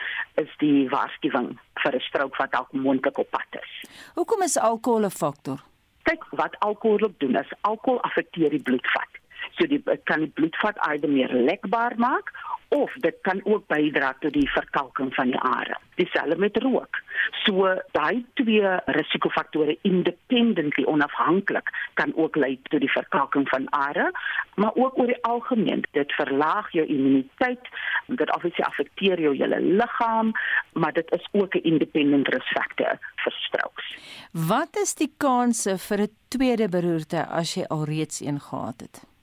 is 0.42 0.52
die 0.62 0.88
waarskuwing 0.94 1.48
vir 1.82 1.94
'n 1.94 2.06
strook 2.08 2.36
wat 2.36 2.52
dalk 2.52 2.72
moontlik 2.72 3.18
op 3.18 3.30
pad 3.30 3.60
is. 3.62 3.72
Hoekom 4.14 4.42
is 4.42 4.58
alkohol 4.58 5.04
'n 5.04 5.18
faktor? 5.22 5.58
Kyk, 6.02 6.24
wat 6.30 6.54
alkohol 6.58 7.10
doen 7.18 7.36
is 7.36 7.52
alkohol 7.60 8.00
affekteer 8.00 8.50
die 8.50 8.62
bloedvat. 8.62 9.10
So 9.56 9.66
die 9.66 9.82
kan 10.04 10.20
die 10.20 10.32
bloedvat 10.34 10.78
either 10.88 11.08
meer 11.08 11.32
lekbaar 11.32 11.94
maak 11.96 12.32
of 12.68 12.92
dit 12.92 13.14
kan 13.22 13.40
ook 13.44 13.66
bydra 13.66 14.14
tot 14.20 14.32
die 14.32 14.48
verkalking 14.50 15.14
van 15.14 15.30
die 15.30 15.40
are. 15.40 15.78
Dieselfde 15.94 16.36
met 16.36 16.56
rook. 16.62 16.98
So 17.44 17.70
daai 17.94 18.24
twee 18.34 18.72
risikofaktore 18.98 19.78
independently 19.82 20.84
onafhanklik 20.84 21.70
kan 21.94 22.12
ook 22.16 22.36
lei 22.36 22.58
tot 22.70 22.80
die 22.80 22.90
verkalking 22.90 23.48
van 23.48 23.68
are, 23.70 24.10
maar 24.54 24.74
ook 24.74 24.98
oor 24.98 25.06
die 25.06 25.22
algemeen 25.24 25.84
dit 25.92 26.12
verlaag 26.18 26.70
jou 26.72 26.86
immuniteit, 26.86 27.70
dit 28.06 28.34
obviously 28.34 28.64
affekteer 28.64 29.20
jou 29.20 29.34
hele 29.36 29.60
liggaam, 29.60 30.32
maar 30.72 30.92
dit 30.92 31.10
is 31.12 31.28
ook 31.32 31.54
'n 31.54 31.62
independent 31.62 32.28
risk 32.28 32.46
factor 32.46 32.98
vir 33.24 33.32
strokes. 33.32 33.96
Wat 34.32 34.76
is 34.76 34.94
die 34.94 35.12
kanse 35.16 35.78
vir 35.78 36.00
'n 36.00 36.14
tweede 36.28 36.68
beroerte 36.68 37.26
as 37.26 37.54
jy 37.54 37.64
alreeds 37.68 38.20
een 38.20 38.40
gehad 38.40 38.80
het? 38.80 39.15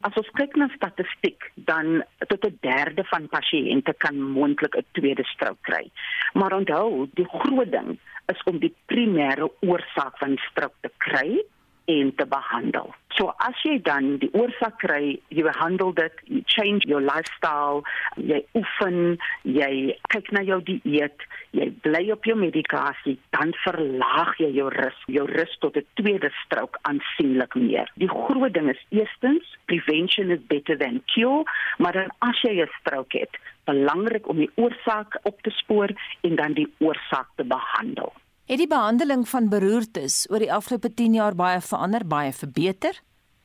As 0.00 0.16
ons 0.16 0.28
kyk 0.32 0.54
na 0.56 0.68
statistiek, 0.72 1.50
dan 1.68 2.00
tot 2.28 2.44
'n 2.46 2.58
derde 2.64 3.04
van 3.12 3.28
pasiënte 3.28 3.92
kan 4.04 4.16
moontlik 4.16 4.76
'n 4.76 4.86
tweede 4.92 5.24
strook 5.24 5.60
kry. 5.68 5.90
Maar 6.32 6.52
onthou, 6.52 7.08
die 7.14 7.28
groot 7.28 7.70
ding 7.70 7.98
is 8.32 8.42
om 8.44 8.58
die 8.58 8.74
primêre 8.86 9.50
oorsaak 9.60 10.18
van 10.18 10.38
strook 10.50 10.74
te 10.80 10.90
kry 10.96 11.44
en 11.90 12.14
te 12.16 12.26
behandel. 12.26 12.94
So 13.18 13.32
as 13.42 13.58
jy 13.66 13.80
dan 13.84 14.14
die 14.22 14.30
oorsaak 14.38 14.78
kry, 14.80 15.18
jy 15.34 15.42
behandel 15.44 15.90
dit, 15.98 16.20
you 16.30 16.42
change 16.48 16.86
your 16.88 17.02
lifestyle, 17.04 17.82
jy 18.16 18.38
oefen, 18.56 19.18
jy 19.42 19.96
kyk 20.14 20.30
na 20.36 20.44
jou 20.46 20.60
dieet, 20.64 21.26
jy 21.56 21.66
bly 21.84 22.04
op 22.14 22.28
jou 22.28 22.36
medikasie, 22.38 23.16
dan 23.36 23.52
verlaag 23.64 24.38
jy 24.40 24.52
jou 24.60 24.70
risiko, 24.76 25.16
jou 25.18 25.26
risiko 25.32 25.68
tot 25.68 25.76
'n 25.82 25.86
tweede 26.00 26.30
strook 26.44 26.78
aansienlik 26.88 27.54
meer. 27.54 27.90
Die 27.96 28.08
groot 28.08 28.54
ding 28.54 28.70
is 28.70 28.82
eerstens, 28.88 29.44
prevention 29.66 30.30
is 30.30 30.40
better 30.48 30.78
than 30.78 31.02
cure, 31.12 31.44
maar 31.78 31.92
dan 31.92 32.10
as 32.20 32.40
jy 32.42 32.62
'n 32.62 32.70
strook 32.80 33.12
het, 33.12 33.36
belangrik 33.64 34.28
om 34.28 34.36
die 34.36 34.50
oorsaak 34.54 35.18
op 35.22 35.42
te 35.42 35.50
spoor 35.50 35.90
en 36.22 36.36
dan 36.36 36.52
die 36.52 36.70
oorsaak 36.78 37.28
te 37.36 37.44
behandel. 37.44 38.12
Het 38.50 38.58
die 38.58 38.66
behandeling 38.66 39.28
van 39.30 39.48
beroertes 39.48 40.26
oor 40.30 40.42
die 40.42 40.52
afgelope 40.52 40.88
10 40.98 41.12
jaar 41.14 41.34
baie 41.38 41.60
verander, 41.62 42.02
baie 42.06 42.32
verbeter? 42.34 42.96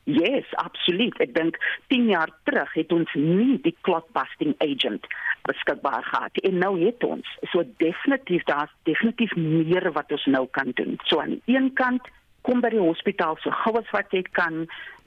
Yes, 0.09 0.47
absoluut. 0.57 1.19
Ek 1.21 1.35
dink 1.35 1.59
10 1.93 2.07
jaar 2.09 2.31
terug 2.49 2.73
het 2.73 2.95
ons 2.95 3.13
nie 3.13 3.59
die 3.61 3.75
clot 3.85 4.07
busting 4.17 4.55
agent 4.65 5.05
beskikbaar 5.45 6.01
gehad 6.09 6.41
en 6.49 6.57
nou 6.57 6.71
het 6.81 7.05
ons. 7.05 7.29
So 7.53 7.61
definitief 7.83 8.47
daar's 8.49 8.73
definitief 8.89 9.35
meer 9.37 9.91
wat 9.93 10.09
ons 10.09 10.25
nou 10.25 10.47
kan 10.57 10.73
doen. 10.73 10.97
So 11.05 11.21
aan 11.21 11.37
die 11.37 11.53
een 11.59 11.69
kant 11.77 12.09
kom 12.41 12.65
by 12.65 12.73
die 12.73 12.81
hospitaal 12.81 13.37
so 13.45 13.53
gou 13.61 13.75
as 13.77 13.93
wat 13.93 14.09
jy 14.09 14.23
kan 14.33 14.65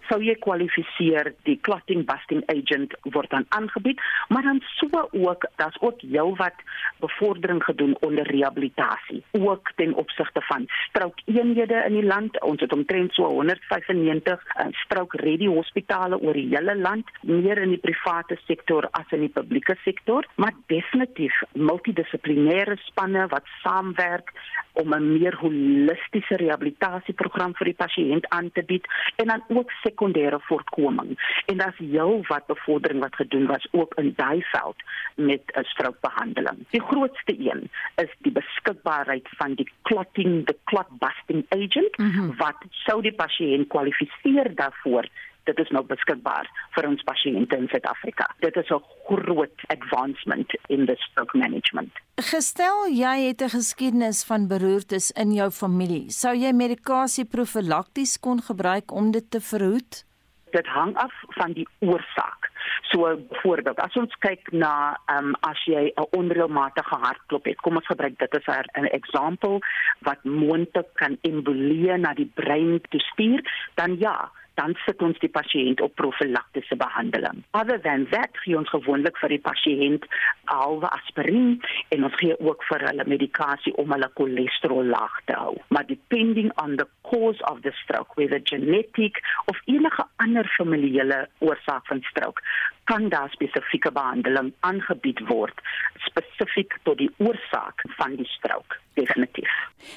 sou 0.08 0.22
jy 0.22 0.34
kwalifiseer. 0.34 1.34
Die 1.42 1.58
clotting 1.60 2.04
busting 2.06 2.42
agent 2.46 2.94
word 3.02 3.30
dan 3.30 3.46
aangebied 3.48 4.00
maar 4.28 4.42
dan 4.42 4.62
so 4.76 5.08
ook 5.12 5.46
daar's 5.56 5.80
ook 5.80 6.00
heelwat 6.00 6.54
bevordering 6.98 7.64
gedoen 7.64 7.96
onder 8.00 8.26
rehabilitasie 8.30 9.22
ook 9.32 9.72
ten 9.76 9.94
opsigte 9.94 10.40
van 10.40 10.66
stroke 10.66 11.22
eenhede 11.24 11.84
in 11.86 11.92
die 11.92 12.04
land. 12.04 12.40
Ons 12.40 12.60
het 12.60 12.72
omtrent 12.72 13.14
so 13.14 13.24
195 13.24 14.44
uh, 14.56 14.66
stroke 14.70 15.16
ready 15.16 15.46
hospitale 15.46 16.20
oor 16.20 16.32
die 16.32 16.48
hele 16.48 16.76
land 16.76 17.10
meer 17.22 17.58
in 17.58 17.68
die 17.68 17.82
private 17.82 18.38
sektor 18.46 18.88
as 18.90 19.10
in 19.10 19.20
die 19.20 19.32
publieke 19.32 19.76
sektor. 19.84 20.26
Maar 20.34 20.52
definitief 20.66 21.42
multidissiplinêre 21.52 22.76
spanne 22.76 23.26
wat 23.28 23.46
saamwerk 23.62 24.32
om 24.72 24.94
'n 24.94 25.12
meer 25.18 25.36
holistiese 25.36 26.36
rehabilitasieprogram 26.36 27.54
vir 27.54 27.64
die 27.64 27.78
pasiënt 27.84 28.28
aan 28.28 28.50
te 28.52 28.62
bied 28.62 28.86
en 29.16 29.26
dan 29.26 29.42
ook 29.48 29.70
sekondêre 29.98 30.38
voorkoming. 30.40 31.42
En 31.46 31.56
daar's 31.56 31.78
heel 31.78 32.24
wat 32.28 32.46
bevordering 32.46 33.00
wat 33.00 33.14
gedoen 33.14 33.46
was 33.46 33.68
ook 33.70 33.94
in 33.94 34.12
daai 34.16 34.42
veld 34.42 34.76
met 35.14 35.42
'n 35.46 35.64
strookbehandeling. 35.64 36.58
Die 36.70 36.82
grootste 36.82 37.34
een 37.38 37.70
is 37.96 38.14
die 38.18 38.32
beskikbaarheid 38.32 39.28
van 39.30 39.54
die 39.54 39.70
clotting 39.82 40.46
the 40.46 40.56
clot 40.64 40.88
busting 40.98 41.46
agent 41.48 41.98
mm 41.98 42.10
-hmm. 42.10 42.36
wat 42.36 42.56
sou 42.70 43.02
die 43.02 43.12
pasiënt 43.12 43.68
kwalifiseer 43.68 44.54
daarvoor 44.54 45.04
dit 45.48 45.62
is 45.64 45.70
nou 45.74 45.84
beskikbaar 45.88 46.48
vir 46.76 46.88
ons 46.90 47.04
pasiënte 47.08 47.56
in 47.60 47.68
Suid-Afrika. 47.72 48.28
Dit 48.44 48.56
is 48.56 48.70
'n 48.70 48.82
groot 49.08 49.58
advancement 49.76 50.48
in 50.68 50.86
the 50.86 50.96
stroke 51.06 51.38
management. 51.38 51.92
Gestel 52.32 52.88
jy 52.90 53.16
het 53.28 53.42
'n 53.42 53.54
geskiedenis 53.58 54.24
van 54.24 54.48
beroertes 54.48 55.10
in 55.10 55.32
jou 55.32 55.50
familie, 55.50 56.10
sou 56.10 56.34
jy 56.34 56.52
medikasie 56.52 57.24
profylakties 57.24 58.18
kon 58.20 58.42
gebruik 58.42 58.92
om 58.92 59.10
dit 59.10 59.30
te 59.30 59.40
verhoed? 59.40 60.04
Dit 60.50 60.66
hang 60.66 60.96
af 60.96 61.12
van 61.28 61.52
die 61.52 61.68
oorsaak. 61.80 62.50
So 62.90 63.16
byvoorbeeld, 63.16 63.78
as 63.78 63.96
ons 63.96 64.14
kyk 64.18 64.52
na 64.52 64.96
ehm 65.06 65.26
um, 65.26 65.34
as 65.40 65.60
jy 65.64 65.92
'n 65.92 66.08
onreëlmatige 66.18 66.96
hartklop 67.04 67.44
het, 67.44 67.60
kom 67.60 67.76
ons 67.76 67.86
gebruik 67.86 68.18
dit 68.18 68.34
as 68.34 68.46
'n 68.46 68.84
voorbeeld 68.84 69.60
wat 70.00 70.24
moontlik 70.24 70.88
kan 70.94 71.18
embolie 71.22 71.96
na 71.96 72.14
die 72.14 72.30
brein 72.34 72.80
toe 72.90 73.00
stuur, 73.00 73.40
dan 73.74 73.98
ja, 73.98 74.30
dan 74.58 74.74
sit 74.84 75.02
ons 75.04 75.18
die 75.22 75.30
pasiënt 75.32 75.82
op 75.84 75.94
profylaktiese 76.00 76.76
behandeling. 76.80 77.42
Other 77.60 77.78
than 77.86 78.06
that, 78.12 78.34
gee 78.44 78.58
ons 78.58 78.70
gewoonlik 78.74 79.18
vir 79.22 79.36
die 79.36 79.42
pasiënt 79.44 80.06
alwe 80.54 80.90
aspirien 80.98 81.58
en 81.94 82.08
ons 82.08 82.16
gee 82.20 82.36
ook 82.42 82.64
vir 82.70 82.86
hulle 82.88 83.06
medikasie 83.14 83.74
om 83.82 83.94
hulle 83.94 84.10
cholesterol 84.20 84.90
laag 84.94 85.20
te 85.30 85.36
hou. 85.38 85.54
Maar 85.74 85.86
depending 85.90 86.50
on 86.62 86.76
the 86.80 86.88
cause 87.10 87.42
of 87.50 87.62
the 87.66 87.74
stroke, 87.82 88.18
whether 88.20 88.42
genetic 88.44 89.22
of 89.46 89.60
enige 89.66 90.06
ander 90.24 90.48
familiale 90.56 91.26
oorsaak 91.44 91.86
van 91.86 92.02
stroke, 92.10 92.42
kan 92.88 93.08
daar 93.12 93.30
spesifieke 93.30 93.92
behandeling 93.92 94.52
aangebied 94.60 95.20
word 95.28 95.60
spesifiek 96.08 96.78
tot 96.88 96.98
die 97.02 97.10
oorsaak 97.20 97.84
van 97.98 98.16
die 98.16 98.28
strook 98.32 98.78
definitief. 98.98 99.52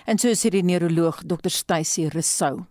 En 0.05 0.19
so 0.21 0.33
sê 0.37 0.51
die 0.53 0.65
neuroloog 0.65 1.23
Dr. 1.25 1.49
Stacy 1.53 2.07
Rousseau. 2.11 2.65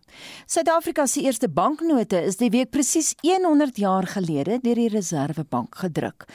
Suid-Afrika 0.46 1.06
se 1.06 1.24
eerste 1.24 1.48
banknote 1.80 2.18
is 2.28 2.36
die 2.36 2.50
week 2.52 2.68
presies 2.74 3.14
100 3.24 3.78
jaar 3.80 4.04
gelede 4.04 4.58
deur 4.60 4.76
die 4.76 4.90
Reserwebank 4.92 5.78
gedruk. 5.80 6.26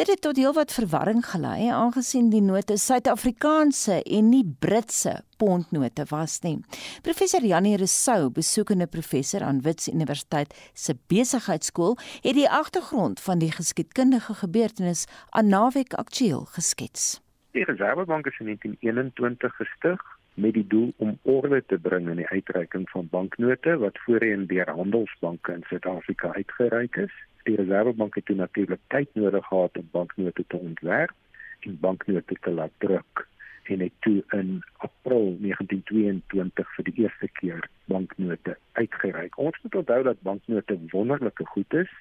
Dit 0.00 0.08
het 0.08 0.22
tot 0.24 0.38
heelwat 0.40 0.72
verwarring 0.72 1.20
gelei 1.28 1.68
aangesien 1.68 2.30
die 2.32 2.40
note 2.40 2.78
Suid-Afrikaanse 2.80 3.98
en 4.00 4.30
nie 4.30 4.44
Britse 4.64 5.18
pondnote 5.36 6.06
was 6.08 6.38
nie. 6.40 6.56
Professor 7.02 7.44
Janie 7.44 7.76
Rousseau, 7.76 8.30
besoekende 8.30 8.86
professor 8.86 9.44
aan 9.44 9.60
Wits 9.60 9.92
Universiteit 9.92 10.56
se 10.72 10.96
besigheidskool, 11.12 11.98
het 12.24 12.38
die 12.38 12.48
agtergrond 12.48 13.20
van 13.20 13.44
die 13.44 13.52
geskiedkundige 13.52 14.40
gebeurtenis 14.40 15.04
aan 15.36 15.52
naweek 15.52 15.92
aktueel 16.00 16.48
geskets. 16.56 17.20
Die 17.52 17.64
Reservebank 17.64 18.26
is 18.26 18.40
in 18.40 18.46
1921 18.46 19.56
gestig 19.60 20.13
met 20.34 20.52
die 20.52 20.66
doel 20.66 20.92
om 20.96 21.18
orde 21.22 21.62
te 21.66 21.78
bring 21.78 22.08
in 22.08 22.16
die 22.16 22.28
uitreiking 22.28 22.88
van 22.90 23.08
banknote 23.10 23.76
wat 23.82 23.98
voorheen 24.06 24.46
deur 24.46 24.70
handelsbanke 24.70 25.52
in 25.52 25.62
Suid-Afrika 25.68 26.32
uitgereik 26.32 26.96
is. 26.96 27.12
Die 27.42 27.56
Reservebank 27.56 28.14
het 28.14 28.28
natuurlik 28.28 28.80
tyd 28.86 29.08
nodig 29.12 29.46
gehad 29.46 29.78
om 29.78 29.88
banknote 29.90 30.44
te 30.46 30.56
ontwerp 30.56 31.12
en 31.60 31.78
banknote 31.80 32.36
te 32.40 32.50
laat 32.50 32.72
druk 32.78 33.26
en 33.64 33.80
het 33.80 33.92
toe 34.00 34.22
in 34.28 34.62
April 34.76 35.36
1922 35.40 36.74
vir 36.74 36.84
die 36.84 36.94
eerste 37.02 37.28
keer 37.40 37.68
banknote 37.84 38.56
uitgereik. 38.72 39.38
Ons 39.38 39.58
moet 39.62 39.74
onthou 39.74 40.02
dat 40.02 40.20
banknote 40.20 40.78
wonderlike 40.90 41.46
goed 41.46 41.74
is 41.74 41.92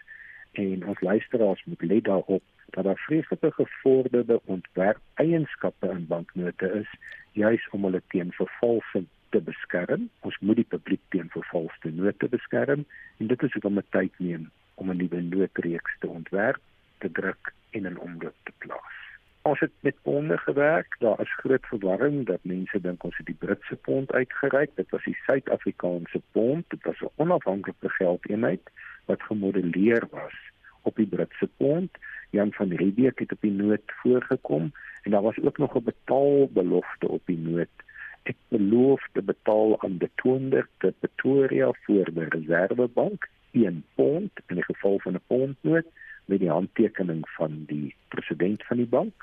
en 0.51 0.87
ons 0.87 1.01
luisteraars 1.01 1.63
moet 1.65 1.81
let 1.81 2.03
daarop 2.03 2.43
dat 2.69 2.83
daar 2.83 3.01
vreeslike 3.05 3.51
gevorderde 3.51 4.41
ontwerp 4.45 4.99
eienskappe 5.13 5.89
in 5.89 6.07
banknote 6.07 6.71
is 6.81 6.89
juis 7.33 7.67
om 7.71 7.83
hulle 7.83 8.01
teen 8.13 8.31
vervalsing 8.31 9.07
te 9.29 9.41
beskerm. 9.41 10.09
Ons 10.27 10.37
moet 10.39 10.61
die 10.61 10.69
publiek 10.75 11.01
teen 11.15 11.29
vervalste 11.33 11.91
note 11.91 12.29
beskerm 12.29 12.85
en 13.17 13.31
dit 13.31 13.43
is 13.43 13.55
hoekom 13.57 13.81
dit 13.81 13.91
tyd 13.95 14.19
neem 14.19 14.49
om 14.75 14.91
'n 14.91 14.97
nuwe 14.97 15.21
noodreeks 15.21 15.97
te 15.99 16.07
ontwerp, 16.07 16.61
te 16.99 17.11
druk 17.11 17.53
en 17.71 17.85
in 17.85 17.99
omloop 17.99 18.35
te 18.43 18.53
plaas. 18.57 18.99
Ons 19.41 19.59
het 19.59 19.71
met 19.79 19.95
ponde 20.01 20.37
gewerk. 20.37 20.95
Daar 20.99 21.19
is 21.21 21.35
groot 21.35 21.65
verwarring 21.65 22.25
dat 22.25 22.39
mense 22.43 22.81
dink 22.81 23.03
ons 23.03 23.17
het 23.17 23.25
die 23.25 23.35
Britse 23.39 23.75
pond 23.75 24.11
uitgereik. 24.11 24.71
Dit 24.75 24.89
was 24.89 25.03
die 25.03 25.17
Suid-Afrikaanse 25.25 26.21
pond. 26.31 26.69
Dit 26.69 26.83
was 26.83 27.01
'n 27.01 27.11
onafhanklike 27.15 27.89
geldeenheid 27.89 28.69
wat 29.05 29.21
gemodelleer 29.21 30.07
was 30.11 30.35
op 30.81 30.95
die 30.95 31.07
Britse 31.07 31.49
pond. 31.57 31.91
Jan 32.29 32.53
van 32.53 32.71
Riebeeck 32.71 33.19
het 33.19 33.31
op 33.31 33.41
die 33.41 33.51
noot 33.51 33.83
voorgekom 33.85 34.71
en 35.03 35.11
daar 35.11 35.21
was 35.21 35.39
ook 35.39 35.57
nog 35.57 35.75
'n 35.75 35.83
betaalbelofte 35.83 37.07
op 37.07 37.21
die 37.25 37.37
noot. 37.37 37.75
Ek 38.23 38.35
beloof 38.47 39.07
te 39.11 39.21
betaal 39.21 39.81
aan 39.81 39.97
die 39.97 40.11
toonder 40.15 40.67
te 40.77 40.93
Pretoria 40.99 41.71
vir 41.85 42.13
die 42.13 42.29
Reservebank 42.29 43.29
1 43.51 43.83
pond 43.95 44.31
in 44.47 44.55
die 44.55 44.63
geval 44.63 44.99
van 44.99 45.13
'n 45.13 45.21
pondnoot 45.27 45.85
met 46.25 46.39
die 46.39 46.49
handtekening 46.49 47.29
van 47.29 47.63
die 47.67 47.95
president 48.07 48.63
van 48.65 48.77
die 48.77 48.87
bank. 48.87 49.13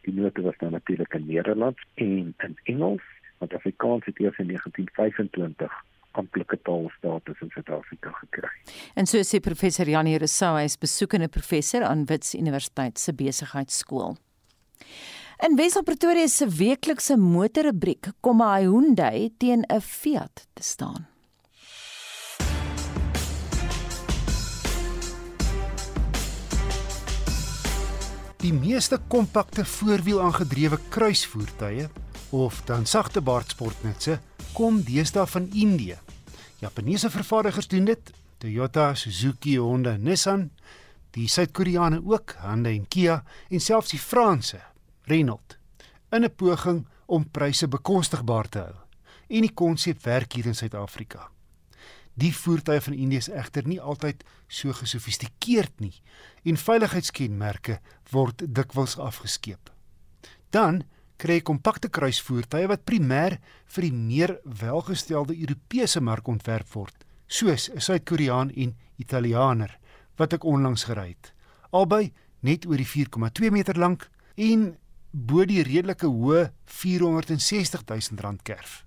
Die 0.00 0.14
noot 0.14 0.38
was 0.38 0.58
dan 0.58 0.70
natuurlik 0.70 1.14
in 1.14 1.26
Nederlands 1.26 1.82
en 1.94 2.34
in 2.38 2.58
Engels, 2.62 3.02
want 3.38 3.54
Afrikaans 3.54 4.04
het 4.04 4.20
eers 4.20 4.38
in 4.38 4.46
1925 4.46 5.84
amptelike 6.10 6.58
taalstatus 6.62 7.40
in 7.40 7.50
Suid-Afrika 7.50 8.10
gekry. 8.10 8.50
En 8.94 9.06
so 9.06 9.22
sê 9.22 9.40
professor 9.40 9.88
Janie 9.88 10.18
Rousseau, 10.18 10.56
hy 10.58 10.64
is 10.64 10.78
besoekende 10.80 11.28
professor 11.28 11.84
aan 11.86 12.06
Wits 12.10 12.34
Universiteit 12.34 12.98
se 12.98 13.14
besigheidskool. 13.14 14.16
In 15.38 15.54
Wesel 15.54 15.84
Pretoria 15.86 16.26
se 16.26 16.48
weeklikse 16.50 17.14
motorrubriek 17.16 18.08
kom 18.20 18.42
'n 18.42 18.56
Hyundai 18.58 19.30
teen 19.38 19.62
'n 19.62 19.80
Fiat 19.80 20.46
te 20.52 20.62
staan. 20.62 21.06
Die 28.36 28.52
meeste 28.52 28.98
kompakte 29.08 29.64
voorwielaangedrewe 29.64 30.78
kruisvoertuie 30.88 31.88
of 32.30 32.62
dan 32.64 32.86
sagte 32.86 33.20
baardsportnetsse 33.20 34.18
kom 34.52 34.82
deesdae 34.82 35.26
van 35.26 35.50
Indië. 35.52 35.98
Japaneese 36.58 37.10
vervaardigers 37.10 37.68
doen 37.68 37.84
dit, 37.84 38.10
Toyota, 38.38 38.94
Suzuki, 38.94 39.58
Honda, 39.58 39.96
Nissan, 39.96 40.50
die 41.10 41.28
Suid-Koreane 41.28 42.02
ook, 42.04 42.34
Hyundai 42.40 42.76
en 42.76 42.88
Kia 42.88 43.24
en 43.48 43.60
selfs 43.60 43.90
die 43.90 44.00
Franse, 44.00 44.60
Renault, 45.08 45.58
in 46.10 46.24
'n 46.24 46.34
poging 46.36 46.86
om 47.06 47.30
pryse 47.30 47.68
bekostigbaar 47.68 48.48
te 48.48 48.58
hou. 48.58 48.74
En 49.28 49.40
die 49.40 49.54
konsep 49.54 50.02
werk 50.04 50.32
hier 50.32 50.46
in 50.46 50.54
Suid-Afrika. 50.54 51.30
Die 52.18 52.34
voertuie 52.34 52.80
van 52.80 52.94
Indië 52.94 53.16
is 53.16 53.28
egter 53.30 53.66
nie 53.66 53.80
altyd 53.80 54.24
so 54.48 54.72
gesofistikeerd 54.72 55.80
nie 55.80 55.94
en 56.44 56.56
veiligheidskenmerke 56.56 57.78
word 58.10 58.42
dikwels 58.54 58.96
afgeskeep. 58.98 59.70
Dan 60.50 60.82
kry 61.16 61.40
kompakte 61.40 61.88
kruisvoertuie 61.88 62.66
wat 62.70 62.84
primêr 62.84 63.38
vir 63.74 63.86
die 63.86 63.92
meer 63.92 64.40
welgestelde 64.44 65.36
Europese 65.38 66.00
mark 66.00 66.28
ontwerp 66.28 66.68
word, 66.74 67.04
soos 67.26 67.70
'n 67.70 67.80
Suid-Koreaan 67.80 68.50
en 68.50 68.76
Italianer 68.96 69.78
wat 70.16 70.32
ek 70.32 70.44
onlangs 70.44 70.84
gery 70.84 71.08
het. 71.08 71.32
Albei 71.70 72.12
net 72.40 72.66
oor 72.66 72.76
die 72.76 72.86
4,2 72.86 73.50
meter 73.50 73.78
lank 73.78 74.10
en 74.36 74.76
bo 75.10 75.44
die 75.48 75.62
redelike 75.64 76.06
hoë 76.06 76.48
460 76.68 77.84
000 77.88 78.20
rand 78.22 78.42
kerf. 78.42 78.84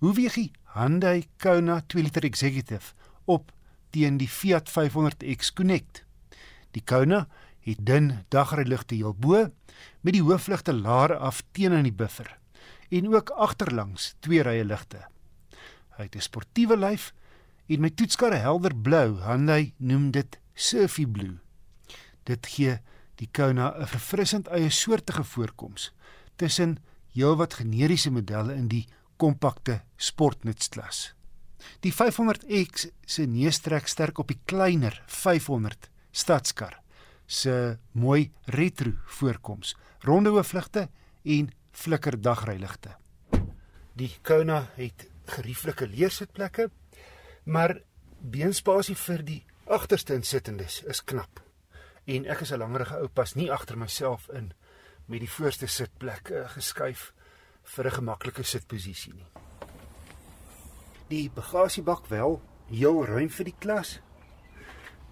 Hoe 0.00 0.14
weeg 0.16 0.34
die 0.34 0.50
Hyundai 0.74 1.26
Kona 1.42 1.80
2 1.92 2.02
liter 2.06 2.24
Executive 2.24 2.94
op 3.26 3.52
teen 3.92 4.16
die 4.16 4.28
Fiat 4.28 4.70
500X 4.70 5.52
Connect? 5.52 6.04
Die 6.72 6.82
Kona 6.82 7.26
het 7.66 7.84
dun 7.84 8.24
dagryligte 8.32 8.96
heel 8.96 9.14
bo 9.14 9.50
met 10.00 10.16
die 10.16 10.24
hoofligte 10.24 10.72
laer 10.72 11.16
af 11.18 11.42
teen 11.52 11.76
in 11.76 11.84
die 11.84 11.96
buffer 11.96 12.38
en 12.90 13.12
ook 13.12 13.30
agterlangs 13.30 14.14
twee 14.24 14.42
rye 14.42 14.64
ligte. 14.64 15.04
Hy 15.96 16.08
het 16.08 16.16
'n 16.16 16.26
sportiewe 16.26 16.76
lyf 16.76 17.12
en 17.68 17.80
met 17.80 17.96
toetskare 17.96 18.40
helder 18.40 18.74
blou, 18.74 19.20
Hyundai 19.22 19.74
noem 19.76 20.10
dit 20.10 20.38
surfy 20.54 21.06
blue. 21.06 21.38
Dit 22.24 22.46
gee 22.46 22.80
die 23.20 23.28
Kona 23.32 23.74
'n 23.76 23.86
verfrissend 23.86 24.48
eie 24.48 24.70
soortige 24.70 25.24
voorkoms 25.24 25.92
tussen 26.36 26.78
heelwat 27.12 27.54
generiese 27.54 28.10
modelle 28.10 28.54
in 28.54 28.68
die 28.68 28.86
kompakte 29.16 29.82
sportnutsklas. 29.96 31.14
Die 31.80 31.92
500X 31.92 32.88
se 33.04 33.26
neustrek 33.26 33.86
sterk 33.86 34.18
op 34.18 34.28
die 34.28 34.40
kleiner 34.44 35.02
500 35.06 35.90
stadskar 36.10 36.80
se 37.26 37.78
mooi 37.92 38.30
retro 38.44 38.92
voorkoms, 39.06 39.76
ronde 40.00 40.30
hoofligte 40.30 40.88
en 41.22 41.50
flikker 41.70 42.20
dagryligte. 42.20 42.96
Die 43.94 44.10
Kona 44.22 44.64
het 44.74 45.06
gerieflike 45.26 45.86
leersitplekke, 45.86 46.70
maar 47.44 47.76
beenspasie 48.20 48.96
vir 48.96 49.22
die 49.22 49.44
agterste 49.66 50.14
insittendes 50.14 50.82
is 50.82 51.04
knap. 51.04 51.49
En 52.10 52.26
ek 52.26 52.40
is 52.46 52.52
'n 52.52 52.58
langerige 52.58 53.00
ou 53.00 53.08
pas 53.08 53.34
nie 53.34 53.50
agter 53.52 53.78
myself 53.78 54.28
in 54.28 54.52
met 55.06 55.20
die 55.20 55.30
voorste 55.30 55.66
sitplek 55.66 56.30
uh, 56.30 56.48
geskuif 56.48 57.12
vir 57.62 57.86
'n 57.86 57.98
gemaklike 57.98 58.42
sitposisie 58.42 59.14
nie. 59.14 59.30
Die 61.08 61.30
bagasiebak 61.30 62.06
wel 62.06 62.42
heel 62.70 63.04
ruim 63.06 63.30
vir 63.30 63.44
die 63.44 63.58
klas. 63.58 64.00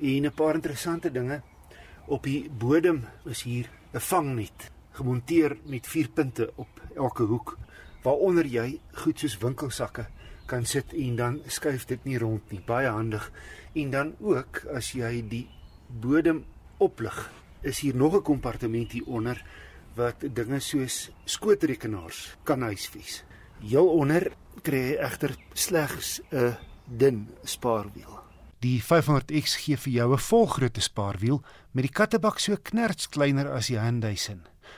En 0.01 0.27
'n 0.27 0.35
paar 0.35 0.55
interessante 0.55 1.11
dinge 1.11 1.43
Op 2.09 2.25
die 2.25 2.49
bodem 2.49 3.03
is 3.29 3.43
hier 3.43 3.69
'n 3.93 4.01
vangnet 4.01 4.71
gemonteer 4.91 5.59
met 5.65 5.87
vier 5.87 6.09
punte 6.09 6.53
op 6.55 6.81
elke 6.97 7.23
hoek 7.23 7.59
waaronder 8.03 8.47
jy 8.47 8.81
goed 8.93 9.19
soos 9.19 9.39
winkelsakke 9.39 10.07
kan 10.47 10.65
sit 10.65 10.93
en 10.93 11.17
dan 11.17 11.41
skuif 11.47 11.85
dit 11.85 12.05
nie 12.05 12.19
rond 12.19 12.51
nie. 12.51 12.61
Baie 12.61 12.89
handig. 12.89 13.33
En 13.73 13.91
dan 13.91 14.17
ook 14.21 14.65
as 14.75 14.93
jy 14.93 15.29
die 15.29 15.49
bodem 15.87 16.45
oplig, 16.79 17.31
is 17.61 17.81
hier 17.81 17.97
nog 17.97 18.15
'n 18.15 18.23
kompartement 18.23 18.93
hier 18.93 19.07
onder 19.07 19.45
wat 19.95 20.25
dinge 20.35 20.61
soos 20.61 21.11
skootrekenaars 21.25 22.37
kan 22.43 22.63
huisves. 22.63 23.25
Heel 23.61 23.89
onder 23.89 24.33
kry 24.63 24.77
jy 24.77 24.97
egter 24.97 25.37
slegs 25.53 26.21
'n 26.31 26.57
dun 26.85 27.29
spaarwiel. 27.45 28.19
Die 28.59 28.83
500X 28.83 29.57
gee 29.57 29.77
vir 29.77 29.93
jou 29.93 30.13
'n 30.13 30.19
volgrootte 30.19 30.81
spaarwiel 30.81 31.43
met 31.73 31.85
die 31.85 31.93
kattebak 31.93 32.39
so 32.39 32.57
knerts 32.63 33.09
kleiner 33.09 33.51
as 33.51 33.67
die 33.67 33.79
Hyundai 33.79 34.17
se. 34.17 34.37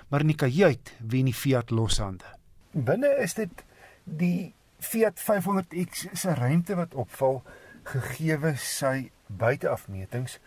Maar 0.09 0.21
in 0.21 0.27
die 0.27 0.37
kajuit 0.37 0.93
wen 0.99 1.25
die 1.25 1.35
Fiat 1.35 1.71
loshande. 1.71 2.25
Binne 2.73 3.17
is 3.23 3.35
dit 3.35 3.65
die 4.05 4.55
Fiat 4.79 5.19
500X 5.21 6.07
se 6.13 6.35
ruimte 6.35 6.75
wat 6.75 6.95
opval 6.95 7.43
gegee 7.83 8.55
sy 8.57 9.11
buiteafmetings 9.27 10.39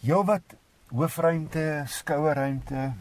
heelwat 0.00 0.56
hoofruimte, 0.86 1.82
skouerruimte 1.86 2.92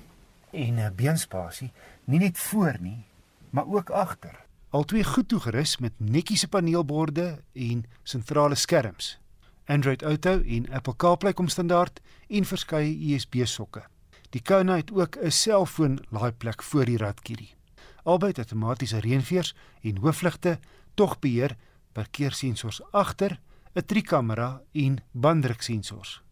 en 0.52 0.76
'n 0.76 0.96
beenspasie, 0.96 1.72
nie 2.04 2.20
net 2.20 2.38
voor 2.38 2.78
nie, 2.80 3.06
maar 3.50 3.68
ook 3.68 3.90
agter. 3.90 4.46
Albei 4.70 5.04
goed 5.04 5.28
toegerus 5.28 5.78
met 5.78 5.94
netjiese 5.98 6.48
paneelborde 6.48 7.42
en 7.54 7.86
sentrale 8.04 8.56
skerms. 8.56 9.20
Android 9.66 10.02
Auto 10.04 10.42
en 10.42 10.72
Apple 10.72 10.96
CarPlay 10.96 11.34
kom 11.34 11.48
standaard 11.48 12.02
en 12.28 12.46
verskeie 12.46 13.14
USB 13.14 13.46
sokke. 13.46 13.84
Die 14.30 14.42
Kona 14.42 14.76
het 14.76 14.92
ook 14.92 15.16
'n 15.16 15.30
selfoon 15.30 16.00
laaiplek 16.10 16.64
voor 16.64 16.86
die 16.86 16.98
radkierie. 16.98 17.56
Albei 18.04 18.30
het 18.30 18.38
outomatiese 18.38 19.00
reënveers 19.00 19.56
en 19.82 19.98
hoofligte, 19.98 20.60
togbeheer, 20.94 21.56
parkeersensors 21.92 22.82
agter, 22.92 23.40
'n 23.74 23.86
trikamera 23.86 24.62
en 24.72 24.98
banddruksensors. 25.12 26.24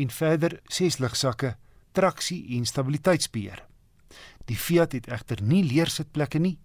En 0.00 0.08
verder 0.08 0.60
ses 0.72 0.96
ligsakke, 1.02 1.54
traksie 1.92 2.40
en 2.56 2.64
stabiliteitsbeheer. 2.64 3.66
Die 4.48 4.56
Fiat 4.56 4.96
het 4.96 5.10
egter 5.12 5.42
nie 5.44 5.60
leersitplekke 5.66 6.40
nie, 6.40 6.56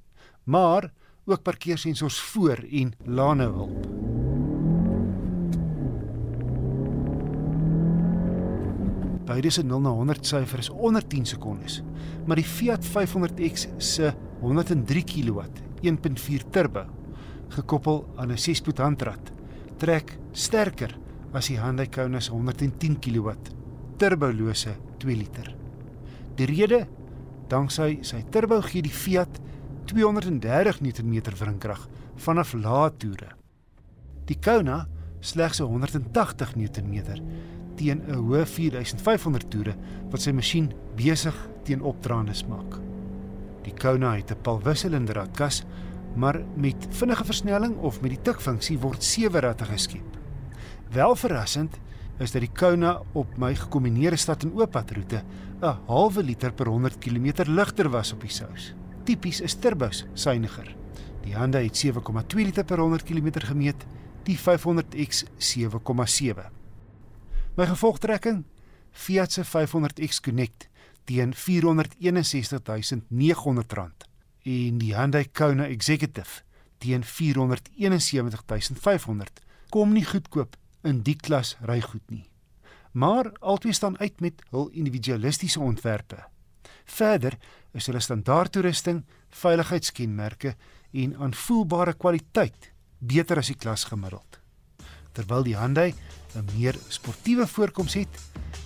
maar 0.44 0.92
ook 1.26 1.44
parkeersensors 1.44 2.20
voor 2.32 2.64
en 2.72 2.94
lanehulp. 3.04 3.92
Beide 9.26 9.50
se 9.50 9.64
0 9.64 9.82
na 9.82 9.90
100 9.90 10.26
syfer 10.26 10.62
is 10.62 10.70
onder 10.70 11.08
10 11.08 11.26
sekondes, 11.26 11.82
maar 12.26 12.40
die 12.40 12.46
Fiat 12.46 12.86
500X 12.86 13.68
se 13.78 14.14
103 14.40 15.04
kW 15.04 15.42
1.4 15.82 16.50
turbo 16.50 16.86
gekoppel 17.50 18.06
aan 18.16 18.32
'n 18.32 18.38
6-spoed 18.38 18.78
handrat 18.78 19.32
trek 19.78 20.18
sterker 20.32 20.98
as 21.36 21.50
die 21.52 21.60
Hyundai 21.60 21.88
Kona 21.92 22.22
se 22.22 22.32
110 22.32 23.00
kW 23.04 23.34
turbolose 24.00 24.76
2 25.00 25.16
liter. 25.16 25.52
Die 26.36 26.48
rede 26.48 26.86
danksy 27.52 28.00
sy 28.08 28.24
turbo 28.32 28.62
gee 28.64 28.84
die 28.84 28.94
Fiat 28.94 29.40
230 29.92 30.82
Nm 30.82 31.16
wrinkrag 31.40 31.86
vanaf 32.26 32.54
lae 32.58 32.90
toere. 33.00 33.34
Die 34.26 34.40
Kona 34.40 34.86
slegs 35.22 35.62
180 35.62 36.56
Nm 36.56 36.98
teen 37.76 38.02
'n 38.08 38.16
hoë 38.16 38.46
4500 38.48 39.50
toere 39.52 39.76
wat 40.12 40.22
sy 40.22 40.32
masjien 40.32 40.72
besig 40.96 41.36
teen 41.64 41.82
opdraandes 41.82 42.46
maak. 42.48 42.80
Die 43.66 43.74
Kona 43.76 44.16
het 44.16 44.32
'n 44.32 44.42
palwisselinder 44.42 45.16
ratkas, 45.16 45.64
maar 46.16 46.42
met 46.56 46.88
vinnige 46.90 47.26
versnelling 47.26 47.78
of 47.78 48.02
met 48.02 48.12
die 48.12 48.22
tikfunksie 48.22 48.80
word 48.80 49.04
sewe 49.04 49.40
ratte 49.40 49.66
geskep. 49.66 50.15
Wel 50.92 51.16
verrassend 51.16 51.80
is 52.18 52.32
dat 52.32 52.42
die 52.42 52.52
Kona 52.52 53.02
op 53.12 53.38
my 53.38 53.56
gekombineerde 53.56 54.18
stad 54.18 54.44
en 54.44 54.54
oopadroete 54.56 55.24
'n 55.62 55.78
halwe 55.88 56.24
liter 56.24 56.54
per 56.54 56.68
100 56.68 56.98
km 56.98 57.32
ligter 57.46 57.90
was 57.90 58.12
op 58.14 58.22
die 58.22 58.30
sous. 58.30 58.74
Tipies 59.04 59.42
is 59.42 59.54
turbos 59.54 60.06
suiwiger. 60.14 60.76
Die 61.22 61.36
Honda 61.36 61.60
het 61.60 61.78
7,2 61.78 62.46
liter 62.46 62.64
per 62.64 62.80
100 62.80 63.04
km 63.04 63.32
gemeet, 63.34 63.86
die 64.24 64.38
500X 64.38 65.24
7,7. 65.38 66.52
My 67.56 67.66
gevolgtrekking 67.66 68.46
Fiat 68.92 69.32
se 69.32 69.44
500X 69.44 70.20
Connect 70.22 70.70
teen 71.04 71.34
R461900 71.36 71.38
en 74.44 74.78
die 74.78 74.96
Hyundai 74.96 75.26
Kona 75.32 75.66
Executive 75.68 76.42
teen 76.78 77.04
R471500 77.04 77.10
kom 79.70 79.94
nie 79.94 80.06
goedkoop 80.06 80.56
in 80.86 81.02
die 81.04 81.16
klas 81.16 81.56
rygoed 81.66 82.06
nie. 82.10 82.26
Maar 82.96 83.32
albei 83.40 83.74
staan 83.74 83.98
uit 84.00 84.22
met 84.24 84.42
hul 84.54 84.70
individualistiese 84.72 85.60
ontwerpe. 85.60 86.24
Verder 86.86 87.36
is 87.74 87.90
hulle 87.90 88.00
standaardtoerusting, 88.00 89.04
veiligheidskenmerke 89.30 90.56
en 90.94 91.16
aanvoelbare 91.20 91.94
kwaliteit 91.94 92.72
beter 93.00 93.42
as 93.42 93.52
die 93.52 93.60
klas 93.60 93.84
gemiddeld. 93.90 94.40
Terwyl 95.16 95.44
die 95.44 95.58
Hyundai 95.58 95.94
'n 96.36 96.48
meer 96.56 96.76
sportiewe 96.88 97.48
voorkoms 97.48 97.94
het, 97.94 98.22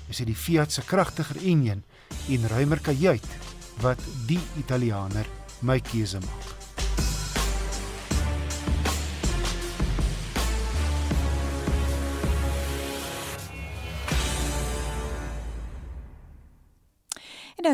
is 0.10 0.18
dit 0.18 0.28
die 0.28 0.36
Fiat 0.36 0.72
se 0.72 0.82
kragtiger 0.82 1.38
enjin 1.38 1.84
en 2.30 2.48
ruimer 2.48 2.80
kajuit 2.82 3.28
wat 3.82 4.02
die 4.28 4.42
Italianer 4.58 5.26
my 5.62 5.80
keuse 5.80 6.20
maak. 6.20 6.59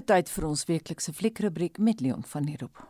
Tyd 0.06 0.30
vir 0.30 0.46
ons 0.48 0.66
weeklikse 0.70 1.14
fliekrubriek 1.14 1.80
met 1.82 2.02
Leon 2.02 2.24
van 2.30 2.46
der 2.46 2.62
Roop. 2.62 2.84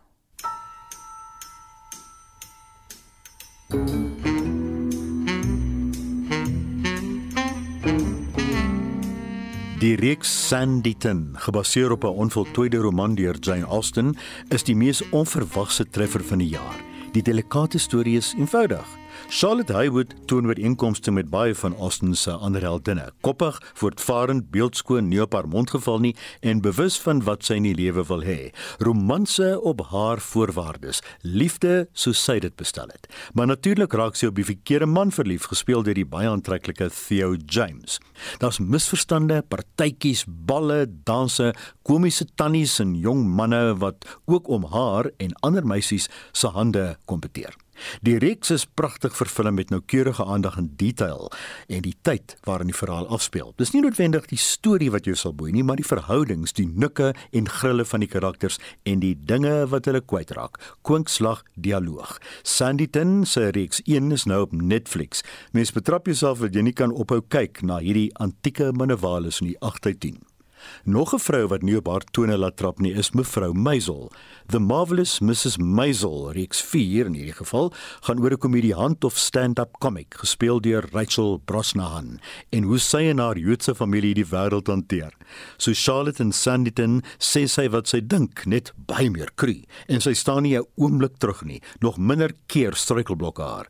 Die 9.79 9.95
reeks 9.95 10.31
Sanditon, 10.47 11.35
gebaseer 11.37 11.91
op 11.91 12.03
'n 12.03 12.07
onvoltooide 12.07 12.77
roman 12.77 13.15
deur 13.15 13.35
Jane 13.39 13.65
Austen, 13.65 14.17
is 14.49 14.63
die 14.63 14.75
mees 14.75 15.09
onverwagse 15.09 15.89
treffer 15.89 16.23
van 16.23 16.37
die 16.37 16.49
jaar. 16.49 16.79
Die 17.11 17.21
delikate 17.21 17.77
storie 17.77 18.17
is 18.17 18.33
eenvoudig. 18.37 19.04
Charlotte 19.27 19.73
Haywood 19.73 20.13
toon 20.29 20.45
ooreenkomste 20.45 21.11
met 21.11 21.29
baie 21.29 21.55
van 21.55 21.75
Austen 21.75 22.15
se 22.15 22.31
ander 22.31 22.61
heldinne. 22.61 23.09
Koppig, 23.25 23.57
voortvarend, 23.73 24.51
beeldskoon, 24.53 25.07
nie 25.09 25.21
op 25.21 25.33
haar 25.33 25.47
mond 25.49 25.69
geval 25.73 25.99
nie 25.99 26.13
en 26.39 26.61
bewus 26.61 26.99
van 27.01 27.23
wat 27.25 27.43
sy 27.43 27.57
in 27.57 27.65
die 27.65 27.73
lewe 27.75 28.05
wil 28.05 28.21
hê. 28.23 28.37
Romanse 28.85 29.55
op 29.61 29.81
haar 29.89 30.21
voorwaardes, 30.21 31.01
liefde 31.25 31.87
soos 31.97 32.21
sy 32.21 32.37
dit 32.45 32.55
bestel 32.55 32.93
het. 32.93 33.09
Maar 33.33 33.49
natuurlik 33.49 33.97
raak 33.97 34.15
sy 34.15 34.29
op 34.29 34.37
die 34.37 34.45
verkeerde 34.45 34.87
man 34.87 35.11
verlief, 35.11 35.49
gespeel 35.49 35.83
deur 35.83 35.97
die 35.97 36.07
baie 36.07 36.29
aantreklike 36.29 36.91
Theo 36.93 37.33
James. 37.35 37.97
Daar's 38.39 38.61
misverstande, 38.61 39.41
partytjies, 39.41 40.23
balle, 40.29 40.85
danse, 41.09 41.51
komiese 41.83 42.29
tannies 42.37 42.77
en 42.79 42.93
jong 42.95 43.25
manne 43.25 43.73
wat 43.81 44.05
ook 44.29 44.47
om 44.47 44.69
haar 44.69 45.09
en 45.17 45.37
ander 45.41 45.65
meisies 45.65 46.11
se 46.31 46.53
hande 46.53 46.93
kompeteer. 47.09 47.57
Die 48.01 48.17
reeks 48.19 48.51
is 48.53 48.65
pragtig 48.65 49.15
vervilm 49.17 49.55
met 49.59 49.69
noukeurige 49.69 50.25
aandag 50.25 50.57
aan 50.57 50.71
detail 50.77 51.31
en 51.67 51.81
die 51.85 51.95
tyd 52.01 52.35
waarin 52.43 52.71
die 52.71 52.77
verhaal 52.77 53.07
afspeel. 53.07 53.53
Dis 53.57 53.73
nie 53.73 53.81
noodwendig 53.85 54.27
die 54.31 54.39
storie 54.41 54.91
wat 54.93 55.07
jou 55.09 55.15
sal 55.15 55.35
boei 55.37 55.51
nie, 55.55 55.63
maar 55.63 55.79
die 55.79 55.87
verhoudings, 55.87 56.55
die 56.57 56.67
nikke 56.67 57.13
en 57.31 57.49
grille 57.49 57.85
van 57.85 58.03
die 58.03 58.11
karakters 58.11 58.59
en 58.83 59.01
die 59.03 59.15
dinge 59.15 59.65
wat 59.71 59.89
hulle 59.89 60.01
kwytraak. 60.01 60.59
Kwinkslag 60.87 61.43
dialoog. 61.55 62.17
Sanditon 62.43 63.25
se 63.25 63.49
reeks 63.55 63.81
1 63.85 64.11
is 64.15 64.27
nou 64.29 64.41
op 64.45 64.53
Netflix. 64.53 65.23
Mens 65.51 65.73
betrap 65.75 66.07
jouself 66.07 66.43
dat 66.43 66.55
jy 66.55 66.65
nie 66.67 66.75
kan 66.75 66.93
ophou 66.93 67.21
kyk 67.21 67.63
na 67.65 67.81
hierdie 67.83 68.11
antieke 68.21 68.71
minnewalis 68.75 69.41
in 69.43 69.53
die 69.53 69.59
8 69.61 69.91
uit 69.91 69.99
10. 70.09 70.34
Nog 70.83 71.13
'n 71.13 71.19
vrou 71.19 71.47
wat 71.47 71.63
nie 71.63 71.77
op 71.77 71.87
haar 71.87 72.03
tone 72.11 72.37
laat 72.37 72.57
trap 72.57 72.79
nie, 72.79 72.93
is 72.93 73.11
mevrou 73.11 73.53
Meisel. 73.53 74.11
The 74.47 74.59
Marvelous 74.59 75.19
Mrs. 75.19 75.57
Meisel, 75.57 76.31
reeks 76.31 76.61
4 76.61 77.05
in 77.05 77.13
hierdie 77.13 77.33
geval, 77.33 77.73
gaan 78.01 78.19
oor 78.19 78.31
'n 78.31 78.37
komediant 78.37 79.03
of 79.03 79.17
stand-up 79.17 79.79
comic 79.79 80.13
gespeel 80.13 80.59
deur 80.61 80.85
Rachel 80.91 81.41
Brosnahan 81.45 82.19
en 82.51 82.63
hoe 82.63 82.79
sy 82.79 83.09
en 83.09 83.17
haar 83.17 83.37
Joodse 83.37 83.75
familie 83.75 84.13
die 84.13 84.25
wêreld 84.25 84.67
hanteer. 84.67 85.13
So 85.57 85.71
Charlotte 85.73 86.23
en 86.23 86.31
Sanditon 86.31 87.01
sê 87.17 87.47
sy 87.47 87.67
wat 87.69 87.87
sy 87.87 87.99
dink, 87.99 88.45
net 88.45 88.71
baie 88.87 89.09
meer 89.09 89.31
kru 89.35 89.63
en 89.87 90.01
sy 90.01 90.13
staan 90.13 90.43
nie 90.43 90.57
'n 90.57 90.65
oomblik 90.77 91.17
terug 91.17 91.43
nie, 91.43 91.61
nog 91.81 91.97
minder 91.97 92.31
keer 92.47 92.73
struikelblokke 92.73 93.43
haar. 93.43 93.67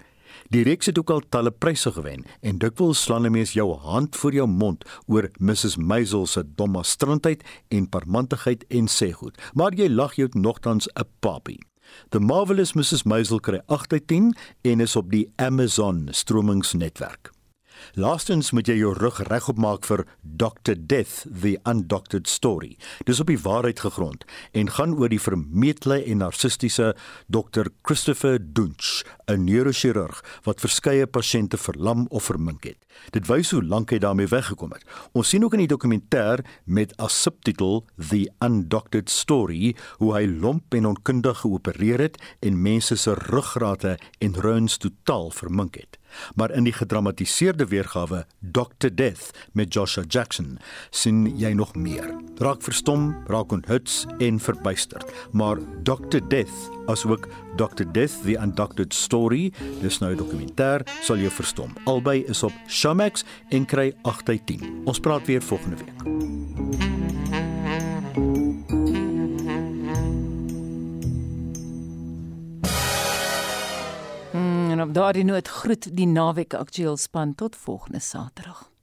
Die 0.54 0.64
reeks 0.64 0.86
het 0.86 1.00
ook 1.00 1.10
al 1.10 1.24
talle 1.30 1.52
pryse 1.52 1.92
gewen 1.92 2.26
en 2.42 2.60
dikwels 2.62 3.02
slaan 3.02 3.26
'n 3.26 3.32
mens 3.32 3.54
jou 3.54 3.74
hand 3.74 4.16
voor 4.16 4.34
jou 4.34 4.48
mond 4.48 4.86
oor 5.08 5.30
Mrs 5.40 5.78
Meisel 5.78 6.26
se 6.26 6.44
domme 6.56 6.84
strandheid 6.84 7.44
en 7.68 7.90
parmantigheid 7.90 8.66
en 8.68 8.88
sê 8.88 9.12
goed, 9.12 9.42
maar 9.54 9.74
jy 9.74 9.90
lag 9.90 10.16
jou 10.16 10.30
nogtans 10.32 10.88
'n 10.88 11.08
papie. 11.20 11.60
The 12.10 12.20
Marvelous 12.20 12.74
Mrs 12.74 13.04
Meisel 13.04 13.40
kry 13.40 13.62
8 13.66 13.94
uit 13.94 14.08
10 14.08 14.36
en 14.62 14.80
is 14.80 14.96
op 14.96 15.12
die 15.12 15.32
Amazon 15.36 16.08
stromingsnetwerk. 16.12 17.35
Laastens 17.94 18.52
moet 18.52 18.68
jy 18.68 18.76
jou 18.80 18.94
rug 18.98 19.20
regop 19.30 19.60
maak 19.62 19.86
vir 19.88 20.06
Dr 20.22 20.76
Death 20.76 21.26
the 21.30 21.56
Undoctored 21.64 22.28
Story. 22.28 22.76
Dis 23.08 23.20
op 23.20 23.30
die 23.32 23.40
waarheid 23.40 23.80
gegrond 23.80 24.26
en 24.52 24.72
gaan 24.76 24.96
oor 25.00 25.10
die 25.10 25.22
vermeetle 25.22 26.02
en 26.04 26.24
narcistiese 26.24 26.94
Dr 27.32 27.72
Christopher 27.84 28.40
Dunch, 28.40 29.04
'n 29.28 29.46
neurochirurg 29.46 30.24
wat 30.44 30.60
verskeie 30.60 31.08
pasiënte 31.08 31.58
verlam 31.58 32.06
of 32.10 32.24
vermink 32.24 32.64
het. 32.64 32.78
Dit 33.12 33.28
wys 33.28 33.52
hoe 33.52 33.64
lank 33.64 33.92
hy 33.92 34.00
daarmee 34.00 34.28
weggekom 34.28 34.72
het. 34.72 34.84
Ons 35.14 35.30
sien 35.30 35.44
ook 35.44 35.54
in 35.54 35.66
die 35.66 35.74
dokumentêr 35.74 36.44
met 36.66 36.94
as 36.98 37.22
subtitel 37.22 37.86
The 38.10 38.30
Undoctored 38.40 39.10
Story 39.10 39.76
hoe 39.98 40.14
hy 40.14 40.26
lomp 40.26 40.74
en 40.74 40.86
onkundig 40.86 41.44
geopereer 41.44 42.00
het 42.00 42.18
en 42.40 42.62
mense 42.62 42.96
se 42.96 43.14
ruggrate 43.14 43.98
en 44.20 44.40
reuns 44.40 44.78
totaal 44.78 45.32
vermink 45.32 45.76
het. 45.76 46.00
Maar 46.36 46.52
in 46.52 46.64
die 46.64 46.74
gedramatiseerde 46.74 47.66
weergawe 47.66 48.26
Dr 48.40 48.90
Death 48.94 49.32
met 49.52 49.74
Joshua 49.74 50.04
Jackson 50.08 50.58
sien 50.90 51.38
jy 51.38 51.54
nog 51.54 51.76
meer. 51.76 52.14
Raak 52.38 52.62
verstom, 52.62 53.16
raak 53.28 53.52
onthuts 53.52 54.06
en 54.18 54.40
verbuisterd. 54.40 55.12
Maar 55.32 55.58
Dr 55.84 56.20
Death, 56.28 56.70
asook 56.86 57.28
Dr 57.56 57.86
Death 57.92 58.22
the 58.24 58.38
Undoctored 58.38 58.94
Story, 58.94 59.54
dis 59.82 60.00
nou 60.00 60.14
'n 60.14 60.18
dokumentêr, 60.18 60.82
sal 61.02 61.18
jou 61.18 61.32
verstom. 61.32 61.74
Albei 61.86 62.24
is 62.26 62.44
op 62.44 62.54
Showmax 62.68 63.24
en 63.50 63.66
kry 63.66 63.94
8 64.02 64.30
uit 64.30 64.46
10. 64.46 64.82
Ons 64.86 65.00
praat 65.00 65.26
weer 65.26 65.42
volgende 65.42 65.76
week. 65.76 67.55
En 74.76 74.82
op 74.82 74.94
daardie 74.94 75.24
noot 75.24 75.48
groet 75.48 75.86
die 75.96 76.08
naweek 76.08 76.54
aktueel 76.54 76.98
span 76.98 77.36
tot 77.36 77.56
volgende 77.56 78.00
Saterdag. 78.00 78.75